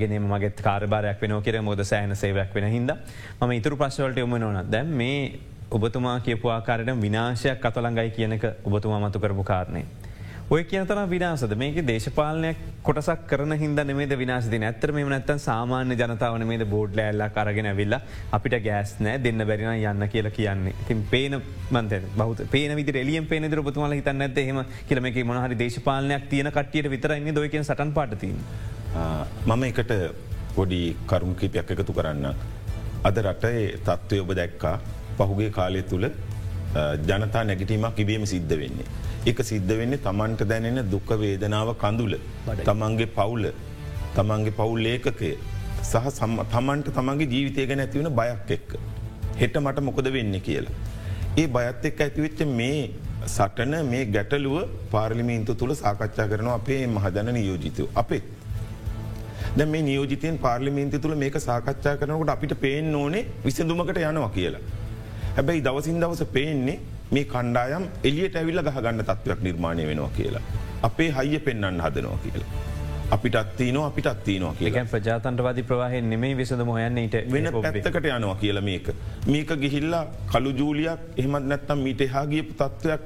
ගෙනම 0.00 0.28
මගෙත් 0.32 0.62
කාරබාරයක් 0.62 1.22
වෙන 1.22 1.36
කියර 1.42 1.62
මොද 1.62 1.84
සෑන 1.84 2.16
සේවයක් 2.16 2.54
වෙන 2.54 2.68
හිද 2.72 2.92
ම 3.40 3.52
ඉතුරු 3.52 3.76
ප්‍රශ්වලට 3.76 4.18
යොම 4.18 4.36
නොන 4.38 4.60
දැම් 4.70 4.92
මේ 5.00 5.40
ඔබතුමා 5.70 6.18
කියපු 6.20 6.48
ආකාරයට 6.50 7.02
විනාශයක් 7.02 7.60
කතලංගයි 7.64 8.10
කියනක 8.10 8.44
ඔබතුමා 8.64 9.00
මතු 9.00 9.20
කරපු 9.20 9.44
කාරණය. 9.44 9.84
ඔය 10.50 10.62
කියතන 10.64 11.00
විනාසද 11.06 11.52
මේක 11.54 11.76
දේශපාලනයක් 11.88 12.62
කොටසක් 12.82 13.20
කරන 13.30 13.54
හිද 13.58 13.80
නෙමේ 13.80 14.16
විනාශති 14.20 14.58
ඇත්තර 14.60 14.90
මේ 14.92 15.04
නැත්තන් 15.04 15.40
සාමාන්‍ය 15.40 15.96
ජනතාවන 16.00 16.44
මේද 16.48 16.64
බෝඩ්ල 16.72 17.02
ඇල්ලා 17.02 17.28
කරගෙන 17.28 17.68
විල්ල 17.76 17.94
අපිට 18.32 18.56
ගෑස් 18.64 18.94
නෑ 18.98 19.20
දෙන්න 19.26 19.44
බැරින 19.50 19.84
යන්න 19.90 20.08
කියලා 20.08 20.32
කියන්නේ 20.38 20.72
තින් 20.88 21.04
පේන 21.12 21.36
මන්ත 21.70 22.00
බහත 22.16 22.46
පේන 22.50 22.74
විදි 22.78 22.94
එලියම් 23.02 23.28
පේන 23.30 23.46
දරපතුමල 23.52 23.94
හිතන්න 23.94 24.26
ඇත 24.26 24.40
හෙම 24.40 24.58
කියලමක 24.88 25.20
මොහරි 25.24 25.58
දේශපාලනයක් 25.60 26.26
තියන 26.32 26.50
කටියට 26.50 26.90
විතරයින්න 26.90 27.30
දොයකෙන් 27.32 27.64
සටන් 27.64 27.92
පාටතින්. 27.92 28.40
මම 29.46 29.62
එකට 29.68 29.94
පොඩි 30.56 30.80
කරුම් 31.06 31.36
කීපයක් 31.36 31.70
එකතු 31.76 31.92
කරන්න. 31.92 32.26
අද 33.04 33.22
රටේ 33.24 33.62
තත්ත්වය 33.78 34.20
ඔබ 34.24 34.34
දැක්කා 34.34 34.74
පහුගේ 35.16 35.52
කාලය 35.52 35.84
තුළ 35.84 36.10
ජනතා 37.04 37.44
නැගිටීමක් 37.44 38.02
ඉබීම 38.06 38.26
සිද්ධ 38.26 38.56
වෙන්නේ. 38.56 38.88
එක 39.26 39.40
සිද්ධ 39.44 39.72
වෙන්නේ 39.78 39.98
තමන්ට 39.98 40.42
දැනෙන 40.50 40.80
දුක 40.90 41.10
වේදනාව 41.22 41.70
කඳුල 41.82 42.14
තමන්ගේ 42.66 43.08
පවුල 43.16 43.44
තමන්ගේ 44.14 44.56
පවුල් 44.58 44.86
ඒකකය 44.86 45.32
සහ 45.82 46.06
තමන්ට 46.52 46.88
තමන්ගේ 46.96 47.30
ජීවිතය 47.32 47.66
ගැන 47.66 47.82
ඇතිවන 47.84 48.08
බයක් 48.20 48.50
එක්ක. 48.56 48.70
හෙට 49.40 49.54
මට 49.60 49.84
මොකද 49.88 50.08
වෙන්න 50.16 50.34
කියලා. 50.40 50.72
ඒ 51.36 51.46
බයත් 51.48 51.84
එක් 51.88 52.00
ඇතිවෙච්ච 52.00 52.40
මේ 52.52 52.78
සටන 53.26 53.74
මේ 53.86 54.04
ගැටලුව 54.14 54.56
පාර්ලිමීන්තු 54.90 55.54
තුළ 55.54 55.74
සාකච්ඡා 55.74 56.26
කරනවා 56.30 56.54
අපේ 56.60 56.86
මහජන 56.86 57.28
නියෝජිතය 57.38 57.88
අපේ. 57.94 58.22
දැ 59.56 59.66
මේ 59.66 59.82
නියෝජිතයෙන් 59.82 60.38
පාර්ලිමීන්ති 60.38 60.98
තුළ 60.98 61.14
මේක 61.24 61.36
සාකච්ඡා 61.40 61.94
කරනකට 61.96 62.32
අපිට 62.36 62.54
පේෙන් 62.64 62.94
ඕනේ 62.94 63.22
විසඳුමකට 63.44 64.00
යනවා 64.02 64.30
කියලා. 64.38 64.62
හැබැයි 65.36 65.64
දවසින් 65.68 66.00
දවස 66.00 66.24
පේන්නේ 66.36 66.78
මේ 67.12 67.24
කණ්ඩායම් 67.34 67.86
එලියට 68.04 68.36
ඇවිල්ල 68.40 68.62
ගහගන්න 68.66 69.04
තත්වයක් 69.04 69.46
නිර්මාණය 69.46 69.86
වෙනවා 69.86 70.10
කියලා. 70.18 70.42
අපේ 70.82 71.08
හයිය 71.16 71.40
පෙන්න්න 71.46 71.80
හදනවා 71.84 72.18
කියලා. 72.24 72.50
අපිට 73.10 73.34
අත්තින 73.34 73.76
අපිට 73.76 74.06
අත්තිනවා 74.06 74.54
කියල 74.58 74.76
ප්‍රජාතන්ටවාද 74.92 75.62
ප්‍රවාහ 75.70 75.92
නෙමේ 76.10 76.36
විසඳ 76.36 76.62
හොයන්නට 76.68 77.16
වෙන 77.32 77.48
පැත්තකට 77.54 78.10
යනවා 78.10 78.36
කියල 78.42 78.60
මේක. 78.60 78.90
මේක 79.26 79.50
ගිහිල්ලා 79.62 80.04
කළු 80.32 80.52
ජූලියක් 80.60 81.00
එහෙමත් 81.16 81.48
නැත්තම් 81.52 81.82
මීට 81.86 82.04
හා 82.12 82.26
ගියපු 82.26 82.54
තත්ත්වයක් 82.60 83.02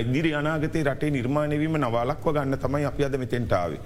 ඉදිරි 0.00 0.34
අනාගතේ 0.34 0.84
රටේ 0.84 1.10
නිර්මාණයවීම 1.10 1.76
නවාලක්ව 1.84 2.32
ගන්න 2.32 2.58
තමයි 2.64 2.84
අපි 2.84 3.04
අද 3.04 3.18
මෙතෙන්ටාවේ. 3.24 3.80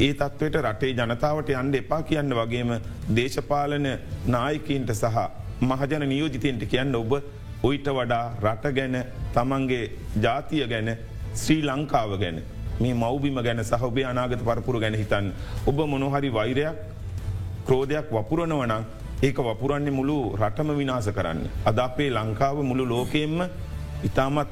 ඒ 0.00 0.12
තත්ත්වයට 0.14 0.60
රටේ 0.62 0.92
ජනතාවට 0.92 1.56
යන්ඩ 1.56 1.80
එපා 1.82 2.02
කියන්න 2.02 2.38
වගේම 2.40 2.76
දේශපාලන 3.16 3.88
නායකීන්ට 4.36 4.94
සහ 4.94 5.28
මහජන 5.62 6.08
නියෝජිතයන්ට 6.08 6.68
කියන්න 6.72 6.94
ඔබ 6.94 7.20
ඔයිට 7.62 7.88
වඩා 7.88 8.24
රට 8.42 8.74
ගැන 8.74 8.96
තමන්ගේ 9.34 9.90
ජාතිය 10.22 10.66
ගැන 10.66 10.90
ශ්‍රී 11.34 11.62
ලංකාව 11.62 12.18
ගැන 12.20 12.42
මේ 12.80 12.94
මෞබිම 12.94 13.42
ගැන 13.42 13.64
සහබේ 13.64 14.04
අනාගත 14.04 14.44
පරපුර 14.44 14.80
ගැන 14.80 14.94
හිතන් 14.94 15.32
ඔබ 15.66 15.78
මොනොහරි 15.86 16.30
වෛරයක් 16.32 16.76
ක්‍රෝධයක් 17.66 18.06
වපුරනවනං 18.10 18.84
ඒක 19.22 19.38
වපුරන්නේ 19.38 19.90
මුළු 19.90 20.36
රටම 20.36 20.70
විනාස 20.78 21.08
කරන්න. 21.10 21.40
අද 21.64 21.78
අපේ 21.78 22.10
ලංකාව 22.10 22.62
මුළු 22.62 22.84
ලෝකයෙන්ම 22.86 23.40
ඉතාමත් 24.04 24.48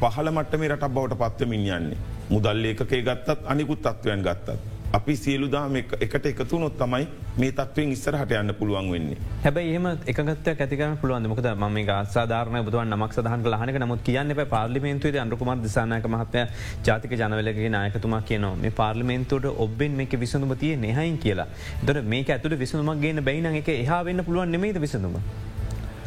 පහල 0.00 0.28
මට්ට 0.30 0.58
මේ 0.60 0.68
රට 0.68 0.92
බවට 0.94 1.18
පත්වමින් 1.18 1.64
යන්නේ. 1.68 1.98
මුදල් 2.28 2.64
ඒකේ 2.64 3.02
ගත්තත් 3.02 3.38
අනිකුත් 3.46 3.80
තත්ත්වයන් 3.80 4.22
ගත්තත්. 4.22 4.71
අපි 4.92 5.14
සියලුදාම 5.16 5.76
එකට 5.76 6.26
එකතු 6.26 6.58
නොත් 6.58 6.74
තමයි 6.76 7.04
මේ 7.38 7.52
තත්වෙන් 7.52 7.92
ඉස්සරහට 7.92 8.32
යන්න 8.32 8.54
පුළුවන් 8.54 8.90
වෙන්නේ. 8.92 9.16
හැබයි 9.44 9.70
එහම 9.70 9.86
එකගත් 10.06 10.50
ඇතිකන 10.54 10.96
පුළුවන් 11.00 11.28
මොකද 11.28 11.48
ම 11.54 11.78
ආසාධාරන 11.90 12.58
බුදුවන් 12.62 12.92
නමක් 12.92 13.12
සහන් 13.14 13.46
ලහනක 13.46 13.78
නමුත් 13.78 14.02
කියන්න 14.02 14.34
පාර්ලිමේන්තුවේ 14.50 15.22
අන්රුකුමර 15.22 15.56
දිසානක 15.58 16.08
මහත්ය 16.08 16.44
ජාතික 16.82 17.14
ජනවලගේ 17.14 17.70
නායකතුමා 17.70 18.22
කියනවා 18.22 18.52
මේ 18.56 18.72
පාර්ලිමේන්තුවට 18.72 19.48
ඔබෙන් 19.58 19.96
මේක 19.96 20.18
විසඳුම 20.18 20.54
තිය 20.56 20.76
නෙහයින් 20.78 21.18
කියලා. 21.18 21.48
දොට 21.82 22.04
මේක 22.06 22.28
ඇතුට 22.28 22.58
විසඳුමක් 22.58 23.00
ගේන 23.00 23.24
බයින 23.24 23.50
එක 23.54 23.68
එහා 23.70 24.04
වෙන්න 24.04 24.24
පුළුවන් 24.24 24.50
නෙමේද 24.50 24.78
විසඳුම. 24.78 25.16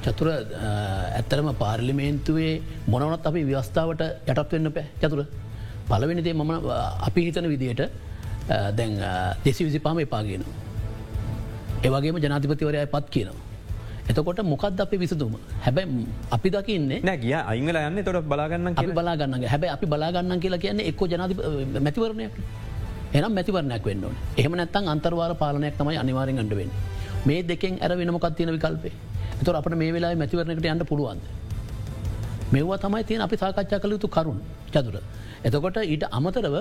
චතුර 0.04 0.28
ඇත්තරම 0.30 1.54
පාර්ලිමේන්තුවේ 1.58 2.54
මොනවනත් 2.88 3.26
අපි 3.26 3.42
ව්‍යස්ථාවට 3.46 4.10
යටත් 4.30 4.52
වෙන්න 4.52 4.72
පෑ 4.72 4.90
චතුර 5.02 5.22
පලවෙනිදේ 5.88 6.34
මම 6.36 6.52
අපි 7.08 7.22
හිතන 7.22 7.48
විදියට 7.50 7.90
දැන් 8.48 9.00
දෙසි 9.44 9.66
විසි 9.66 9.80
පාම 9.80 10.00
එපාගෙන. 10.00 10.44
ඒවගේම 11.84 12.18
ජනාතිපතිවරය 12.18 12.86
පත් 12.88 13.06
කියනවා. 13.10 13.42
එතකොට 14.06 14.40
මොකක්ද 14.44 14.80
අපි 14.80 14.98
විසදුම 14.98 15.34
හැබැයි 15.62 16.06
අපි 16.32 16.50
දකින්නේ 16.50 17.00
නෑ 17.02 17.18
කිය 17.18 17.34
අංගල 17.34 17.78
යන්න 17.80 18.04
තොට 18.04 18.26
බලාගන්න 18.26 18.74
අපි 18.74 18.94
බලාගන්න 18.94 19.34
හැබැයි 19.46 19.74
අපි 19.74 19.86
බලාගන්න 19.86 20.40
කියලා 20.40 20.62
කියන්නේ 20.62 20.90
එක්ක 20.92 21.02
ජනාති 21.08 21.36
මැතිවරණයක් 21.80 22.34
එනම් 23.14 23.34
මැතිවරණයක් 23.34 23.84
වෙන්න 23.84 24.06
එහම 24.38 24.54
නැත්තන් 24.54 24.94
අන්තර්වාර 24.94 25.34
පාලනයක් 25.36 25.76
තමයි 25.76 25.98
අනිවාරෙන් 25.98 26.38
අඩුවෙන් 26.38 26.72
මේ 27.26 27.42
දෙකෙන් 27.44 27.82
ඇර 27.82 27.98
වෙනමකත් 27.98 28.36
තියෙන 28.38 28.54
විකල්පේ 28.54 28.94
එතුර 29.36 29.56
අපට 29.56 29.76
මේ 29.76 29.92
වෙලා 29.92 30.16
මැතිවරණකට 30.16 30.66
යන්න 30.66 30.86
පුළුවන්ද. 30.86 31.24
මෙවා 32.52 32.78
තමයි 32.78 33.04
තියෙන 33.04 33.22
අපි 33.22 33.38
සාකච්ඡා 33.38 33.80
කළ 33.80 33.92
යුතු 33.92 34.08
කරුන් 34.08 34.40
චතුර. 34.72 34.96
එතකොට 35.44 35.78
ඊට 35.84 36.06
අමතරව 36.10 36.56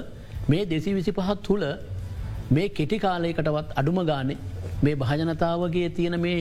මේ 0.48 0.64
දෙසි 0.66 0.94
විසි 0.94 1.12
පහත් 1.12 1.38
තුළ 1.42 1.64
මේ 2.50 2.68
කෙටි 2.70 2.98
කාලයකටවත් 2.98 3.68
අඩුම 3.76 4.00
ගානේ 4.06 4.38
මේ 4.82 4.96
භාජනතාවගේ 4.96 5.88
තියෙන 5.90 6.16
මේ 6.20 6.38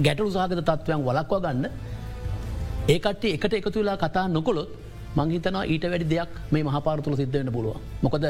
ගැටලු 0.00 0.30
සාගත 0.30 0.60
තත්ත්වයන් 0.60 1.02
වලක්වා 1.02 1.40
ගන්න 1.40 1.66
ඒකට 2.88 3.24
එකට 3.26 3.52
එකතු 3.52 3.78
වෙලා 3.78 3.96
කතා 3.96 4.26
නොකොළොත් 4.28 4.70
මංහිතනවා 5.12 5.64
ඊට 5.64 5.84
වැඩි 5.84 6.06
දෙයක් 6.06 6.32
මේ 6.52 6.62
මහපාරතුළ 6.62 7.16
සිද්ධවෙන්න 7.16 7.52
පුළුව. 7.52 7.76
මොකද 8.02 8.24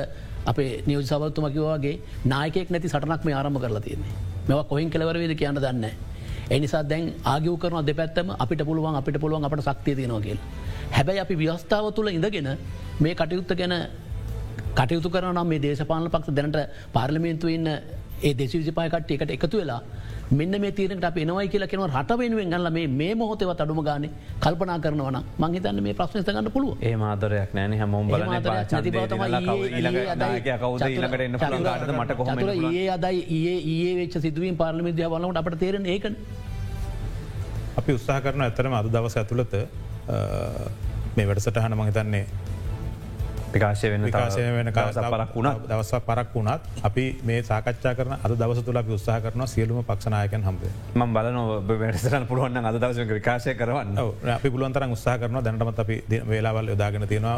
අපේ 0.46 0.70
නියෝජ 0.86 1.04
සවත්තුමකිවගේ 1.04 1.94
නායකෙක් 2.24 2.70
නැති 2.70 2.88
සටනක් 2.88 3.24
මේ 3.24 3.34
ආරම 3.34 3.56
කරලා 3.56 3.80
තියන්නේ 3.80 4.14
මෙවා 4.48 4.64
කොහින් 4.64 4.90
කෙලවරවේද 4.90 5.34
කියන්න 5.36 5.56
දන්න. 5.56 5.84
එනිසා 6.50 6.82
දැන් 6.82 7.12
ආගිව 7.24 7.56
කරන 7.58 7.86
දෙපැත්තම 7.86 8.28
අපිට 8.38 8.62
පුළුවන් 8.64 8.96
අපිට 8.96 9.20
පුළුවන් 9.20 9.44
අපට 9.44 9.62
සක්තිය 9.62 9.94
තියෙනවා 9.94 10.20
කියල. 10.20 10.38
හැබැයි 10.90 11.20
අපි 11.20 11.34
ව්‍යවස්ථාව 11.36 11.92
තුළ 11.94 12.08
ඉඳගෙන 12.08 12.48
මේ 13.00 13.14
කටයුත්ත 13.14 13.52
ගැන 13.54 13.74
කටයුතු 14.72 15.10
කරන 15.10 15.40
මේ 15.46 15.60
දේශපාල 15.60 16.08
පක්ෂ 16.08 16.34
දැනට 16.34 16.58
පාර්ලිමේන්තු 16.92 17.48
ඉන්න 17.48 17.68
ඒ 18.22 18.32
දෙසිවිසිපායකට 18.34 19.10
එකට 19.12 19.30
එකතු 19.30 19.56
වෙලා 19.58 19.80
මෙන්න 20.30 20.54
මේ 20.60 20.72
තීරට 20.72 21.04
අප 21.04 21.16
එනවයි 21.16 21.48
කියලා 21.48 21.68
කෙනව 21.68 21.84
රට 21.88 22.18
වෙනුවෙන් 22.18 22.52
ගල 22.54 22.68
මේ 22.70 22.86
මේ 22.90 23.14
මොහොතවත් 23.14 23.62
අඩුම 23.64 23.80
ගාන 23.82 24.04
කල්පනා 24.40 24.78
කරනවන 24.78 25.18
මංහිතන්න 25.38 25.80
මේ 25.82 25.94
ප්‍රශ්න 25.94 26.26
ගන්න 26.26 26.50
පුළුව 26.56 26.72
ඒ 26.82 26.94
මාතරයක් 26.96 27.54
නෑන 27.58 27.74
හැමෝම් 27.74 28.06
බල 28.08 28.24
මට 31.94 32.18
කොහම 32.18 32.44
ඒ 32.72 32.86
අදයි 32.90 33.24
ඒ 33.40 33.56
ඒ 33.70 33.90
වෙච් 33.96 34.14
සිදුවීම 34.18 34.56
පාර්ලිමිදය 34.56 35.02
වලට 35.06 35.42
අපට 35.42 35.58
තේරෙන 35.58 35.86
ඒකන. 35.86 36.14
අපි 37.76 37.90
උත්සාහ 37.92 38.20
කරන 38.22 38.42
ඇතරම 38.42 38.74
අද 38.74 38.92
දවස 38.92 39.16
ඇතුළත 39.16 39.58
මේ 41.16 41.26
වැඩසටහන 41.26 41.74
මහිතන්නේ 41.76 42.24
විකාශය 43.54 43.90
වෙන 43.92 44.04
විකාශය 44.04 44.44
වෙන 44.48 44.72
පරක් 44.72 45.34
වුණත්. 45.34 45.66
දවස 45.66 45.92
පරක් 46.02 46.34
වුණත් 46.34 46.68
අපි 46.82 47.04
මේ 47.24 47.42
සාකච්ඡා 47.42 47.94
කරන 47.94 48.14
අද 48.18 48.34
දවස 48.34 48.64
තුළ 48.64 48.76
අපි 48.76 48.92
උත්සාහ 48.92 49.18
කරන 49.20 49.46
සියලුම 49.46 49.82
පක්ෂනායකන් 49.84 50.46
හම්බේ 50.48 50.72
ම 50.96 51.14
බල 51.14 51.30
වැඩසරන 51.74 52.26
පුළුවන් 52.26 52.64
අද 52.64 52.76
දවස 52.76 53.12
විකාශය 53.12 53.54
කරවන්න. 53.54 53.98
අපි 54.30 54.50
පුළුවන්තර 54.50 54.86
උත්සාහ 54.88 55.16
කරන 55.18 55.40
දැනටමත් 55.40 55.78
අපි 55.78 56.00
වෙලාවල් 56.26 56.72
යොදාගෙන 56.74 57.08
තියෙනවා. 57.08 57.36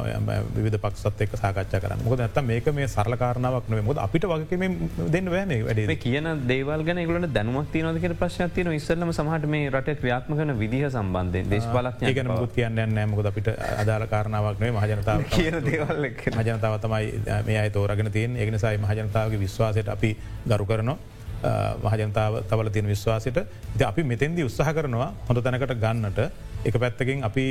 විධ 0.59 0.79
පක්ෂත් 0.79 1.21
එක් 1.21 1.37
සාකච්ඡා 1.37 1.81
කරන්න. 1.81 2.05
මොද 2.05 2.21
ඇත 2.21 2.43
මේක 2.45 2.73
මේ 2.73 2.89
සරලකාරනාවක් 2.89 3.69
නේ 3.69 3.83
මොද 3.83 3.99
අපිට 3.99 4.27
වගේ 4.27 4.71
දෙන්න 5.09 5.31
වැන 5.31 5.53
වැඩේ 5.61 5.97
කියන 5.99 6.29
දේවල් 6.47 6.85
ගන 6.85 7.03
ගලට 7.05 7.33
දැනුවක් 7.33 7.73
තියනක 7.73 8.19
ප්‍රශ්තියන 8.19 8.73
ඉස්සල්ලම 8.73 9.13
සමහට 9.13 9.47
මේ 9.47 9.71
රට 9.71 9.97
ක්‍රියාත්ම 10.01 10.35
කන 10.35 10.55
විදිහ 10.59 10.85
සම්බන්ධය 10.89 11.43
දේශපාලක් 11.47 12.03
ඒකන 12.03 12.31
මුත් 12.33 12.55
කියන්න 12.55 12.81
නෑමකොද 12.91 13.27
අපිට 13.27 13.51
අදාල 13.77 14.07
කාරණාවක් 14.07 14.61
නේ 14.61 14.73
මහජනතාව 14.73 15.25
කියන 15.31 15.59
දේවල් 15.63 16.02
කැරල් 16.03 16.11
එක්. 16.11 16.21
මජනතාව 16.29 16.81
තමයි 16.81 17.23
මේ 17.47 17.59
අයි 17.59 17.71
තෝරගෙන 17.71 18.11
තියෙන් 18.11 18.37
ඒනිසායි 18.37 18.79
මහජනතාවගේ 18.79 19.39
විශ්වාසයට 19.39 19.89
අපි 19.89 20.17
ගරු 20.47 20.67
කරනවා. 20.67 20.99
මහජනතාව 21.85 22.43
තවල 22.45 22.71
තියෙන 22.71 22.87
විශ්වාසයට. 22.87 23.39
ද 23.75 23.81
අපි 23.83 24.03
මෙතෙන්දි 24.05 24.45
උත්සාහ 24.45 24.73
කරනවා 24.73 25.13
හොඳ 25.29 25.39
තැනකට 25.41 25.75
ගන්නට. 25.77 26.19
එක 26.65 26.75
පැත්තකින් 26.77 27.25
අපි 27.25 27.47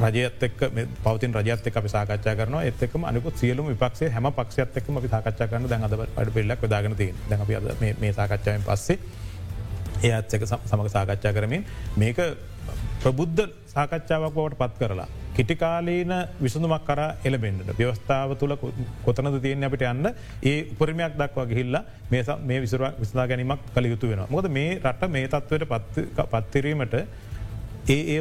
රජයතක 0.00 0.60
පවතින් 1.04 1.34
රජත් 1.34 1.76
අපි 1.76 1.88
සාකච්ඡා 1.88 2.36
කරන 2.36 2.54
එතකම 2.62 3.04
අනිකුත් 3.04 3.36
සියලුම 3.36 3.66
විපක්ෂේ 3.68 4.10
හැම 4.10 4.32
පක්ෂයත්තකම 4.32 4.96
අපි 4.96 5.08
සාකච්ඡා 5.08 5.48
කරන 5.48 5.68
දැන් 5.68 5.84
අද 5.84 5.92
අඩ 5.92 6.30
පිල්ලක් 6.32 6.62
දාගෙන 6.66 6.96
තිය 6.96 7.14
දැන් 7.28 7.40
අපි 7.40 7.56
අද 7.56 7.68
මේ 7.80 8.12
සාකච්ඡාවෙන් 8.12 8.64
පස්සේ 8.64 8.98
ඒ 10.02 10.12
අත්ක 10.12 10.46
සමඟ 10.46 10.88
සාකච්ඡා 10.88 11.32
කරමින් 11.32 11.66
මේක 11.96 12.18
ප්‍රබුද්ධ 13.02 13.44
සාකච්ඡාවක් 13.66 14.34
බවට 14.34 14.58
පත් 14.58 14.78
කරලා. 14.80 15.08
කිටිකාලීන 15.40 16.12
විසඳුමක් 16.44 16.84
කර 16.84 17.00
එලබෙන්ට 17.24 17.70
ව්‍යවස්ථාව 17.78 18.32
තුළ 18.36 18.54
කොතනද 19.04 19.36
තියෙන් 19.44 19.64
අපිට 19.64 19.84
යන්න? 19.88 20.08
ඒ 20.42 20.56
උපරිමයක් 20.72 21.16
දක්වා 21.16 21.46
ගිහිල්ලා 21.52 21.84
මේ 22.42 22.60
විසර 22.60 22.84
විස්නා 23.00 23.26
ගැනීමක් 23.30 23.62
කළ 23.74 23.90
යුතු 23.92 24.10
වෙන. 24.10 24.22
මොද 24.28 24.48
මේ 24.50 24.78
රට 24.80 25.08
මේ 25.08 25.28
තත්වට 25.28 26.28
පත්තිරීමට 26.32 26.94
ඒ 27.88 28.00
ඒ 28.14 28.20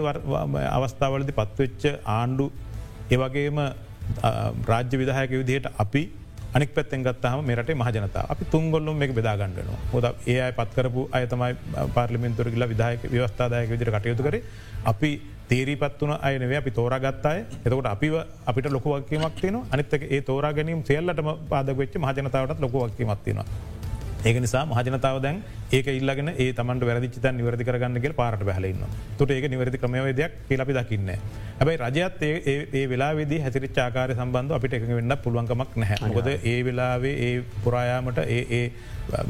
අවස්ථාවලදි 0.69 1.35
පත්වෙච්ච 1.39 1.83
ආණ්ඩු 2.07 2.45
ඒවගේම 3.11 3.59
රාජ්‍ය 4.65 5.01
විදාහයක 5.01 5.31
විදිහයට 5.33 5.67
අපි 5.77 6.03
අනික් 6.53 6.71
පැත්තෙන් 6.75 7.03
ගත්තහම 7.03 7.43
මේරට 7.45 7.73
මහජනතා 7.75 8.23
අපි 8.29 8.45
තුන්ගොල්ලුම් 8.45 8.95
මේ 8.95 9.11
බෙදාගන්නනවා 9.11 9.81
හොද 9.91 10.07
ඒ 10.27 10.39
අයි 10.45 10.53
පත්කරපු 10.53 11.03
අයතමයි 11.11 11.51
පාර්ලිමින්තුර 11.97 12.47
කියලා 12.53 12.71
විදායක 12.73 13.03
ව්‍යවස්ථාදායක 13.11 13.69
විදිර 13.69 13.91
කටයුතු 13.95 14.23
කර. 14.23 14.37
අපි 14.85 15.11
තේරීපත් 15.49 16.01
වන 16.01 16.13
අයනවේ 16.21 16.59
අපි 16.61 16.71
තෝරාගත්තාය 16.71 17.39
එතකොට 17.65 17.89
අපි 17.93 18.09
අපිට 18.45 18.69
ලොකුවක්කීමක් 18.75 19.41
තියන 19.41 19.57
අනිත්තක 19.71 20.03
ඒ 20.09 20.21
තෝරා 20.21 20.53
ගැනීම 20.53 20.81
සෙල්ලටම 20.83 21.29
පාදවෙච්ච 21.51 21.99
මහජනතාවට 22.03 22.63
ලොකුවක්කීමක් 22.65 23.23
තියෙනවා. 23.25 23.78
ඒක 24.27 24.37
නිසා 24.43 24.65
මහජනතාව 24.67 25.17
දැන් 25.23 25.37
ඒක 25.71 25.87
ඉල්ලගෙන 25.99 26.29
ඒ 26.35 26.49
තමන්ට 26.53 26.83
වැරදිචිත 26.89 27.27
නිවැරදි 27.37 27.67
කරගන්නගේ 27.69 28.13
පාරට 28.19 28.43
බැලන්න 28.49 28.83
තුට 29.17 29.31
ඒක 29.31 29.47
නිවැරදි 29.53 29.81
ක්‍රමවේදයක් 29.83 30.33
කියලපි 30.49 30.73
දකින්න. 30.79 31.11
හැබයි 31.59 31.77
රජත් 31.85 32.21
ඒ 32.79 32.85
වෙලාවෙද 32.91 33.33
හැතිරි 33.45 33.69
චාකාර 33.77 34.11
සම්බන්ධ 34.17 34.55
අපිට 34.57 34.77
එක 34.77 34.87
වෙන්න 34.89 35.15
පුළුවන්කමක් 35.25 35.75
නැහැ. 35.83 36.13
ගොද 36.17 36.29
ඒ 36.31 36.57
වෙලාවේ 36.67 37.15
ඒ 37.27 37.35
පුරායාමට 37.65 38.19
ඒ 38.25 38.41
ඒ 38.59 38.63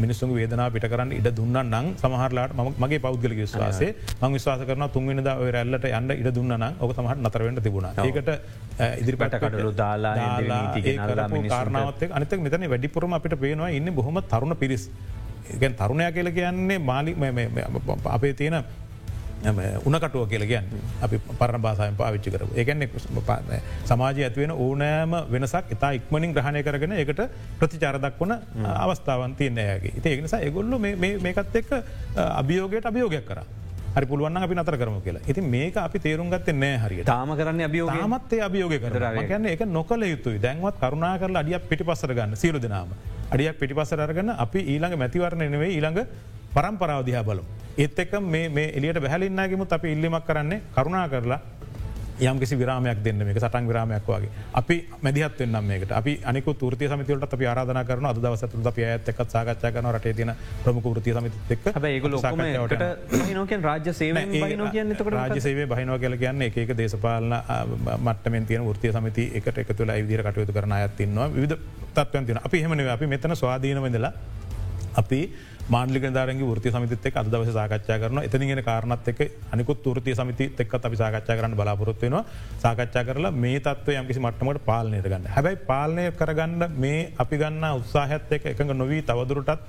මිනිස්සු 0.01 0.27
වේදනා 0.31 0.69
පිට 0.75 0.87
කරන්න 0.91 1.11
ඉඩ 1.19 1.29
දුන්න 1.39 1.59
නං 1.63 1.91
සමහරලාට 2.01 2.55
මගේ 2.83 2.99
පෞද්ගල 3.05 3.35
විශ්වාසේ 3.41 3.91
මං 4.21 4.33
විශවාස 4.37 4.65
කරන 4.69 4.87
තුන්වෙනද 4.95 5.29
රැල්ලට 5.55 5.87
යන්න 5.91 6.15
ඉඩ 6.17 6.31
දුන්නන 6.37 6.65
ඕක 6.79 6.95
සමහට 6.97 7.21
නතරවෙන්ට 7.27 7.63
තිබුණ. 7.67 7.87
ඒකට 8.07 8.31
ඉදිරිපට 9.01 9.37
කටලු 9.43 9.71
දාලා 9.83 10.15
කාරනාවත් 11.53 12.03
අනත 12.19 12.35
මෙතන 12.47 12.67
වැඩිපුරම 12.73 13.15
අපිට 13.19 13.37
පේනවා 13.45 13.71
ඉන්න 13.79 13.95
බොහොම 13.99 14.19
තරුණ 14.33 14.55
පිරිස් 14.63 14.78
ගැන් 15.61 15.73
තරුණය 15.75 16.11
කියල 16.11 16.31
කියන්නේ 16.31 16.79
මාලි 16.81 17.15
අපේ 18.05 18.33
තියෙන 18.33 18.63
උනකටුව 19.85 20.27
කියලගන් 20.27 20.65
අපි 21.01 21.17
පරණ 21.39 21.61
බාසායෙන් 21.61 21.95
පාවිච්චි 21.95 22.31
කර 22.31 22.43
ඒගැන්න 22.55 22.83
සමාජය 23.85 24.23
ඇතිවෙන 24.23 24.51
ඕනෑම 24.51 25.15
වෙනසක් 25.31 25.71
ඉතා 25.71 25.91
ඉක්මනින් 25.91 26.33
ග්‍රහණය 26.33 26.63
කරගෙන 26.63 26.91
එකට 26.93 27.21
ප්‍රතිචාරදක් 27.59 28.19
වන 28.19 28.35
අවස්ථාවන් 28.65 29.35
තියන්නේයගේ 29.35 29.93
ඒ 30.03 30.21
නිසා 30.21 30.41
එගොල්ල 30.41 30.75
මේකත් 31.23 31.55
එක්ක 31.55 31.71
අභියෝගයට 32.15 32.85
අභියෝගයක් 32.85 33.25
කර. 33.25 33.39
හරි 33.95 34.05
පුළුවන් 34.05 34.37
අපි 34.37 34.55
නතර 34.55 34.77
කරම 34.77 34.99
කියලා. 35.01 35.21
ඇති 35.23 35.41
මේක 35.41 35.77
අපි 35.77 35.99
තේරුම් 35.99 36.29
ගත්තේ 36.29 36.53
නෑ 36.53 36.77
හරි 36.83 37.03
තාම 37.03 37.31
කරන්න 37.35 37.63
අභියෝග 37.69 37.95
මත්තේ 38.07 38.41
අභියෝග 38.41 38.75
කර 38.77 38.99
ගැන්න 39.23 39.45
එක 39.45 39.63
නොකල 39.67 40.03
යුතුයි. 40.03 40.41
දැන්වත් 40.41 40.83
කරුණා 40.83 41.15
කරලා 41.17 41.41
අඩියක් 41.43 41.69
පිටි 41.69 41.83
පසර 41.83 42.13
ගන්න. 42.13 42.35
සිරු 42.35 42.59
දෙනාම 42.59 42.91
අඩියක් 43.31 43.59
පිටිපසර 43.59 44.01
අරගන්න 44.01 44.29
අපි 44.35 44.59
ඊළඟ 44.73 44.97
මැතිවරණ 44.97 45.51
නෙවේ 45.51 45.71
ඊළඟ 45.75 45.99
පරම්පරාවදිහා 46.53 47.23
බලු. 47.23 47.43
ඒත් 47.77 47.99
එක් 47.99 48.13
මේ 48.21 48.67
එලියට 48.77 48.99
බැහලින්නගේමුත් 48.99 49.73
අපි 49.73 49.91
ඉල්ලිමක් 49.91 50.25
කරන්නේ 50.25 50.61
කරුණා 50.75 51.07
කරලා 51.07 51.39
යම්කිසි 52.21 52.55
විරාමයක් 52.55 53.03
දෙන්න 53.03 53.17
මේ 53.19 53.33
සටන් 53.35 53.67
විරාමයක් 53.67 54.07
වගේ. 54.07 54.29
අපි 54.53 54.75
මැදිහත් 55.01 55.39
වෙන්නම් 55.39 55.63
මේකට. 55.63 55.91
අපි 55.91 56.19
අනික 56.25 56.45
තුෘතිය 56.55 56.87
සමතිවලට 56.87 57.33
අපි 57.33 57.45
ආරාධන 57.45 57.81
කරන 57.85 58.05
අද 58.05 58.17
දවසතු 58.17 58.63
අප 58.65 58.77
ඇත් 58.79 59.09
එක් 59.09 59.19
සාකච්ඡා 59.25 59.71
කරන 59.71 59.91
රට 59.93 60.15
තින 60.15 60.33
ප්‍රමුඛ 60.63 60.89
ෘතිය 60.97 61.13
සමති 61.13 61.37
එක් 61.49 61.59
ඒක 61.85 62.05
රාජ්‍ය 63.61 63.93
සේව 63.93 64.17
රාජ 65.09 65.39
සේවේ 65.39 65.67
බහිනව 65.67 65.99
කියල 65.99 66.17
කියන්න 66.17 66.41
එක 66.41 66.73
දේශපාලන 66.77 67.35
මට්ටමෙන් 67.99 68.45
තියන 68.45 68.67
ෘතිය 68.69 68.91
සමති 68.91 69.29
එකට 69.35 69.57
එක 69.57 69.71
තුළ 69.73 69.93
විදිර 70.01 70.23
කටයුතු 70.23 70.53
කරන 70.53 70.71
අයත්තින්නවා 70.71 71.29
විධ 71.29 71.57
තත්වයන් 71.95 72.25
තින 72.25 72.41
අපි 72.43 72.63
හෙමනව 72.63 72.89
අපි 72.89 73.07
මෙතන 73.07 73.35
ස්වාධීනවදලා 73.35 74.13
අපි 74.95 75.21
මාන්ලික 75.69 76.05
දාරගේ 76.09 76.53
ෘති 76.55 76.71
සමිතත් 76.71 77.05
එක් 77.05 77.15
අදවස 77.15 77.51
සාකච්ඡා 77.53 77.97
කරන 78.01 78.19
එතනිගෙන 78.21 78.61
කාරනත් 78.63 79.07
එක් 79.07 79.19
අනිකුත් 79.53 79.85
ෘතිය 79.89 80.15
සමිති 80.15 80.45
එක්කත් 80.57 80.85
අපි 80.85 80.97
සාකච්ඡා 80.97 81.37
කරන්න 81.37 81.55
බලාපොරොත්වෙනවා 81.55 82.23
සාකච්ඡා 82.57 83.03
කරලා 83.03 83.31
මේ 83.33 83.59
තත්ව 83.59 83.99
යම්කිසි 83.99 84.19
මට්ටමට 84.19 84.65
පාලනයට 84.65 85.05
ගන්න 85.05 85.29
හැබැයි 85.29 85.61
පාලනය 85.67 86.07
කරගන්න 86.13 86.65
මේ 86.77 87.03
අපි 87.17 87.37
ගන්න 87.37 87.69
උත්සාහත් 87.73 88.33
එක 88.37 88.49
එකඟ 88.53 88.73
නොවී 88.75 89.01
තවදුරටත් 89.03 89.61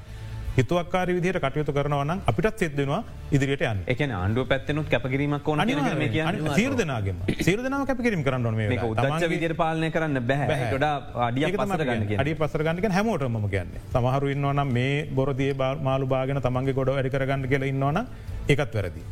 හිතුවක්කාර 0.60 1.08
විදිහට 1.16 1.40
කටයුතු 1.44 1.72
කරනවන 1.76 2.12
අපිටත් 2.30 2.58
සිද්ධනවා 2.62 3.00
ඉදිරියට 3.36 3.62
යන්න. 3.70 3.80
එක 3.92 4.00
ආණ්ඩුව 4.06 4.46
පැත්තනුත් 4.52 4.88
කැපකිරීමක් 4.92 5.48
ඕන 5.48 5.60
සීර 6.58 6.74
දෙනාගම 6.80 7.22
සීර 7.46 7.60
දෙනාව 7.66 7.86
කැපකිරීම 7.90 8.24
කරන්න 8.26 8.58
මේ 8.60 8.80
උදච්ච 8.90 9.24
විදිර 9.34 9.54
පාලනය 9.62 9.90
කරන්න 9.96 10.20
බැහ 10.30 10.66
ොඩා 10.76 10.94
අඩිය 11.28 11.52
පසරගන්න 11.56 12.20
අඩිය 12.24 12.36
පසරගන්නක 12.42 12.90
හැමෝටම 12.98 13.40
කියන්න. 13.54 13.72
සමහරු 13.94 14.34
ඉන්නවනම් 14.34 14.76
මේ 14.76 15.08
බොරදිය 15.18 15.52
මාළු 15.88 16.06
බාගෙන 16.14 16.42
තමන්ගේ 16.46 16.76
ගොඩ 16.78 16.92
වැඩි 16.96 17.14
කරගන්න 17.16 17.48
කියල 17.52 17.66
ඉන්නවන 17.72 17.98
එකත් 18.52 18.74
වැරදි. 18.78 19.02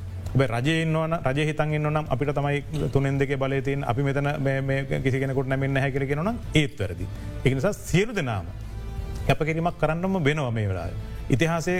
රජයන්නවන 0.55 1.12
රජ 1.24 1.38
හිතන් 1.49 1.76
නම් 1.80 2.07
අපිට 2.14 2.32
තමයි 2.38 2.88
තුනෙන් 2.94 3.18
දෙක 3.18 3.32
බලතින් 3.42 3.84
අපි 3.90 4.03
මෙතන 4.09 4.28
කිසිගෙනකුට 5.05 5.49
නැමෙන්න 5.53 5.80
හැකිරගෙනන 5.84 6.34
ඒත් 6.55 6.80
වැරදි. 6.80 7.07
එකනිසා 7.44 7.72
සියලු 7.72 8.12
දෙනාම 8.18 8.51
කැපකිරීමක් 9.28 9.78
කරන්නම 9.80 10.18
වෙනවා 10.26 10.51
මේ 10.59 10.68
වෙලා. 10.72 10.90
ඉතිහාසේ 11.34 11.78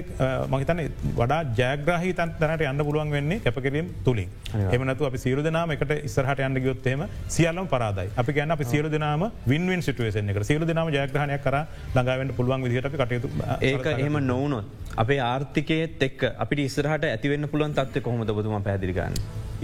මහිතන 0.53 0.81
වඩා 1.19 1.41
ජෑග්‍රහහි 1.61 2.11
තන් 2.19 2.33
තැනට 2.41 2.65
යන්න 2.71 2.83
පුළුවන් 2.89 3.13
වෙන්නේ 3.17 3.39
කැපකිරීම් 3.45 3.87
තුළින් 4.07 4.31
එමනතු 4.77 5.07
අපි 5.09 5.19
සිරු 5.25 5.45
දෙනාම 5.47 5.73
එකට 5.75 5.93
ඉස්සරහට 6.09 6.43
යන්න 6.47 6.61
ගයොත්තේම 6.67 7.05
සියල්ලම් 7.37 7.69
පරාදයි. 7.75 8.09
අපි 8.23 8.33
ගැන 8.39 8.55
අපි 8.57 8.65
සියලු 8.73 8.91
දෙනාම 8.95 9.25
වින්වන් 9.53 9.85
සිටුවේසන 9.87 10.33
එක 10.33 10.41
සියලු 10.51 10.69
දෙනාම 10.71 10.91
ජයග්‍රහණය 10.97 11.39
කර 11.47 11.57
ළඟාවට 11.95 12.35
පුළුවන් 12.39 12.67
විදිහට 12.67 12.99
කටයුතු 13.03 13.31
ඒක 13.71 13.87
එහෙම 13.95 14.19
නොවනොත් 14.33 14.67
අපේ 15.05 15.21
ආර්ථිකයත් 15.31 16.05
එක් 16.09 16.27
අපිට 16.45 16.65
ඉස්සරහට 16.67 17.09
ඇතිවෙන්න 17.13 17.49
පුළුවන් 17.55 17.79
තත්ව 17.79 18.05
කොහොමද 18.09 18.35
බතුම 18.41 18.63
පැදිරිගන්න. 18.69 19.17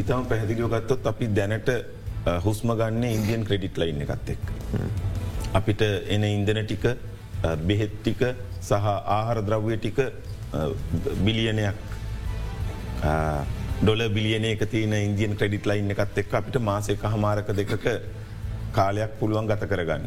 ඉතාම 0.02 0.24
පැහදිලියෝ 0.32 0.70
ගත්තොත් 0.74 1.10
අපි 1.12 1.28
දැනට 1.40 1.70
හුස්ම 2.46 2.72
ගන්න 2.80 3.04
ඉන්දියන් 3.16 3.44
ක්‍රඩිට් 3.48 3.76
ලයින්න 3.82 4.04
එකත් 4.06 4.32
එක්. 4.36 4.44
අපිට 5.60 5.82
එන 6.16 6.24
ඉන්දන 6.32 6.64
ටික 6.64 6.86
බෙහෙත්තික 7.68 8.22
සහ 8.66 8.72
ආහාර 9.16 9.38
ද්‍රව්‍ය 9.48 9.76
ටික 9.76 9.98
බිලියනයක් 11.24 11.76
ඩොල 13.82 14.02
බිලියනයක 14.16 14.62
තියන 14.74 14.94
ඉන්දියන් 15.00 15.34
ක්‍රඩිට් 15.40 15.66
ලයින් 15.70 15.90
එකත් 15.94 16.20
එක් 16.22 16.36
අපිට 16.40 16.60
මාසය 16.70 16.96
හමාරක 17.14 17.48
දෙකක 17.60 17.86
කාලයක් 18.76 19.18
පුළුවන් 19.18 19.48
ගත 19.50 19.68
කරගන්න. 19.72 20.06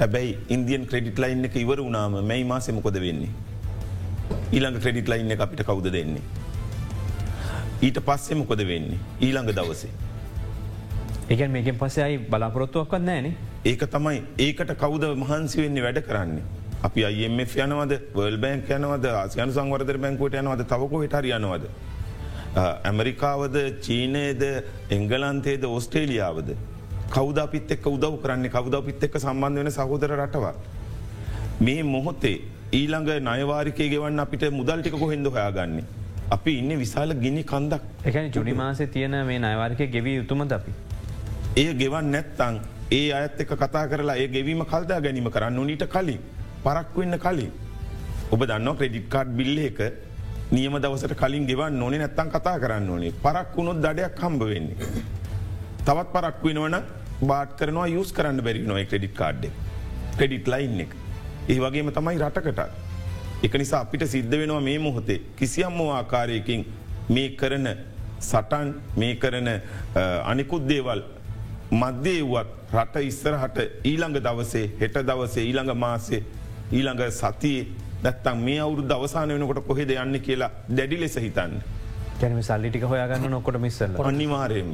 හැබැයි 0.00 0.34
ඉන්දියන් 0.48 0.84
ක්‍රඩිට් 0.90 1.18
ලයින් 1.18 1.44
එක 1.44 1.56
ඉවර 1.56 1.80
වුණාම 1.86 2.18
මැයි 2.30 2.44
මාසෙමකොද 2.52 3.00
වෙන්නේ. 3.06 3.32
ඊළඟ 4.52 4.78
ක්‍රඩිට් 4.82 5.08
ලයින් 5.08 5.30
එක 5.30 5.40
අපිට 5.40 5.64
කවුද 5.70 5.88
දෙන්නේ. 5.92 6.22
ඊට 7.80 7.98
පස්සේ 8.04 8.36
මොකොද 8.36 8.60
වෙන්නේ 8.66 8.98
ඊළඟ 9.20 9.50
දවසේ. 9.54 9.90
එක 11.30 11.40
මේකෙන් 11.48 11.76
පසයයි 11.78 12.18
බලාපොරොත්තුවක්වත් 12.30 13.02
නෑනේ 13.02 13.34
ඒක 13.64 13.82
තමයි 13.92 14.22
ඒකට 14.38 14.72
කවුද 14.80 15.04
මහන්සි 15.22 15.62
වෙන්නේ 15.62 15.84
වැඩ 15.84 16.00
කරන්නේ. 16.06 16.57
අපි 16.86 17.04
අයMF 17.04 17.54
යනවද 17.58 17.92
වල් 18.14 18.36
බෑන්ක් 18.42 18.68
යනවද 18.76 19.06
ආසියන් 19.20 19.52
සංවර්ධර 19.54 19.98
බැංකුවට 20.04 20.38
යනවද 20.40 20.62
තවකො 20.72 21.00
හිටර 21.02 21.26
යනවද. 21.26 21.64
ඇමරිකාවද 22.58 23.56
චීනයද 23.86 24.42
එංගලන්තේද 24.96 25.64
ඔස්ට්‍රේලියාවද. 25.66 26.52
කවද 27.14 27.38
අපිත් 27.46 27.74
එක් 27.76 27.88
උදව් 27.94 28.20
කරන්නේ 28.22 28.54
කවද 28.54 28.80
අපිත් 28.82 29.08
එක් 29.08 29.18
සම්බන්ධ 29.18 29.62
වෙන 29.62 29.72
සහෝදර 29.78 30.14
රටවා. 30.20 30.54
මේ 31.60 31.82
මොහොතේ 31.82 32.38
ඊළඟ 32.80 33.10
නයවාරිකය 33.30 33.90
ගෙවන්න 33.96 34.24
අපිට 34.26 34.46
මුදල්ටික 34.60 34.98
කොහෙන්ද 35.02 35.26
හොයාගන්නේ. 35.26 35.84
අපි 36.30 36.58
ඉන්න 36.62 36.78
විශාල 36.78 37.18
ගිනි 37.26 37.42
කන්දක් 37.42 37.82
එකන 38.08 38.32
ජුනි 38.38 38.54
මාසේ 38.62 38.86
තියෙන 38.86 39.20
මේ 39.26 39.42
නයවාරික 39.48 39.82
ගෙවී 39.98 40.16
යුතුමද 40.22 40.52
අපි. 40.52 40.72
ඒ 41.62 41.70
ගෙවන් 41.74 42.10
නැත්තං 42.14 42.64
ඒ 43.02 43.06
අයත් 43.20 43.40
එක 43.42 43.52
කතා 43.62 43.86
කරලා 43.92 44.16
ඒ 44.16 44.28
ගෙවීම 44.34 44.66
කල්දා 44.72 45.00
ගැනීම 45.06 45.30
කරන්න 45.36 45.64
නීට 45.66 45.88
කලින් 45.94 46.20
පරක් 46.64 46.96
වෙන්න 46.96 47.18
කලින්. 47.24 47.52
ඔබ 48.32 48.40
දන්න 48.44 48.76
ක්‍රෙඩිට් 48.76 49.08
කාඩ් 49.08 49.30
බිල්ල 49.38 49.58
එක 49.68 49.80
නියම 50.50 50.76
දවසට 50.78 51.14
කලින් 51.22 51.46
ගෙවන් 51.46 51.78
නොන 51.78 51.94
නැත්තන් 51.94 52.34
කතා 52.34 52.58
කරන්න 52.64 52.90
ඕනේ 52.90 53.14
පරක් 53.24 53.56
වුණොත් 53.56 53.82
දඩයක් 53.84 54.22
හම්බ 54.22 54.42
වෙන්නේ. 54.52 54.76
තවත් 55.86 56.08
පරක් 56.14 56.42
වෙනවන 56.44 56.76
බාට් 57.22 57.52
කරනවා 57.58 57.86
යුස් 57.88 58.10
කරන්න 58.12 58.40
බැරි 58.46 58.60
නොය 58.70 58.84
ක්‍රඩිට් 58.86 59.14
කාඩ්ඩ 59.14 59.44
ක්‍රඩිට් 60.18 60.48
ලයින් 60.52 60.80
එක 60.84 60.92
ඒ 61.48 61.58
වගේම 61.62 61.90
තමයි 61.96 62.18
රටකට 62.24 62.60
එක 63.46 63.54
නිසා 63.62 63.80
අපිට 63.84 64.04
සිද්ධ 64.14 64.34
වෙනවා 64.40 64.60
මේ 64.60 64.78
මොහොතේ 64.78 65.20
කිසියම් 65.38 65.80
ආකාරයකින් 65.84 66.64
මේ 67.08 67.28
කරන 67.40 67.68
සටන් 68.20 68.74
මේ 68.96 69.14
කරන 69.22 69.48
අනිකුත් 70.32 70.66
දේවල් 70.70 71.02
මධ්‍යයවත් 71.72 72.50
රට 72.74 73.04
ඉස්සරහට 73.10 73.58
ඊළඟ 73.84 74.18
දවසේ 74.20 74.66
හෙට 74.80 74.98
දවසේ 75.10 75.44
ඊළඟ 75.44 75.74
මාසේ 75.84 76.22
ඊළඟ 76.70 77.02
සතියේ 77.12 77.66
නැත්තම් 78.02 78.38
මේ 78.40 78.60
අවුරු 78.60 78.82
දවසාන 78.84 79.28
වෙනකොට 79.30 79.60
කොහෙද 79.66 79.90
යන්න 79.92 80.20
කියලා 80.20 80.50
දැඩි 80.70 81.00
ලෙස 81.00 81.16
හිතන්න. 81.18 81.52
කැනම 82.20 82.40
සල්ලිටික 82.42 82.84
හොයාගන්න 82.84 83.30
නොකොට 83.30 83.58
මිස්සල 83.58 83.98
අනිවාරයෙන්ම. 84.04 84.72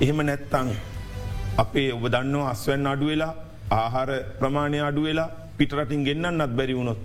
එහෙම 0.00 0.20
නැත්තං 0.22 0.68
අපේ 1.58 1.92
ඔබ 1.92 2.04
දන්නවා 2.08 2.50
අස්වැන් 2.50 2.86
අඩු 2.86 3.06
වෙලා 3.06 3.34
ආහාර 3.72 4.10
ප්‍රමාණය 4.38 4.78
අඩු 4.80 5.02
වෙලා 5.02 5.30
පිටරටින් 5.58 6.04
ගෙන්න්නත් 6.04 6.54
බැරි 6.56 6.74
වුණොත් 6.74 7.00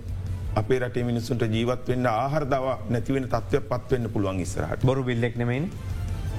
අපේ 0.56 0.78
රට 0.78 1.02
මිනිසුන්ට 1.04 1.42
ජීවත් 1.54 1.88
වෙන්න 1.88 2.06
ආහර 2.08 2.44
දව 2.52 2.66
නැතිවෙන 2.90 3.26
තත්වය 3.28 3.60
පත්වන්න 3.70 4.12
පුළුවන් 4.14 4.40
ඉස්සරහට 4.40 4.86
බොරු 4.88 5.02
බිල්ලෙක් 5.08 5.34
නෙමෙන් 5.36 5.66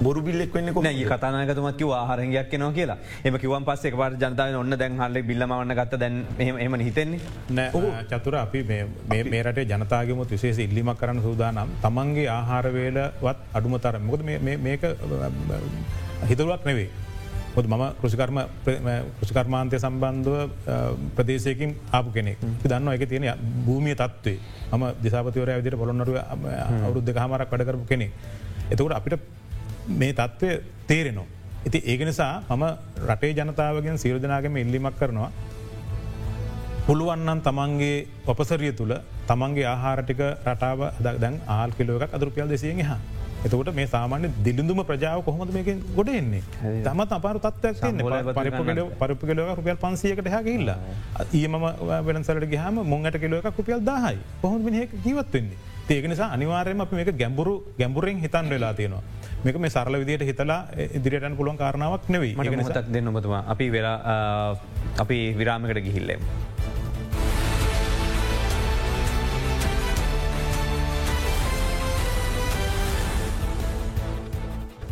බොරු 0.01 0.21
බිල්ලෙක් 0.21 0.53
වෙන්න 0.53 0.73
කො 0.73 0.81
කතනකතුමත් 0.81 1.81
ආහරගයක් 1.99 2.53
නවා 2.59 2.73
කියලා. 2.77 2.97
එම 3.25 3.37
කිවන් 3.43 3.65
පස්සේ 3.69 3.91
පර 4.01 4.13
ජනතාව 4.21 4.59
ඔන්න 4.61 4.77
දැන් 4.81 4.99
හල්ලෙ 5.01 5.23
බිල්ලමවන්න 5.29 5.73
ගත්ත 5.79 5.99
දැන් 6.03 6.15
එම 6.65 6.79
හිතෙන්නේ. 6.87 7.19
නෑ 7.49 8.05
චතුර 8.11 8.35
අපි 8.43 8.63
මේ 8.69 9.41
රට 9.43 9.65
ජනතාගම 9.71 10.21
විශේෂ 10.33 10.59
ඉල්ලිමක් 10.67 10.99
කරන්න 11.01 11.21
සූදානම්. 11.25 11.73
තමන්ගේ 11.85 12.29
ආහාරවේලවත් 12.37 13.39
අඩුම 13.57 13.75
තර 13.85 13.99
මොකද 14.07 14.21
මේක 14.67 14.83
හිතරුවක් 16.29 16.65
නෙවේ 16.69 16.89
මම 17.57 17.83
කෘෂිකර්ම 18.01 18.37
කෘෂිකර්මාන්තය 19.19 19.77
සම්බන්ධව 19.81 20.35
ප්‍රදේශයකින් 21.17 21.71
ආපු 21.91 22.09
කෙනෙක්. 22.17 22.37
දන්න 22.63 22.93
එක 22.93 23.09
තියෙන 23.09 23.25
භූමිය 23.65 23.95
තත්වේ 24.01 24.37
ම 24.77 24.83
දිසාපතිවර 25.01 25.49
විදිට 25.57 25.79
පොළොන්නරුව 25.81 26.21
අවුරුද්ධ 26.85 27.19
හමරක් 27.23 27.49
වැඩකරපු 27.51 27.85
කෙනෙ. 27.89 28.09
එතකට 28.69 28.93
අපිට 28.99 29.17
මේ 29.89 30.13
තත්ත්වය 30.13 30.49
තේරෙනවා. 30.87 31.27
ඉති 31.65 31.79
ඒක 31.85 32.01
නිසා 32.01 32.43
මම 32.49 32.63
රටේ 33.07 33.33
ජනතාවගෙන් 33.33 33.97
සිරධනාගම 33.97 34.57
ඉල්ලිමක් 34.57 34.95
කරනවා. 34.99 35.31
පුළුවන්නන් 36.87 37.41
තමන්ගේ 37.41 38.07
ඔපසරිය 38.25 38.71
තුළ 38.71 38.95
තමන්ගේ 39.27 39.65
ආහාරටික 39.65 40.21
රටාව 40.45 40.79
දැන් 40.99 41.35
ආල් 41.49 41.71
කිලෝක 41.71 42.13
අදුරපියල් 42.13 42.47
දෙසියෙන් 42.47 42.83
හා 42.85 42.99
එතකොට 43.45 43.71
මේ 43.73 43.87
සාමාන්‍ය 43.87 44.29
දිලිඳුම 44.39 44.79
ප්‍රජාව 44.83 45.23
කොහොමද 45.23 45.51
මේක 45.53 45.69
ගොඩ 45.95 46.09
එන්නේ? 46.11 46.43
තමත් 46.83 47.11
අපාරු 47.11 47.39
තත්වයක් 47.39 47.75
පරිප 48.99 49.21
කලෝක 49.21 49.51
රුපියල් 49.59 49.77
පන්සියකට 49.77 50.27
හැකිල්ල 50.27 50.71
ඒම 51.33 51.57
වෙනසලට 52.07 52.47
ගහම 52.53 52.79
මුංගට 52.83 53.19
කලෝක 53.23 53.51
රුපියල් 53.51 53.81
දාහයි. 53.81 54.17
කොහොම 54.41 54.61
මිනිහෙක් 54.61 54.95
ජීවත් 55.05 55.31
වෙන්නේ? 55.33 55.59
ඒක 55.89 56.05
නිසා 56.07 56.31
අනිවාරයම 56.31 56.81
අප 56.81 56.91
මේක 56.91 57.11
ගැඹුරු 57.15 57.53
ගැඹුරෙන් 57.79 58.19
හිතන් 58.19 58.49
වෙලා 58.49 58.73
තියෙනවා 58.73 59.16
මේක 59.47 59.57
මේ 59.63 59.71
සරල 59.71 59.95
විදියට 60.01 60.27
හිතලා 60.27 60.59
ඉදිරියටන් 60.99 61.35
පුළුවන් 61.39 61.57
කාරණාවක් 61.61 62.09
නෙවෙයි. 62.11 62.35
මටක් 62.35 62.91
දෙන්නමතුමා 62.93 63.43
අපි 63.53 63.67
වෙලා 63.71 63.97
අපි 65.03 65.19
විරාමකට 65.39 65.79
ගිහිල්ලෙම. 65.85 66.21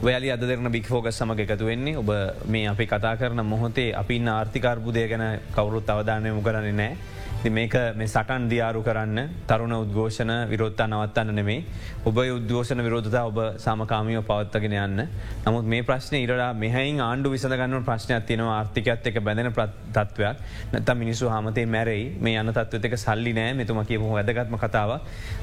වැලි 0.06 0.32
අදරන 0.32 0.72
බික්‍ෆෝග 0.72 1.10
සමග 1.12 1.39
එකතු 1.47 1.66
වෙන්නේ. 1.66 1.97
ඔබ 1.97 2.10
මේ 2.47 2.70
අපි 2.72 2.88
කතා 2.88 3.18
කරන 3.18 3.43
මොහොතේ 3.51 3.91
අපි 4.03 4.22
ආර්ථිකර්බුදය 4.38 5.08
ගැන 5.12 5.26
කවරුත් 5.56 5.89
අවධානය 5.89 6.32
මු 6.32 6.41
කරන්නේ 6.47 6.80
නෑ 6.82 7.14
මේක 7.50 7.74
මේ 7.96 8.08
සටන් 8.08 8.48
දියාරු 8.50 8.82
කරන්න 8.84 9.20
තරුණ 9.48 9.74
උද්ඝෝෂණ 9.74 10.32
විරොත්තා 10.50 10.88
නවත්තන්න 10.88 11.36
නෙමේ 11.36 11.64
ඔබ 12.06 12.18
උද්ඝෝෂණ 12.18 12.82
විරෝධතා 12.86 13.24
ඔබ 13.30 13.39
සාමකාමියෝ 13.58 14.24
පවත්තගෙන 14.30 14.76
යන්න. 14.78 15.02
නමුත් 15.46 15.66
මේ 15.66 15.84
ප්‍රශ්න 15.84 16.16
ඉරලා 16.20 16.52
මෙහයින් 16.54 17.02
ආණ්ඩු 17.02 17.32
විසඳගන්න 17.34 17.86
ප්‍රශ්නයක් 17.88 18.26
තියෙන 18.28 18.43
ආර්ථිකත් 18.46 19.08
එක 19.12 19.20
බැඳෙන 19.22 19.52
තත්වයක් 19.52 20.38
නැත 20.74 20.93
මිනිසු 20.96 21.30
හමතේ 21.30 21.66
මැරයි. 21.66 22.06
මේ 22.20 22.39
යන 22.39 22.54
තත්වක 22.54 22.98
සල්ලි 22.98 23.34
නෑ. 23.34 23.54
මෙතුම 23.54 23.82
කියපු 23.86 24.14
වැදගත්ම 24.14 24.58
කතාව 24.58 24.96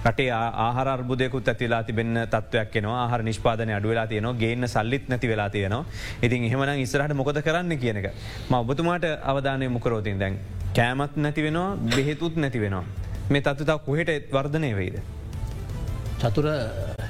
රටේ 0.07 0.31
ආහරබුදයකුත් 0.67 1.49
ඇතිලා 1.49 1.83
තිබෙන 1.83 2.27
තත්වයක් 2.31 2.81
නවා 2.83 3.05
ආහර 3.05 3.23
නිෂ්පාදන 3.23 3.75
අඩුවෙලා 3.79 4.07
තියනවා. 4.07 4.35
ගේන්න 4.35 4.69
සල්ලිත් 4.69 5.09
නැති 5.09 5.29
වෙලා 5.29 5.51
තියෙනවා. 5.51 5.85
ඉතින් 6.23 6.45
එහෙමන 6.45 6.75
ඉස්රහට 6.79 7.15
මොකද 7.15 7.43
කරන්න 7.43 7.79
කියනක 7.79 8.11
ම 8.51 8.55
ඔබතුමාට 8.55 9.07
අවධානය 9.23 9.69
මුකරෝතින් 9.69 10.19
දැන්. 10.19 10.39
කෑමත් 10.73 11.17
නැති 11.17 11.43
වෙනවා 11.43 11.77
බෙහෙතුත් 11.89 12.37
නැති 12.37 12.61
වෙනවා. 12.61 12.85
මේ 13.31 13.41
තත්වතා 13.41 13.79
කොහෙට 13.79 14.31
වර්ධනය 14.31 14.71
වෙයිද. 14.77 14.97
චතුර 16.21 16.47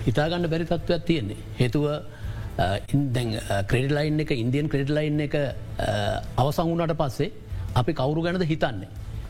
හිතාගන්න 0.07 0.49
බැරි 0.49 0.65
තත්ත්වයක් 0.65 1.05
තියෙන්නේ. 1.05 1.39
හේතුව 1.59 1.85
ක්‍රඩලයින් 3.67 4.21
එක 4.21 4.31
ඉන්දියන් 4.35 4.69
ක්‍රඩලයින් 4.69 5.21
එක 5.21 5.37
අවසංගුණට 6.37 6.97
පස්සේ 6.97 7.31
අපි 7.75 7.93
කවුරු 7.93 8.23
ගැනද 8.23 8.45
හිතන්නේ. 8.45 8.89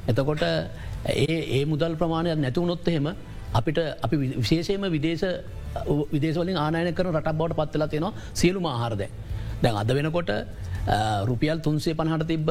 එතකොට 0.09 0.43
ඒ 0.43 1.39
ඒ 1.51 1.65
මුදල් 1.65 1.95
ප්‍රමාණයක් 1.95 2.39
නැතිවුණොත් 2.39 2.89
එහෙම 2.89 3.13
අපිට 3.53 3.79
අපි 4.03 4.17
විශේෂයම 4.17 4.89
විදේශ 4.89 5.27
විදේශවලින් 6.11 6.57
ආනයන 6.57 6.95
කර 6.95 7.07
රටක් 7.09 7.35
බවට 7.35 7.61
පත්වෙලා 7.61 7.89
තියෙනවා 7.89 8.15
සියලු 8.35 8.61
ආහාරද. 8.67 9.03
දැන් 9.63 9.77
අද 9.77 9.91
වෙනකොට 9.91 10.31
රුපියල් 11.25 11.59
තුන්සේ 11.61 11.95
පණහට 11.95 12.27
තිබ්බ 12.27 12.49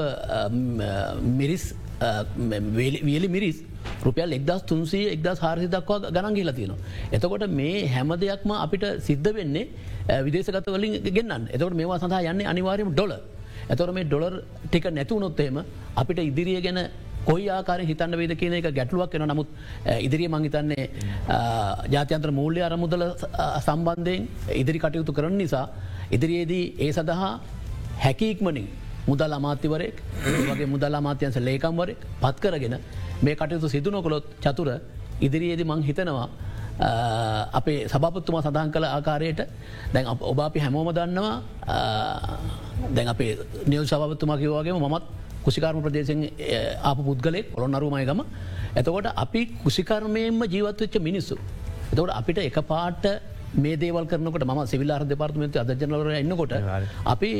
මිරිස් 1.34 1.66
වියලි 3.04 3.28
මිරිස් 3.28 3.58
රුපියල් 4.04 4.34
එක්දස් 4.34 4.64
තුන්සේ 4.64 5.12
එක්දස් 5.16 5.40
හාරසි 5.40 5.68
දක්වා 5.68 6.00
ගණන් 6.08 6.36
කියලා 6.36 6.56
තියෙනවා. 6.56 6.80
එතකොට 7.12 7.46
මේ 7.52 7.88
හැම 7.88 8.10
දෙයක්ම 8.16 8.52
අපිට 8.56 8.86
සිද්ධ 9.00 9.30
වෙන්නේ 9.34 9.68
විදේශගත 10.26 10.68
වලින් 10.68 10.98
ගෙන්න්න 11.10 11.48
එතකට 11.50 11.74
මේවා 11.74 12.00
සඳහා 12.00 12.24
යන්නේ 12.24 12.48
අනිවාරයම 12.48 12.92
ඩොල. 12.94 13.14
ඇතොර 13.70 13.92
මේ 13.92 14.06
ඩොලර් 14.06 14.36
ටික 14.66 14.86
නැතුවනොත්තේම 14.90 15.64
අපිට 15.96 16.20
ඉදිරිය 16.22 16.62
ගැන 16.62 16.80
කොයි 17.26 17.48
ආකාර 17.50 17.80
හිතන්න 17.82 18.18
වේද 18.18 18.34
කියන 18.36 18.54
එක 18.54 18.68
ගැටලුවක් 18.72 19.16
එන 19.16 19.26
නමුත් 19.30 19.50
ඉදිරිය 20.00 20.30
මංහිතන්නේ 20.36 20.86
ජාත්‍යන්ත්‍ර 21.94 22.32
මූල්‍ය 22.32 22.62
අරමුදල 22.62 23.04
සම්බන්ධයෙන් 23.66 24.28
ඉදිරි 24.56 24.80
කටයුතු 24.80 25.14
කරන 25.14 25.38
නිසා 25.38 25.66
ඉදිරියේදී 26.12 26.66
ඒ 26.80 26.92
සඳහා 26.92 27.34
හැකීක්මනින් 28.04 28.68
මුදල් 29.08 29.34
අමාත්‍යවරයෙක් 29.34 29.98
වගේ 30.50 30.68
මුදල් 30.68 30.96
අමාත්‍යන්ස 30.96 31.38
ලේකම්වර 31.40 31.90
පත් 32.22 32.36
කරගෙන 32.44 32.76
මේ 33.22 33.36
කටයුතු 33.36 33.70
සිදුනොකොළොත් 33.70 34.26
චතුර 34.40 34.70
ඉදිරියේදි 35.22 35.64
මං 35.64 35.84
හිතනවා 35.84 36.28
අපේ 37.54 37.80
සභපත්තුමා 37.88 38.42
සඳහන් 38.42 38.72
කළ 38.72 38.88
ආකාරයට 38.88 39.42
දැන් 39.94 40.06
ඔබ 40.08 40.40
අපි 40.40 40.60
හැමෝම 40.60 40.90
දන්නවා 40.92 41.36
දැන් 42.96 43.08
අපේ 43.08 43.32
නියල් 43.68 43.86
සභපත්තුමා 43.86 44.38
කිවවාගේ 44.38 44.74
මත් 44.74 45.04
කුසිකාර්ම 45.46 45.82
ප්‍රදේශෙන් 45.82 46.22
ආප 46.84 46.98
පුද්ගලෙක් 47.00 47.46
ඔොලොන් 47.56 47.76
අරුමයගම 47.76 48.22
එතකොට 48.74 49.08
අපි 49.16 49.42
කුසිකර්මයෙන්ම 49.64 50.42
ජීවත්වෙච්ච 50.46 50.96
මිනිස්සු. 51.00 51.36
එතකොට 51.92 52.12
අපිට 52.12 52.38
එක 52.40 52.58
පාට 52.64 53.04
මේ 53.56 53.76
දේවල් 53.76 54.06
කරනකට 54.06 54.46
ම 54.46 54.66
සිවිල් 54.66 54.92
අර 54.92 55.04
දෙපාර්තමති 55.06 55.60
අදජනවර 55.60 56.12
එන්නකොට 56.14 56.54
අපි 57.06 57.32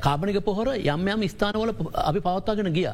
කාබනික 0.00 0.40
පොහොර 0.42 0.74
යම් 0.74 1.08
යම් 1.08 1.28
ස්ථානවල 1.28 1.70
අපි 2.04 2.20
පවත්තාගෙන 2.20 2.72
ගිය 2.72 2.88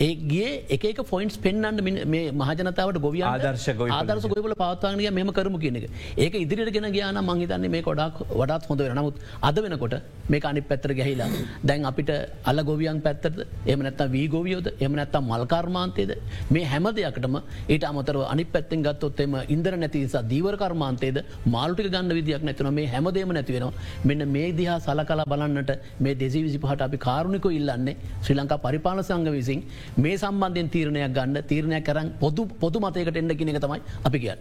ඒගේ 0.00 0.50
එක 0.70 1.00
ෆොයින්ස් 1.04 1.36
පෙන්න්නට 1.38 1.82
මේ 2.06 2.22
මහජනතාවට 2.34 3.00
ගොවිය 3.00 3.24
ආදර්ශ 3.24 3.66
ආදර්ශ 3.90 4.28
ගොබල 4.30 4.54
පවත්තානය 4.54 5.10
මෙම 5.12 5.32
කරම 5.32 5.56
කියනෙක 5.58 5.86
ඒක 6.16 6.34
ඉදිරිට 6.36 6.72
ගෙන 6.72 6.88
ගයාන 6.92 7.20
මංහිතන්නේ 7.22 7.72
මේ 7.74 7.82
කොඩක් 7.82 8.22
වඩත් 8.32 8.70
හොඳ 8.70 8.82
නමුත් 8.92 9.16
අද 9.42 9.58
වෙනකොට 9.64 9.96
මේ 10.28 10.40
අනි 10.50 10.62
පැත්තර 10.62 10.92
ගැහිලා 10.92 11.28
දැන් 11.64 11.84
අපිට 11.84 12.12
අල්ල 12.44 12.62
ගොවියන් 12.62 13.00
පැත්තද 13.00 13.44
එමනැත්ත 13.66 14.00
වී 14.14 14.26
ගෝවියෝද? 14.28 14.68
එමනැත්තා 14.80 15.22
මල්කර්මාන්තයද 15.22 16.12
මේ 16.50 16.64
හැම 16.64 16.88
දෙයකටම 16.92 17.36
ඒට 17.68 17.84
අමතරව 17.84 18.22
අනි 18.24 18.44
පැත්තෙන් 18.46 18.82
ගත්තොත්තෙම 18.82 19.36
ඉන්දර 19.48 19.74
නැතිසා 19.76 20.24
දීවර 20.24 20.56
කර්මාන්තයද 20.56 21.20
මාල්ටික 21.46 21.90
ගන්න 21.94 22.16
විදියක් 22.18 22.42
නැතින 22.42 22.72
මේ 22.72 22.86
හැමදේම 22.86 23.32
නැතිවෙනවා 23.32 23.72
මෙන්න 24.04 24.24
මේ 24.30 24.48
දිහා 24.54 24.78
සල 24.80 25.04
කලා 25.04 25.28
බලන්නට 25.32 25.72
මේ 26.00 26.14
දෙසි 26.14 26.44
විසි 26.46 26.58
පහට 26.58 26.88
අපි 26.88 27.04
කාරුණික 27.06 27.48
ඉල්ලන්නේ 27.52 27.96
ශ්‍රී 28.24 28.38
ලංකා 28.40 28.60
පරිපාල 28.66 29.02
සංග 29.02 29.30
විසින් 29.30 29.62
මේ 29.96 30.16
සම්බන්ධයෙන් 30.16 30.70
තීරණයක් 30.70 31.12
ගන්න 31.12 31.42
තීරණයක් 31.48 31.84
කරන්න 31.84 32.12
පොදු 32.20 32.46
පොදු 32.60 32.80
මතයකට 32.80 33.16
එන්න 33.16 33.36
කියෙන 33.36 33.60
තමයි 33.60 33.80
අපි 34.04 34.18
කියන්න. 34.18 34.38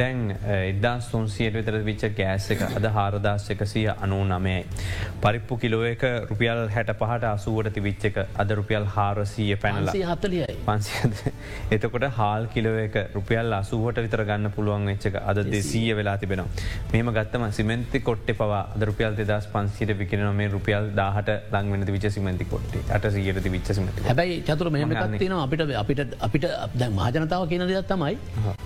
දැන් 0.00 0.20
එදා 0.52 0.94
සුන්සියට 1.08 1.56
විතර 1.58 1.76
විච්ච 1.88 2.04
ගෑස් 2.18 2.46
එක 2.54 2.62
අද 2.68 2.86
හාරදස් 2.96 3.46
එකසිය 3.54 3.86
අනු 3.94 4.20
නමයයි. 4.30 4.62
පරිප්පු 5.24 5.58
කිලෝ 5.62 5.82
එක 5.90 6.04
රුපියල් 6.30 6.62
හැට 6.76 6.92
පහට 7.00 7.28
අසුවට 7.32 7.72
තිවිච්ච 7.76 8.06
එක 8.10 8.18
අද 8.44 8.54
රුපියල් 8.60 8.86
හාරසීය 8.96 9.56
පැනලා. 9.64 9.94
හතලියයි. 10.12 10.56
පන්සිද 10.68 11.14
එතකොට 11.76 12.08
හාල් 12.18 12.48
කිලෝ 12.54 12.76
එක 12.86 12.96
රුපියල් 13.16 13.52
අසුවට 13.60 14.02
විතර 14.06 14.24
ගන්න 14.30 14.54
පුළුවන් 14.56 14.88
වෙච්චක 14.92 15.20
අද 15.32 15.42
දෙසීය. 15.52 15.92
වෙලා 16.00 16.16
තිබෙනවා. 16.16 16.48
මෙම 16.94 17.12
ගත්තම 17.18 17.46
සිමෙන්ති 17.58 18.00
කොට්ට 18.08 18.32
පවා 18.40 18.62
රුපියල් 18.90 19.18
දෙදස් 19.20 19.50
පන්සිට 19.54 19.94
විකින 20.00 20.24
මේ 20.40 20.48
රුපියල් 20.56 20.90
දාහට 21.00 21.30
ලංවෙන 21.52 21.86
විච 21.96 22.08
සිමෙන්ති 22.16 22.48
කොට්ටේ. 22.54 22.84
අට 22.96 23.10
සීයට 23.14 23.50
විච්ච 23.56 23.72
සිමට 23.78 24.02
හැබැයි 24.08 24.40
චතුර 24.48 24.72
මෙහම 24.78 24.96
තින 25.18 25.36
අපිට 25.38 25.76
අපිට 25.82 26.16
අපිට 26.28 26.48
මහජනතාව 26.98 27.48
කියන 27.52 27.68
දෙයක් 27.70 27.88
තමයි. 27.92 28.16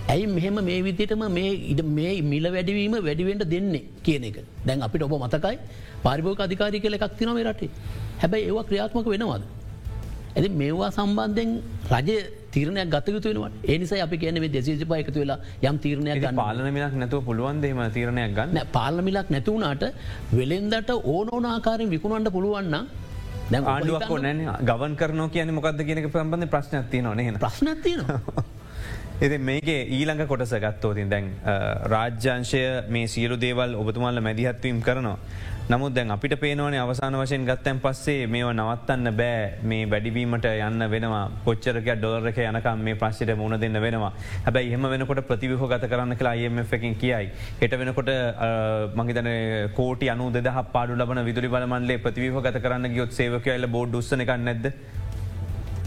ඇයි 0.09 0.27
මෙහෙම 0.37 0.65
මේ 0.71 0.81
විදිටම 1.17 1.33
මේ 1.33 1.53
ඉඩ 1.73 1.83
මේ 1.85 2.23
මිල 2.23 2.47
වැඩවීම 2.47 2.95
වැඩිවෙන්ට 3.01 3.45
දෙන්නේ 3.51 3.83
කියන 4.03 4.25
එක. 4.25 4.39
දැන් 4.67 4.83
අපිට 4.83 5.03
ඔබ 5.03 5.13
මතකයි 5.13 5.59
පරිභෝක 6.05 6.41
අධිකාරි 6.41 6.81
කියල 6.81 6.95
එකක් 6.95 7.17
තිනොම 7.19 7.37
රටේ. 7.39 7.71
හැබැයි 8.23 8.49
ඒවා 8.49 8.65
ක්‍රියාත්මක 8.65 9.07
වෙනවාද. 9.07 9.43
ඇති 10.37 10.49
මේවා 10.63 10.91
සම්බන්ධයෙන් 10.91 11.51
රජය 11.93 12.17
තීරණයක් 12.53 12.91
ගත 12.91 13.07
යුතු 13.09 13.29
වෙනවට. 13.31 13.65
ඒනිසා 13.65 14.03
අපි 14.03 14.19
කියන 14.19 14.41
මේ 14.41 14.49
දෙසිප 14.49 14.93
එකතු 14.93 15.19
වෙලා 15.21 15.39
යම් 15.63 15.79
තීරණයක් 15.79 16.21
ගන්න. 16.21 16.37
පාලනමිලක් 16.37 16.95
නැතුව 17.03 17.25
පුළුවන්දේම 17.25 17.81
තීරණයක් 17.97 18.37
ගන්න? 18.39 18.61
පාලමිලක් 18.73 19.29
නැතිවුණට 19.31 19.85
වෙළෙන්දට 20.33 20.91
ඕන 21.15 21.27
ඕන 21.33 21.45
ආකාරයෙන් 21.47 21.91
විකුණන්ට 21.91 22.33
පුළුවන්න 22.33 22.77
ආඩුවක් 23.47 24.11
නැන 24.21 24.43
ගවන් 24.65 24.95
කරන 24.97 25.31
කියන 25.31 25.55
මොකක්ද 25.55 25.81
කියනක 25.89 26.11
ප්‍රබඳ 26.11 26.51
ප්‍රශ්නත්ති 26.51 27.03
නොන 27.03 27.25
ප්‍රශ්නත්තිනවා. 27.39 28.45
එති 29.17 29.37
මේගේ 29.41 29.83
ඊළඟ 29.89 30.27
කොටස 30.29 30.51
ගත්තෝතින් 30.55 31.09
දැන් 31.09 31.29
රාජ්‍යංශය 31.93 32.59
මේ 32.89 33.07
සියලු 33.09 33.37
දේවල් 33.39 33.71
ඔබතුමල්ල 33.75 34.21
මැදිහත්වීම් 34.21 34.81
කරනවා. 34.83 35.17
නමුත් 35.71 35.95
දැන් 35.95 36.11
අපිට 36.11 36.35
පේනවනේ 36.39 36.81
අවසාන 36.81 37.15
වශයෙන් 37.15 37.47
ගත්තැන් 37.49 37.81
පස්සේ 37.81 38.27
මේ 38.27 38.43
නවත්තන්න 38.45 39.11
බෑ 39.21 39.47
මේ 39.63 39.87
වැඩිවීමට 39.93 40.49
යන්න 40.51 40.85
වෙනවා 40.91 41.23
පොච්චරක 41.47 41.89
ඩොලරක 41.95 42.41
යනකම් 42.43 42.83
මේ 42.89 42.99
ප්‍රශ්ට 43.03 43.33
මුණ 43.35 43.57
දෙන්න 43.59 43.81
වෙනවා 43.85 44.13
හැබැයි 44.45 44.75
එහම 44.75 44.85
වෙනකොට 44.93 45.23
ප්‍රතිවිහ 45.31 45.65
ගත 45.65 45.91
කරන්න 45.91 46.17
කියලා 46.17 46.35
අයම 46.37 46.61
එකින් 46.61 46.95
කියයි. 46.97 47.31
හෙට 47.63 47.79
වෙනකොට 47.81 48.13
මහිතන 49.01 49.31
කෝට 49.81 50.05
අනු 50.13 50.29
දෙහ 50.31 50.59
පාඩු 50.77 51.01
ලබන 51.01 51.25
විදුරි 51.25 51.49
බලමන්ලේ 51.49 51.99
ප්‍රතිවිහ 52.05 52.37
ගත 52.43 52.63
කරන්න 52.63 52.93
ගියොත් 52.93 53.19
සේවකයල්ල 53.21 53.67
බෝඩ් 53.69 53.99
ුස්සන 54.03 54.27
එක 54.27 54.37
නැද්ද 54.41 54.71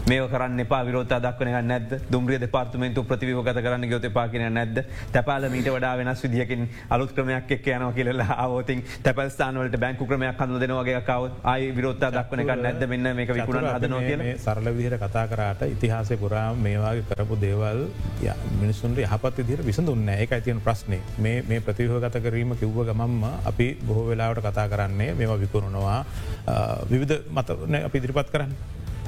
මේ 0.08 0.28
කරන්න 0.28 0.60
එපා 0.60 0.80
විරෝත 0.86 1.08
දක්වන 1.08 1.66
නැද 1.66 1.90
දුම්රිය 2.12 2.38
දෙපාර්තමෙන්තු 2.40 3.04
ප්‍රතිවිහ 3.04 3.42
ගත 3.44 3.62
කරන්න 3.64 3.88
ගොත 3.90 4.06
පාකින 4.12 4.44
නැද්ද? 4.54 4.78
තැපාල 5.12 5.48
මීට 5.50 5.68
වඩා 5.68 5.96
වෙනස් 5.98 6.22
විදිහකින් 6.24 6.68
අලුත් 6.90 7.12
ක්‍රමයක් 7.12 7.50
එක් 7.50 7.66
යන 7.66 7.84
කියලලා 7.94 8.36
අවෝතින් 8.44 8.82
තැපස්ථානවලට 9.02 9.76
බැංකු 9.78 10.06
ක්‍රමයක් 10.06 10.36
කඳ 10.38 10.60
දෙනවගේ 10.62 11.02
කව 11.02 11.30
අයි 11.44 11.70
විරෝත්ත 11.76 12.00
දක්වන 12.00 12.40
එක 12.40 12.52
නැද්ද? 12.56 12.86
මෙන්න 12.88 13.16
මේක 13.16 13.34
විකුණ 13.34 13.68
හදනවා 13.68 14.00
කිය 14.00 14.36
සරල 14.38 14.72
විදිර 14.78 14.98
කතා 14.98 15.26
කරාට 15.28 15.62
ඉතිහාසය 15.68 16.16
පුරාම 16.16 16.62
මේවාගේ 16.62 17.06
කරපු 17.10 17.40
දේවල් 17.40 17.86
මිනිසුන්ට 18.60 18.98
යහපත් 18.98 19.42
විදිර 19.42 19.64
විසඳුන්න 19.64 20.08
එක 20.16 20.32
ඇතියන 20.32 20.60
ප්‍රශ්නය 20.60 21.00
මේ 21.18 21.60
ප්‍රතිහ 21.60 21.90
ගත 22.00 22.22
කිරීම 22.22 22.56
කිව්ව 22.56 22.82
ගමම්ම 22.88 23.24
අපි 23.44 23.68
බොහෝ 23.86 24.08
වෙලාවට 24.10 24.44
කතා 24.48 24.68
කරන්නේ 24.68 25.14
මේවා 25.14 25.40
විකුණනවා. 25.44 26.04
විවිධ 26.90 27.22
මත 27.30 27.48
අපි 27.84 27.98
ඉදිරිපත් 27.98 28.30
කරන්න. 28.32 28.52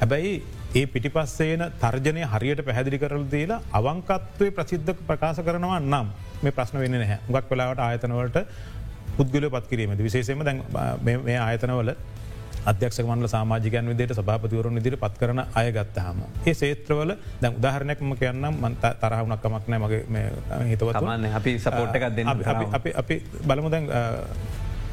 හැබැයි 0.01 0.33
ඒ 0.75 0.85
පිටිපස්සේන 0.93 1.63
තර්ජනය 1.81 2.21
හරියට 2.33 2.61
පැහැදිලි 2.67 2.97
කරල 3.03 3.25
දීලා 3.33 3.61
අවංකත්වය 3.79 4.47
ප්‍රසිද්ධ 4.57 4.91
ප්‍රකාශ 5.09 5.41
කරනවා 5.47 5.79
නම් 5.81 6.07
මේ 6.43 6.55
ප්‍රශ්න 6.57 6.79
වෙන්න 6.83 6.97
නැහැ. 7.01 7.19
ගක් 7.33 7.45
වෙලාවට 7.51 7.85
ආයතනවලට 7.85 8.37
පුද්ගල 9.17 9.45
පත් 9.55 9.65
කිරීම 9.71 9.95
විශේෂම 10.07 10.43
දැන් 10.47 10.63
මේ 11.27 11.37
ආයතනවල 11.45 11.93
අධ්‍යක්ෂ 12.71 12.99
මන්ල 13.03 13.27
සාමාජිකයන් 13.27 13.87
විදියට 13.91 14.15
සභාපතිවරුන් 14.17 14.77
ඉදිරි 14.81 14.97
පත් 14.97 15.15
කරන 15.21 15.39
අයගත්තහම. 15.61 16.19
ඒ 16.47 16.53
සේත්‍රවල 16.53 17.11
දැ 17.41 17.51
උදාහරණයක්ම 17.59 18.13
කියන්නම් 18.21 18.59
මන්ත 18.63 18.83
තරහුණක්කමක් 19.01 19.65
නෑ 19.71 19.81
මගේ 19.83 20.25
හිතවත්මන්න 20.71 21.25
අපි 21.39 21.57
සපෝට්ටක් 21.65 22.05
දෙන්න 22.17 22.27
අපි 22.77 22.93
අපි 23.01 23.15
බලමු 23.47 23.69
දැන් 23.73 23.89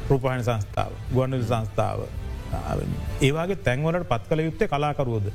රූපහණ 0.09 0.43
සංස්ථාව 0.43 0.91
ගුවන්විල් 1.15 1.45
සංස්ථාව 1.51 1.99
ඒවාගේ 3.21 3.63
තැන්වලට 3.67 4.07
පත් 4.11 4.23
කළ 4.29 4.47
යුත්තේ 4.47 4.71
කලාකරුවෝද. 4.73 5.27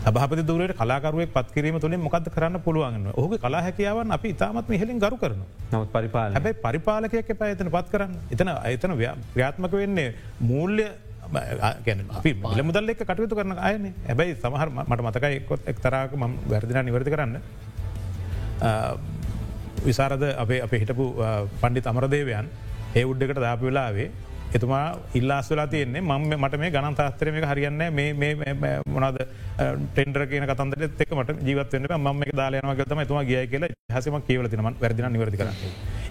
සභපති 0.00 0.42
දුරට 0.48 0.72
කලාකරුවෙක් 0.80 1.30
පත්කිරීම 1.36 1.76
තුළින් 1.80 2.00
මොකද 2.00 2.28
කරන්න 2.34 2.56
පුළුවන් 2.66 3.12
ඔහු 3.20 3.38
කලා 3.38 3.60
හැකියාවන් 3.66 4.12
අපි 4.16 4.28
ඉතාමත් 4.34 4.70
හෙලින් 4.82 4.98
ගරු 4.98 5.16
කරන 5.22 5.42
නවත් 5.72 5.92
පරිපාල 5.96 6.32
හැබයි 6.36 6.54
පරිපාලකයක් 6.64 7.30
එප 7.34 7.42
එතන 7.44 7.70
පත් 7.76 7.86
කරන්න. 7.92 8.12
එතන 8.32 8.48
එතන 8.74 8.92
්‍යාත්මක 9.36 9.72
වෙන්නේ 9.72 10.14
මූල්‍ය 10.40 10.86
අපි 12.18 12.30
මල 12.34 12.62
මුදල් 12.68 12.92
එක් 12.92 13.02
කටයුතු 13.02 13.36
කරන 13.36 13.58
අයන. 13.58 13.92
හැබැයි 14.08 14.38
සමහර 14.42 14.68
මට 14.88 15.00
මතකයි 15.06 15.40
කොත් 15.48 15.68
එක්තරාක 15.72 16.16
ම 16.16 16.24
වැරදින 16.48 16.80
නිවරති 16.86 17.10
කරන්න. 17.10 17.36
විසාරද 19.84 20.24
අපේ 20.36 20.60
අප 20.62 20.72
හිටපු 20.72 21.04
පණ්ඩි 21.60 21.88
අමරදේවයන් 21.92 22.48
ඒ 22.96 23.04
උඩ්ඩකට 23.04 23.40
දාප 23.40 23.60
වෙලාවේ 23.60 24.10
එතුමා 24.50 24.84
ඉල්ලාස්වෙලා 25.14 25.66
තියන්නේ 25.66 26.02
මම 26.02 26.34
මට 26.36 26.58
මේ 26.58 26.70
ගණන් 26.70 26.96
තාස්තරම 26.96 27.36
හරියන්න 27.44 27.82
මේ 27.94 28.72
මොනද 28.88 29.20
ටෙන්ඩර 29.92 30.26
කියන 30.26 30.46
කතන්දට 30.50 31.04
එක්මට 31.04 31.30
ජීවත්වන්න 31.42 32.08
ම 32.08 32.24
දාලයනව 32.34 32.74
ගතම 32.76 33.02
තුම 33.04 33.20
ගිය 33.24 33.46
කියල 33.46 33.66
හසම 33.90 34.18
කියවල 34.22 34.48
තිනම 34.48 34.68
වැරදින 34.76 35.08
නිවරදි 35.08 35.36
කරන්න. 35.36 35.56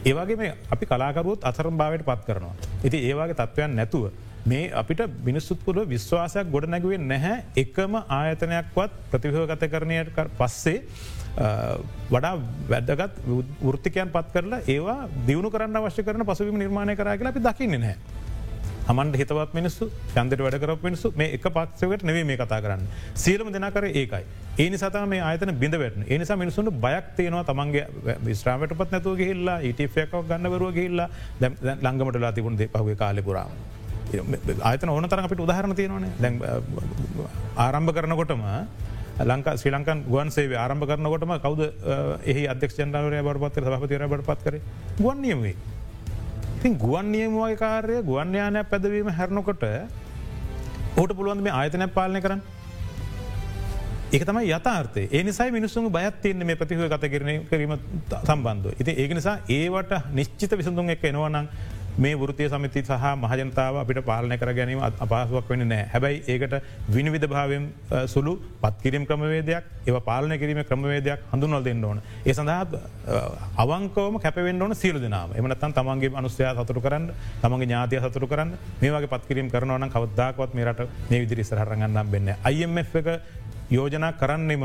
ඒවාගේ 0.03 0.37
මේ 0.37 0.55
අපි 0.71 0.85
කලාකරුවත් 0.85 1.43
අසරම් 1.43 1.77
භාවයට 1.77 2.05
පත් 2.05 2.25
කරනවා. 2.25 2.55
ඉති 2.83 2.97
ඒවාගේ 3.03 3.35
තත්ත්වයන් 3.35 3.75
නැතුව 3.75 4.11
මේ 4.45 4.71
අපිට 4.73 5.01
මිනිස්සුත්පුරුව 5.21 5.87
විශ්වාසයක් 5.87 6.51
ගොඩ 6.51 6.67
නැගුවෙන් 6.67 7.07
නැහැ 7.07 7.37
එකම 7.57 7.95
ආයතනයක්වත් 8.09 8.91
ප්‍රතිභෝගත 9.11 9.65
කරණයට 9.67 10.19
පස්සේ 10.37 10.77
වඩා 12.09 12.33
වැදගත් 12.69 13.19
වෘතිකයන් 13.61 14.09
පත් 14.09 14.27
කරලා 14.33 14.61
ඒවා 14.67 14.99
දියුණු 15.27 15.51
කරන්න 15.51 15.77
අවශ්‍ය 15.77 16.03
කරන 16.03 16.25
පසුවිම 16.25 16.57
නිර්මාණය 16.57 16.95
කර 16.95 17.11
කියලා 17.13 17.35
අපි 17.35 17.41
දකින්න 17.41 17.79
නෑ. 17.79 17.95
හමන්ට 18.89 19.17
හිතවත් 19.21 19.51
මිනිස්සු 19.57 19.85
චන්දර 20.13 20.39
වැඩකර 20.45 20.71
මිනිසු 20.85 21.07
මේ 21.21 21.29
එක 21.37 21.45
පක්ෂවට 21.55 22.05
නෙවේ 22.09 22.25
මේ 22.29 22.37
කතා 22.41 22.61
කරන්න. 22.65 22.85
සීලම 23.23 23.49
දෙනකර 23.55 23.85
ඒකයි. 23.89 24.23
ඒ 24.63 24.77
සතම 24.81 25.05
මේ 25.13 25.21
ආයතන 25.29 25.51
බිඳවැටන 25.63 26.05
ඒනිසා 26.13 26.37
මිනිසුන්ට 26.43 26.79
බයක් 26.85 27.05
තියෙනවා 27.17 27.43
තමන්ගේ 27.49 27.85
විස්්‍රාමට 28.27 28.73
පත් 28.79 28.89
නැතුව 28.95 29.19
ගහිල්ලා 29.21 29.57
ඉටක් 29.69 30.15
ගන්නවරුව 30.31 30.71
ගහිල්ලා 30.77 31.09
ලංගමටලා 31.87 32.33
තිබුණ 32.37 32.57
පහුගේ 32.75 32.97
කාලෙපුරාම. 33.03 33.53
ආයතන 34.69 34.89
ඕන 34.89 35.09
තරන් 35.09 35.25
අපිට 35.27 35.45
උදාහරණ 35.47 35.75
තියෙනවන 35.79 36.05
දැ 36.23 36.31
ආරම්භ 37.65 37.93
කරනකොටම 37.97 38.45
ලංකා 39.31 39.57
ශ්‍රී 39.61 39.73
ලංකන් 39.77 39.99
ගුවන් 40.11 40.31
සේ 40.35 40.47
ආරම්භ 40.65 40.87
කරනකොටම 40.91 41.33
කවද 41.45 41.61
එහි 42.33 42.43
අධ්‍යක්ෂන්ටවරය 42.53 43.19
බරපත්ත 43.27 43.65
සහපතිර 43.67 44.07
බට 44.13 44.25
පත් 44.29 44.41
කර 44.45 44.55
ගුවන්නියමේ. 45.01 45.55
ඉතින් 46.59 46.77
ගුවන් 46.77 47.07
නියමවාගේ 47.07 47.57
කාරය 47.57 47.97
ගුවන්්‍යානයක් 48.03 48.67
පැදවීම 48.67 49.09
හැරණකොට 49.09 49.63
ඕට 50.97 51.11
පුළුවන් 51.15 51.39
මේ 51.39 51.53
ආයතනය 51.53 51.87
පාලනය 51.89 52.19
කරන්න. 52.19 52.41
ඒක 54.11 54.23
තමයි 54.25 54.51
යථාර්ථය 54.51 55.03
ඒ 55.07 55.23
නිසයි 55.23 55.51
මිනිස්සුන් 55.51 55.87
බයත් 55.89 56.19
තියන්නේ 56.21 56.45
මේ 56.45 56.59
ප්‍රතිහව 56.59 56.83
කත 56.85 57.09
කරන 57.09 57.29
කිරීම 57.47 57.73
සම්බන්ධ. 58.21 58.75
ඉති 58.75 58.91
ඒ 58.93 59.07
නිසා 59.09 59.37
ඒවට 59.49 59.93
නිශ්චිත 60.11 60.51
විසඳුන් 60.53 60.89
එක 60.89 61.03
එනවනම් 61.03 61.47
මේ 61.99 62.15
වෘතිය 62.15 62.47
සමිති 62.47 62.81
සහ 62.81 63.05
මහජනතාව 63.15 63.75
අපිට 63.77 63.99
පාලනය 64.01 64.37
කර 64.37 64.51
ගැනීම 64.53 64.79
අපහසුවක් 64.79 65.49
වෙන 65.49 65.67
නෑ 65.67 65.85
හැබැයි 65.85 66.23
ඒකට 66.27 66.53
විනිවිධ 66.89 67.27
භාවයෙන් 67.27 67.65
සුළු 68.07 68.33
පත්කිරීම 68.61 69.05
ක්‍රමවේදයක් 69.05 69.63
ඒව 69.85 69.97
පාලන 70.01 70.31
කිරීම 70.33 70.63
ක්‍රමවේදයක් 70.63 71.19
හඳුනල් 71.31 71.63
දෙන්න 71.63 71.83
ඕන. 71.83 72.01
ඒ 72.25 72.33
සඳහත් 72.33 72.79
අවංකවම 73.57 74.19
කැපවෙන්න 74.19 74.61
ඕන 74.61 74.75
සියලු 74.75 74.99
දෙනාව 74.99 75.35
එමනත්තන් 75.35 75.73
තමන්ගේ 75.73 76.15
අනුස්්‍යයා 76.15 76.55
සතුරු 76.57 76.81
කරන්න 76.81 77.11
තමන්ගේ 77.41 77.67
ඥාතිය 77.67 77.99
සතුරු 78.01 78.27
කරන්න 78.27 78.55
මේවාගේ 78.81 79.13
පත්කිරීම 79.13 79.49
කරනවන 79.49 79.89
කවදදාකවත් 79.89 80.53
මේරට 80.53 80.87
මේ 81.09 81.19
විදිරි 81.19 81.43
සරහරගන්නම් 81.43 82.11
වෙන්න. 82.11 82.35
IMF 82.47 82.95
එක 82.95 83.07
යෝජනා 83.69 84.13
කරන්නෙම 84.13 84.63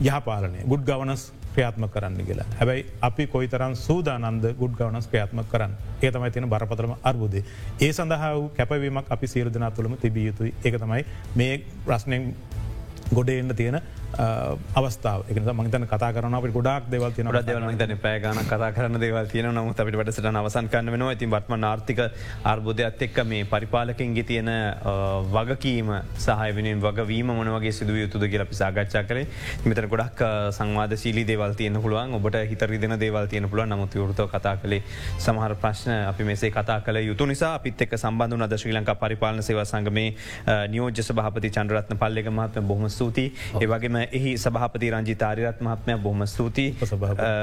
යහපාලනය 0.00 0.62
ගුඩ් 0.64 0.84
ගවනස් 0.84 1.32
ක්‍රියාත්ම 1.54 1.88
කරන්න 1.94 2.26
කියලා. 2.28 2.46
හැබැයි 2.60 2.86
අපි 3.08 3.26
කොයිතරන් 3.26 3.76
සූදානන්ද 3.76 4.44
ගුඩ් 4.60 4.74
ගවනස් 4.78 5.08
ක්‍රියාත්ම 5.12 5.44
කරන්න? 5.52 5.72
ඒ 6.02 6.10
තමයි 6.10 6.30
තියෙන 6.30 6.48
බරපතරම 6.54 6.94
අර්බුදේ. 7.10 7.44
ඒ 7.80 7.92
සඳහා 7.92 8.34
වූ 8.36 8.48
කැපවීමක් 8.58 9.12
අපි 9.16 9.26
සීරධනා 9.26 9.70
තුළම 9.70 9.96
තිබිය 9.96 10.26
යුතුයි. 10.30 10.54
ඒක 10.64 10.78
තමයි 10.84 11.04
මේ 11.34 11.52
ප්‍රශ්නයෙන් 11.86 12.34
ගොඩ 13.14 13.28
එන්න 13.28 13.54
තියෙන 13.56 13.80
අවස්ථාව. 14.74 15.24
එක 15.28 15.38
මංතන 15.38 15.86
කතා 15.86 16.12
කරන 16.12 16.34
අපට 16.34 16.52
ගොඩක් 16.52 16.90
දෙවල් 16.90 17.12
තින 17.12 17.26
ට 17.26 17.44
දෙවල් 17.44 17.66
තන 17.74 17.96
පෑගන 17.98 18.40
කතා 18.44 18.72
කරන 18.72 19.00
දේවල් 19.00 19.26
තියන 19.26 19.48
නමුත් 19.48 19.80
අපිට 19.80 19.96
වැඩසට 19.96 20.26
අවසන් 20.26 20.68
කන්න 20.68 20.90
වෙනවා. 20.90 21.12
ඉතින් 21.12 21.30
බත්ම 21.30 21.64
ආර්ථික 21.64 22.00
අර්බුදයක්ත් 22.44 23.02
එක්ක 23.02 23.24
මේ 23.24 23.44
පරිපාලකින්ගේ 23.46 24.24
තියෙන 24.24 24.50
වගකීම 25.28 25.92
සහයවෙනින් 26.18 26.80
වගවීම 26.80 27.32
මොනවගේ 27.32 27.72
සිදුව 27.72 27.96
යුතුද 27.96 28.24
කියලා 28.24 28.46
අපි 28.46 28.54
සාගච්ඡා 28.54 29.04
කරේ. 29.04 29.26
මෙතන 29.64 29.88
ගොඩක් 29.88 30.24
සංවාද 30.52 30.96
ශීලී 30.96 31.26
දේවල් 31.26 31.54
තියන 31.54 31.80
පුළුවන්. 31.80 32.14
ඔබට 32.14 32.36
හිතරිදින 32.44 32.98
දේවල් 32.98 33.26
තියන 33.26 33.48
පුළුව 33.48 33.66
නමුත් 33.66 33.94
වෘතව 33.96 34.28
කතා 34.28 34.56
කළේ 34.56 34.82
සමහර 35.18 35.54
ප්‍රශ්න 35.56 35.92
අපි 36.04 36.24
මෙසේ 36.24 36.50
කතා 36.50 36.80
කළ 36.82 37.00
යුතු 37.02 37.26
නිසා 37.26 37.54
අපිත් 37.54 37.82
එක් 37.82 37.96
සම්බන්ධ 37.96 38.42
අද 38.42 38.56
ශ්‍රී 38.56 38.74
ලංකා 38.74 38.96
පරිපාලන 38.96 39.42
සේව 39.42 39.62
සංගමේ 39.64 40.08
නියෝජ්‍ය 40.68 41.02
සභාපති 41.02 41.50
චන්ද්‍රත්න 41.50 41.96
පල්ලෙක 41.96 42.30
මහත්ම 42.30 42.64
බොහම 42.64 42.88
ස්තුති 42.88 43.26
ඒවගේම 43.60 44.01
එහි 44.10 44.34
සභාපති 44.38 44.90
රංජිතාරිරත් 44.90 45.60
මහත්මය 45.60 45.96
බොහම 45.98 46.26
ස්තුති 46.26 46.66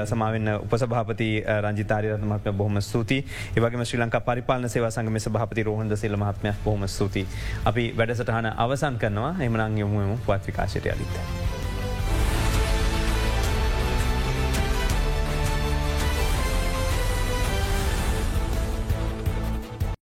සමාවෙන්න 0.06 0.52
උපසභාපති 0.56 1.30
රංජිතාරිරත් 1.60 2.24
මහත්ම 2.24 2.56
බොහම 2.56 2.80
ස්තුති 2.82 3.18
ඒවගේ 3.52 3.84
ශ්‍රී 3.84 4.02
ලංකා 4.02 4.20
පරිපාලන 4.22 4.68
සේව 4.68 4.90
සංගම 4.90 5.18
සභාපති 5.20 5.62
රෝහන්ද 5.62 5.96
සිල්ල 5.96 6.16
මහත්මය 6.16 6.54
බොහම 6.64 6.86
ස්තුති 6.88 7.26
අපි 7.64 7.86
වැඩසටහන 7.94 8.52
අවසන් 8.56 8.98
කරනවා. 8.98 9.34
එමනං 9.40 9.78
යොමුම 9.78 10.18
පත් 10.20 10.46
විකාශයට 10.46 10.86
අලිත්ත. 10.88 11.59